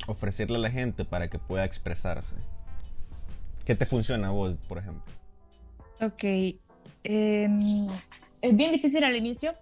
ofrecerle 0.08 0.58
a 0.58 0.62
la 0.62 0.72
gente 0.72 1.06
para 1.06 1.30
que 1.30 1.38
pueda 1.38 1.64
expresarse? 1.64 2.38
¿Qué 3.68 3.76
te 3.76 3.86
funciona 3.86 4.30
a 4.30 4.32
vos, 4.32 4.56
por 4.68 4.80
ejemplo? 4.80 5.14
Ok. 6.02 6.24
Em, 7.12 7.58
es 8.40 8.56
bien 8.56 8.72
difícil 8.72 9.04
al 9.04 9.16
inicio, 9.16 9.56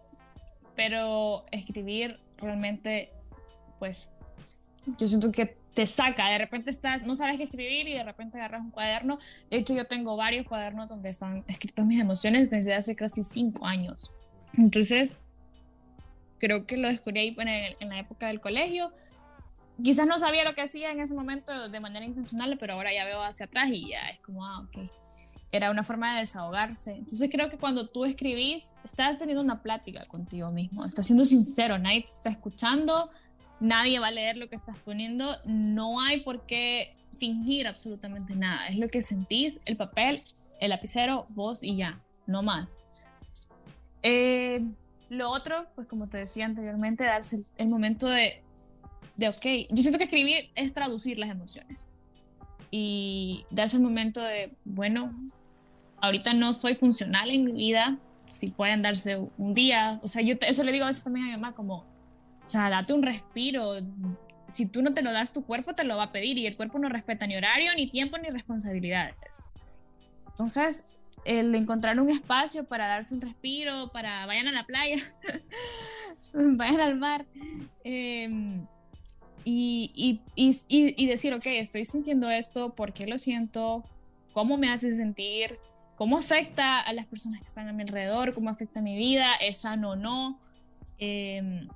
pero 0.75 1.45
escribir 1.49 2.19
realmente, 2.35 3.09
pues, 3.79 4.09
yo 4.97 5.07
siento 5.07 5.31
que 5.31 5.55
te 5.73 5.87
saca, 5.87 6.27
de 6.27 6.39
repente 6.39 6.71
estás, 6.71 7.03
no 7.03 7.15
sabes 7.15 7.37
qué 7.37 7.43
escribir 7.43 7.87
y 7.87 7.93
de 7.93 8.03
repente 8.03 8.37
agarras 8.37 8.59
un 8.63 8.71
cuaderno. 8.71 9.17
De 9.49 9.59
hecho, 9.59 9.73
yo 9.73 9.85
tengo 9.85 10.17
varios 10.17 10.45
cuadernos 10.45 10.89
donde 10.89 11.07
están 11.07 11.45
escritas 11.47 11.85
mis 11.85 12.01
emociones 12.01 12.49
desde 12.49 12.73
hace 12.73 12.97
casi 12.97 13.23
cinco 13.23 13.65
años. 13.65 14.11
Entonces, 14.57 15.17
creo 16.39 16.67
que 16.67 16.75
lo 16.75 16.89
descubrí 16.89 17.19
ahí 17.21 17.35
en, 17.79 17.87
la 17.87 17.99
época 17.99 18.27
del 18.27 18.41
colegio. 18.41 18.91
Quizás 19.81 20.05
no 20.05 20.17
sabía 20.17 20.43
lo 20.43 20.51
que 20.51 20.63
hacía 20.63 20.91
en 20.91 20.99
ese 20.99 21.13
momento 21.13 21.69
de 21.69 21.79
manera 21.79 22.05
intencional, 22.05 22.57
pero 22.59 22.73
ahora 22.73 22.93
ya 22.93 23.05
veo 23.05 23.21
hacia 23.21 23.45
atrás 23.45 23.69
y 23.71 23.87
ya 23.87 24.09
es 24.09 24.19
como, 24.19 24.45
ah, 24.45 24.59
ok. 24.67 24.91
Era 25.51 25.71
una 25.71 25.83
forma 25.83 26.13
de 26.13 26.19
desahogarse. 26.19 26.91
Entonces 26.91 27.29
creo 27.31 27.49
que 27.49 27.57
cuando 27.57 27.87
tú 27.87 28.05
escribís, 28.05 28.73
estás 28.83 29.17
teniendo 29.17 29.41
una 29.41 29.61
plática 29.61 30.01
contigo 30.05 30.51
mismo, 30.51 30.85
estás 30.85 31.07
siendo 31.07 31.23
sincero, 31.23 31.77
nadie 31.77 32.01
te 32.01 32.11
está 32.11 32.29
escuchando, 32.29 33.09
nadie 33.59 33.99
va 33.99 34.07
a 34.07 34.11
leer 34.11 34.37
lo 34.37 34.49
que 34.49 34.55
estás 34.55 34.77
poniendo, 34.79 35.35
no 35.45 36.01
hay 36.01 36.21
por 36.21 36.45
qué 36.45 36.95
fingir 37.17 37.67
absolutamente 37.67 38.35
nada, 38.35 38.67
es 38.67 38.77
lo 38.77 38.87
que 38.87 39.01
sentís, 39.01 39.59
el 39.65 39.77
papel, 39.77 40.21
el 40.59 40.69
lapicero, 40.69 41.25
vos 41.29 41.63
y 41.63 41.77
ya, 41.77 42.01
no 42.25 42.43
más. 42.43 42.77
Eh, 44.03 44.63
lo 45.09 45.31
otro, 45.31 45.67
pues 45.75 45.87
como 45.87 46.07
te 46.07 46.17
decía 46.17 46.45
anteriormente, 46.45 47.03
darse 47.03 47.43
el, 47.57 47.69
momento 47.69 48.07
de, 48.07 48.43
de, 49.15 49.29
ok, 49.29 49.69
yo 49.69 49.77
siento 49.77 49.97
que 49.97 50.03
escribir 50.03 50.49
es 50.55 50.73
traducir 50.73 51.17
las 51.17 51.29
emociones 51.29 51.87
y 52.69 53.45
darse 53.49 53.77
el 53.77 53.83
momento 53.83 54.21
de, 54.21 54.55
bueno, 54.65 55.13
ahorita 56.01 56.33
no 56.33 56.53
soy 56.53 56.75
funcional 56.75 57.29
en 57.31 57.45
mi 57.45 57.51
vida, 57.51 57.97
si 58.29 58.49
pueden 58.49 58.81
darse 58.81 59.17
un 59.37 59.53
día, 59.53 59.99
o 60.03 60.07
sea, 60.07 60.21
yo 60.21 60.35
eso 60.41 60.63
le 60.63 60.71
digo 60.71 60.85
a 60.85 60.87
veces 60.87 61.03
también 61.03 61.25
a 61.25 61.29
mi 61.29 61.33
mamá, 61.33 61.55
como, 61.55 61.77
o 61.77 62.49
sea, 62.49 62.69
date 62.69 62.93
un 62.93 63.03
respiro. 63.03 63.73
Si 64.47 64.67
tú 64.67 64.81
no 64.81 64.93
te 64.93 65.01
lo 65.01 65.11
das, 65.11 65.33
tu 65.33 65.45
cuerpo 65.45 65.73
te 65.73 65.83
lo 65.83 65.97
va 65.97 66.03
a 66.03 66.11
pedir 66.11 66.37
y 66.37 66.47
el 66.47 66.55
cuerpo 66.55 66.79
no 66.79 66.89
respeta 66.89 67.27
ni 67.27 67.35
horario, 67.35 67.73
ni 67.75 67.87
tiempo, 67.87 68.17
ni 68.17 68.29
responsabilidades. 68.29 69.43
Entonces, 70.27 70.85
el 71.25 71.53
encontrar 71.55 71.99
un 71.99 72.09
espacio 72.09 72.65
para 72.65 72.87
darse 72.87 73.13
un 73.13 73.21
respiro, 73.21 73.91
para 73.91 74.25
vayan 74.25 74.47
a 74.47 74.51
la 74.51 74.65
playa, 74.65 74.95
vayan 76.33 76.79
al 76.79 76.95
mar, 76.95 77.25
em, 77.83 78.65
y, 79.43 79.91
y, 79.95 80.21
y, 80.35 81.03
y, 81.03 81.07
decir, 81.07 81.33
ok, 81.33 81.45
estoy 81.45 81.85
sintiendo 81.85 82.29
esto, 82.29 82.75
¿por 82.75 82.93
qué 82.93 83.07
lo 83.07 83.17
siento? 83.17 83.83
¿Cómo 84.33 84.57
me 84.57 84.67
hace 84.67 84.93
sentir? 84.93 85.57
¿Cómo 85.97 86.19
afecta 86.19 86.79
a 86.79 86.93
las 86.93 87.07
personas 87.07 87.39
que 87.39 87.45
están 87.45 87.67
a 87.67 87.73
mi 87.73 87.81
alrededor? 87.81 88.35
¿Cómo 88.35 88.51
afecta 88.51 88.81
a 88.81 88.83
mi 88.83 88.95
vida? 88.95 89.33
¿Es 89.41 89.61
sano 89.61 89.91
o 89.91 89.95
no? 89.95 90.39
Eh, 90.99 91.67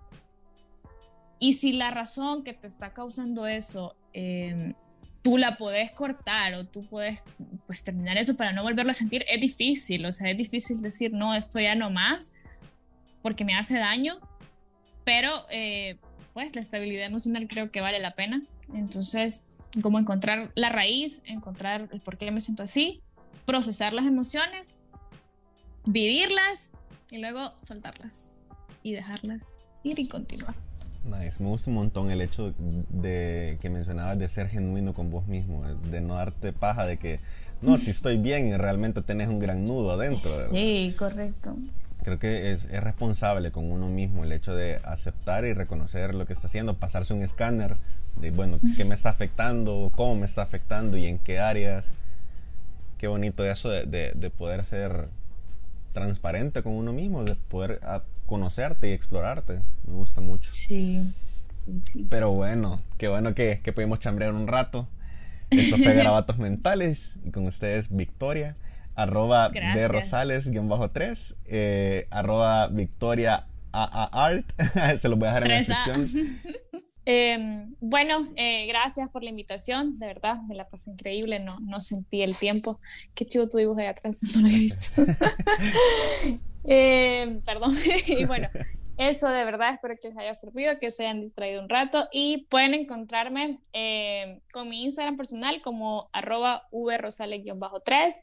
y 1.39 1.53
si 1.53 1.73
la 1.73 1.89
razón 1.89 2.43
que 2.43 2.53
te 2.53 2.67
está 2.67 2.93
causando 2.93 3.47
eso, 3.47 3.95
em, 4.13 4.75
tú 5.23 5.39
la 5.39 5.57
puedes 5.57 5.91
cortar 5.91 6.53
o 6.53 6.67
tú 6.67 6.85
puedes 6.87 7.19
pues 7.65 7.83
terminar 7.83 8.15
eso 8.19 8.37
para 8.37 8.53
no 8.53 8.61
volverlo 8.61 8.91
a 8.91 8.93
sentir, 8.93 9.25
es 9.27 9.41
difícil. 9.41 10.05
O 10.05 10.11
sea, 10.11 10.29
es 10.29 10.37
difícil 10.37 10.83
decir, 10.83 11.11
no, 11.11 11.33
esto 11.33 11.59
ya 11.59 11.73
no 11.73 11.89
más, 11.89 12.31
porque 13.23 13.43
me 13.43 13.55
hace 13.55 13.79
daño. 13.79 14.19
Pero 15.03 15.47
eh, 15.49 15.97
pues 16.33 16.53
la 16.53 16.61
estabilidad 16.61 17.07
emocional 17.07 17.47
creo 17.47 17.71
que 17.71 17.81
vale 17.81 17.97
la 17.97 18.13
pena. 18.13 18.43
Entonces, 18.71 19.47
como 19.81 19.97
encontrar 19.97 20.51
la 20.53 20.69
raíz, 20.69 21.23
encontrar 21.25 21.89
el 21.91 22.01
por 22.01 22.19
qué 22.19 22.29
me 22.29 22.39
siento 22.39 22.61
así, 22.61 23.01
procesar 23.45 23.93
las 23.93 24.05
emociones, 24.05 24.69
vivirlas 25.85 26.71
y 27.09 27.17
luego 27.17 27.53
soltarlas 27.61 28.31
y 28.83 28.93
dejarlas 28.93 29.49
ir 29.83 29.99
y 29.99 30.07
continuar. 30.07 30.55
Nice, 31.03 31.41
me 31.41 31.49
gusta 31.49 31.71
un 31.71 31.77
montón 31.77 32.11
el 32.11 32.21
hecho 32.21 32.53
de 32.89 33.57
que 33.59 33.69
mencionabas 33.69 34.19
de 34.19 34.27
ser 34.27 34.49
genuino 34.49 34.93
con 34.93 35.09
vos 35.09 35.27
mismo, 35.27 35.63
de 35.89 36.01
no 36.01 36.15
darte 36.15 36.53
paja 36.53 36.85
de 36.85 36.97
que, 36.97 37.19
no, 37.61 37.77
si 37.77 37.89
estoy 37.89 38.17
bien 38.17 38.47
y 38.47 38.55
realmente 38.55 39.01
tenés 39.01 39.27
un 39.27 39.39
gran 39.39 39.65
nudo 39.65 39.91
adentro. 39.91 40.29
Sí, 40.29 40.93
correcto. 40.97 41.57
creo 42.03 42.19
que 42.19 42.51
es, 42.51 42.65
es, 42.65 42.83
responsable 42.83 43.51
con 43.51 43.71
uno 43.71 43.89
mismo 43.89 44.23
el 44.23 44.31
hecho 44.31 44.53
de 44.53 44.79
aceptar 44.83 45.43
y 45.45 45.53
reconocer 45.53 46.13
lo 46.13 46.27
que 46.27 46.33
está 46.33 46.47
haciendo, 46.47 46.77
pasarse 46.77 47.15
un 47.15 47.23
escáner 47.23 47.77
de, 48.17 48.29
bueno, 48.29 48.59
qué 48.77 48.85
me 48.85 48.93
está 48.93 49.09
afectando, 49.09 49.91
cómo 49.95 50.15
me 50.15 50.25
está 50.25 50.43
afectando 50.43 50.97
y 50.97 51.05
en 51.05 51.17
qué 51.17 51.39
áreas. 51.39 51.93
Qué 53.01 53.07
bonito 53.07 53.43
eso 53.43 53.67
de, 53.71 53.87
de, 53.87 54.11
de 54.13 54.29
poder 54.29 54.63
ser 54.63 55.09
transparente 55.91 56.61
con 56.61 56.73
uno 56.73 56.93
mismo, 56.93 57.23
de 57.23 57.33
poder 57.33 57.79
conocerte 58.27 58.89
y 58.89 58.91
explorarte. 58.91 59.63
Me 59.87 59.93
gusta 59.93 60.21
mucho. 60.21 60.51
Sí, 60.53 61.11
sí, 61.47 61.81
sí. 61.91 62.05
Pero 62.11 62.29
bueno, 62.33 62.79
qué 62.99 63.07
bueno 63.07 63.33
que, 63.33 63.59
que 63.63 63.73
pudimos 63.73 63.97
chambrear 63.97 64.35
un 64.35 64.45
rato. 64.45 64.87
Eso 65.49 65.77
fue 65.77 65.93
Garabatos 65.95 66.37
Mentales. 66.37 67.17
Y 67.25 67.31
con 67.31 67.47
ustedes, 67.47 67.89
Victoria. 67.89 68.55
Arroba 68.93 69.49
de 69.49 69.87
Rosales, 69.87 70.51
guion 70.51 70.69
bajo 70.69 70.91
3. 70.91 71.37
Eh, 71.47 72.05
arroba 72.11 72.67
Victoria 72.67 73.47
Art. 73.71 74.45
Se 74.95 75.09
los 75.09 75.17
voy 75.17 75.27
a 75.27 75.33
dejar 75.33 75.43
en 75.45 75.49
la 75.49 75.55
descripción. 75.55 76.39
Eh, 77.05 77.65
bueno, 77.79 78.27
eh, 78.35 78.67
gracias 78.67 79.09
por 79.09 79.23
la 79.23 79.29
invitación, 79.29 79.97
de 79.97 80.07
verdad, 80.07 80.41
me 80.43 80.55
la 80.55 80.69
pasé 80.69 80.91
increíble, 80.91 81.39
no, 81.39 81.59
no 81.61 81.79
sentí 81.79 82.21
el 82.21 82.35
tiempo. 82.35 82.79
Qué 83.15 83.25
chido 83.25 83.49
tu 83.49 83.57
dibujo 83.57 83.79
de 83.79 83.87
atrás, 83.87 84.21
no 84.35 84.41
lo 84.41 84.47
había 84.47 84.59
visto. 84.59 85.01
eh, 86.65 87.41
perdón, 87.43 87.75
y 88.07 88.25
bueno, 88.25 88.47
eso 88.97 89.29
de 89.29 89.43
verdad 89.45 89.73
espero 89.73 89.95
que 89.99 90.09
les 90.09 90.17
haya 90.17 90.33
servido, 90.35 90.77
que 90.79 90.91
se 90.91 91.03
hayan 91.03 91.21
distraído 91.21 91.61
un 91.61 91.69
rato 91.69 92.07
y 92.11 92.45
pueden 92.49 92.75
encontrarme 92.75 93.59
eh, 93.73 94.41
con 94.51 94.69
mi 94.69 94.83
Instagram 94.83 95.17
personal 95.17 95.61
como 95.63 96.09
arroba 96.13 96.65
vrosales-3, 96.71 98.13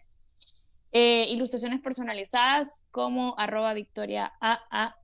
eh, 0.92 1.26
ilustraciones 1.30 1.80
personalizadas 1.80 2.84
como 2.92 3.34
arroba 3.38 3.74
victoria 3.74 4.32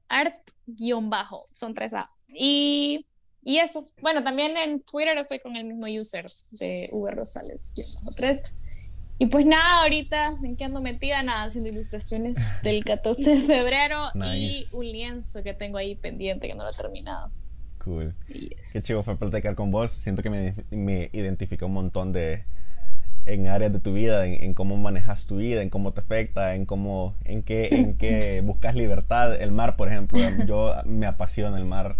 art-bajo, 0.09 1.41
son 1.53 1.75
tres 1.75 1.93
A. 1.95 2.09
Y 2.29 3.07
y 3.45 3.59
eso, 3.59 3.87
bueno, 4.01 4.25
también 4.25 4.57
en 4.57 4.81
Twitter 4.81 5.17
estoy 5.19 5.39
con 5.39 5.55
el 5.57 5.65
mismo 5.65 5.87
user 5.87 6.25
de 6.53 6.89
V 6.93 7.11
Rosales 7.11 7.73
3. 8.17 8.43
Y 9.19 9.27
pues 9.27 9.47
nada, 9.47 9.83
ahorita 9.83 10.37
en 10.43 10.57
qué 10.57 10.65
ando 10.65 10.81
metida, 10.81 11.23
nada, 11.23 11.45
haciendo 11.45 11.71
ilustraciones 11.71 12.37
del 12.63 12.85
14 12.87 13.37
de 13.37 13.43
febrero 13.43 14.09
y 14.35 14.67
un 14.73 14.85
lienzo 14.87 15.43
que 15.43 15.55
tengo 15.55 15.79
ahí 15.79 15.95
pendiente 15.95 16.49
que 16.49 16.55
no 16.55 16.65
lo 16.65 16.71
he 16.71 16.75
terminado. 16.75 17.31
Cool. 17.79 18.15
Yes. 18.29 18.73
Qué 18.73 18.81
chivo 18.81 19.03
fue 19.03 19.17
platicar 19.17 19.55
con 19.55 19.71
vos. 19.71 19.91
Siento 19.91 20.23
que 20.23 20.31
me, 20.31 20.55
me 20.71 21.11
identifica 21.13 21.67
un 21.67 21.75
montón 21.75 22.13
de 22.13 22.45
en 23.27 23.47
áreas 23.49 23.73
de 23.73 23.81
tu 23.81 23.93
vida, 23.93 24.27
en, 24.27 24.43
en, 24.43 24.55
cómo 24.55 24.77
manejas 24.77 25.27
tu 25.27 25.37
vida, 25.37 25.63
en 25.63 25.71
cómo 25.71 25.93
te 25.93 26.01
afecta, 26.01 26.55
en 26.55 26.67
cómo, 26.67 27.15
en 27.25 27.43
qué, 27.43 27.69
en 27.73 27.97
qué 27.97 28.41
buscas 28.45 28.75
libertad. 28.75 29.41
El 29.41 29.51
mar, 29.51 29.77
por 29.77 29.89
ejemplo, 29.89 30.19
yo 30.47 30.73
me 30.85 31.07
apasiona 31.07 31.59
el 31.59 31.65
mar 31.65 31.97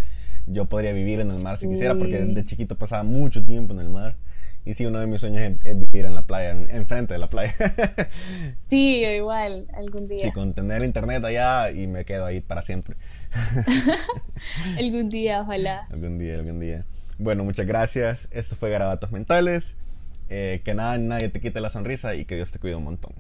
yo 0.47 0.67
podría 0.67 0.93
vivir 0.93 1.21
en 1.21 1.31
el 1.31 1.43
mar 1.43 1.57
si 1.57 1.69
quisiera, 1.69 1.97
porque 1.97 2.19
de 2.19 2.45
chiquito 2.45 2.77
pasaba 2.77 3.03
mucho 3.03 3.45
tiempo 3.45 3.73
en 3.73 3.81
el 3.81 3.89
mar. 3.89 4.17
Y 4.67 4.73
sí, 4.73 4.87
uno 4.87 4.99
de 4.99 5.07
mis 5.07 5.21
sueños 5.21 5.59
es, 5.63 5.79
vivir 5.79 6.07
en 6.07 6.15
la 6.15 6.27
playa, 6.27 6.53
enfrente 6.53 7.13
de 7.13 7.19
la 7.19 7.29
playa. 7.29 7.53
sí, 8.71 9.05
igual, 9.05 9.53
algún 9.75 10.09
día. 10.09 10.21
Sí, 10.21 10.33
con 10.33 10.55
tener 10.55 10.83
internet 10.83 11.23
allá 11.23 11.71
y 11.71 11.87
me 11.87 12.07
quedo 12.07 12.25
ahí 12.25 12.41
para 12.41 12.63
siempre. 12.63 12.97
algún 14.79 15.11
día, 15.11 15.43
ojalá. 15.43 15.87
Algún 15.91 16.19
día, 16.19 16.37
algún 16.37 16.61
día. 16.61 16.87
Bueno, 17.19 17.45
muchas 17.45 17.67
gracias. 17.67 18.29
Esto 18.33 18.57
fue 18.57 18.71
Garabatos 18.71 19.13
Mentales. 19.13 19.77
Eh, 20.31 20.63
que 20.65 20.73
nada, 20.73 20.97
nadie 20.97 21.29
te 21.29 21.41
quite 21.41 21.61
la 21.61 21.69
sonrisa 21.69 22.15
y 22.15 22.25
que 22.25 22.37
Dios 22.37 22.51
te 22.51 22.59
cuide 22.59 22.77
un 22.77 22.85
montón. 22.85 23.13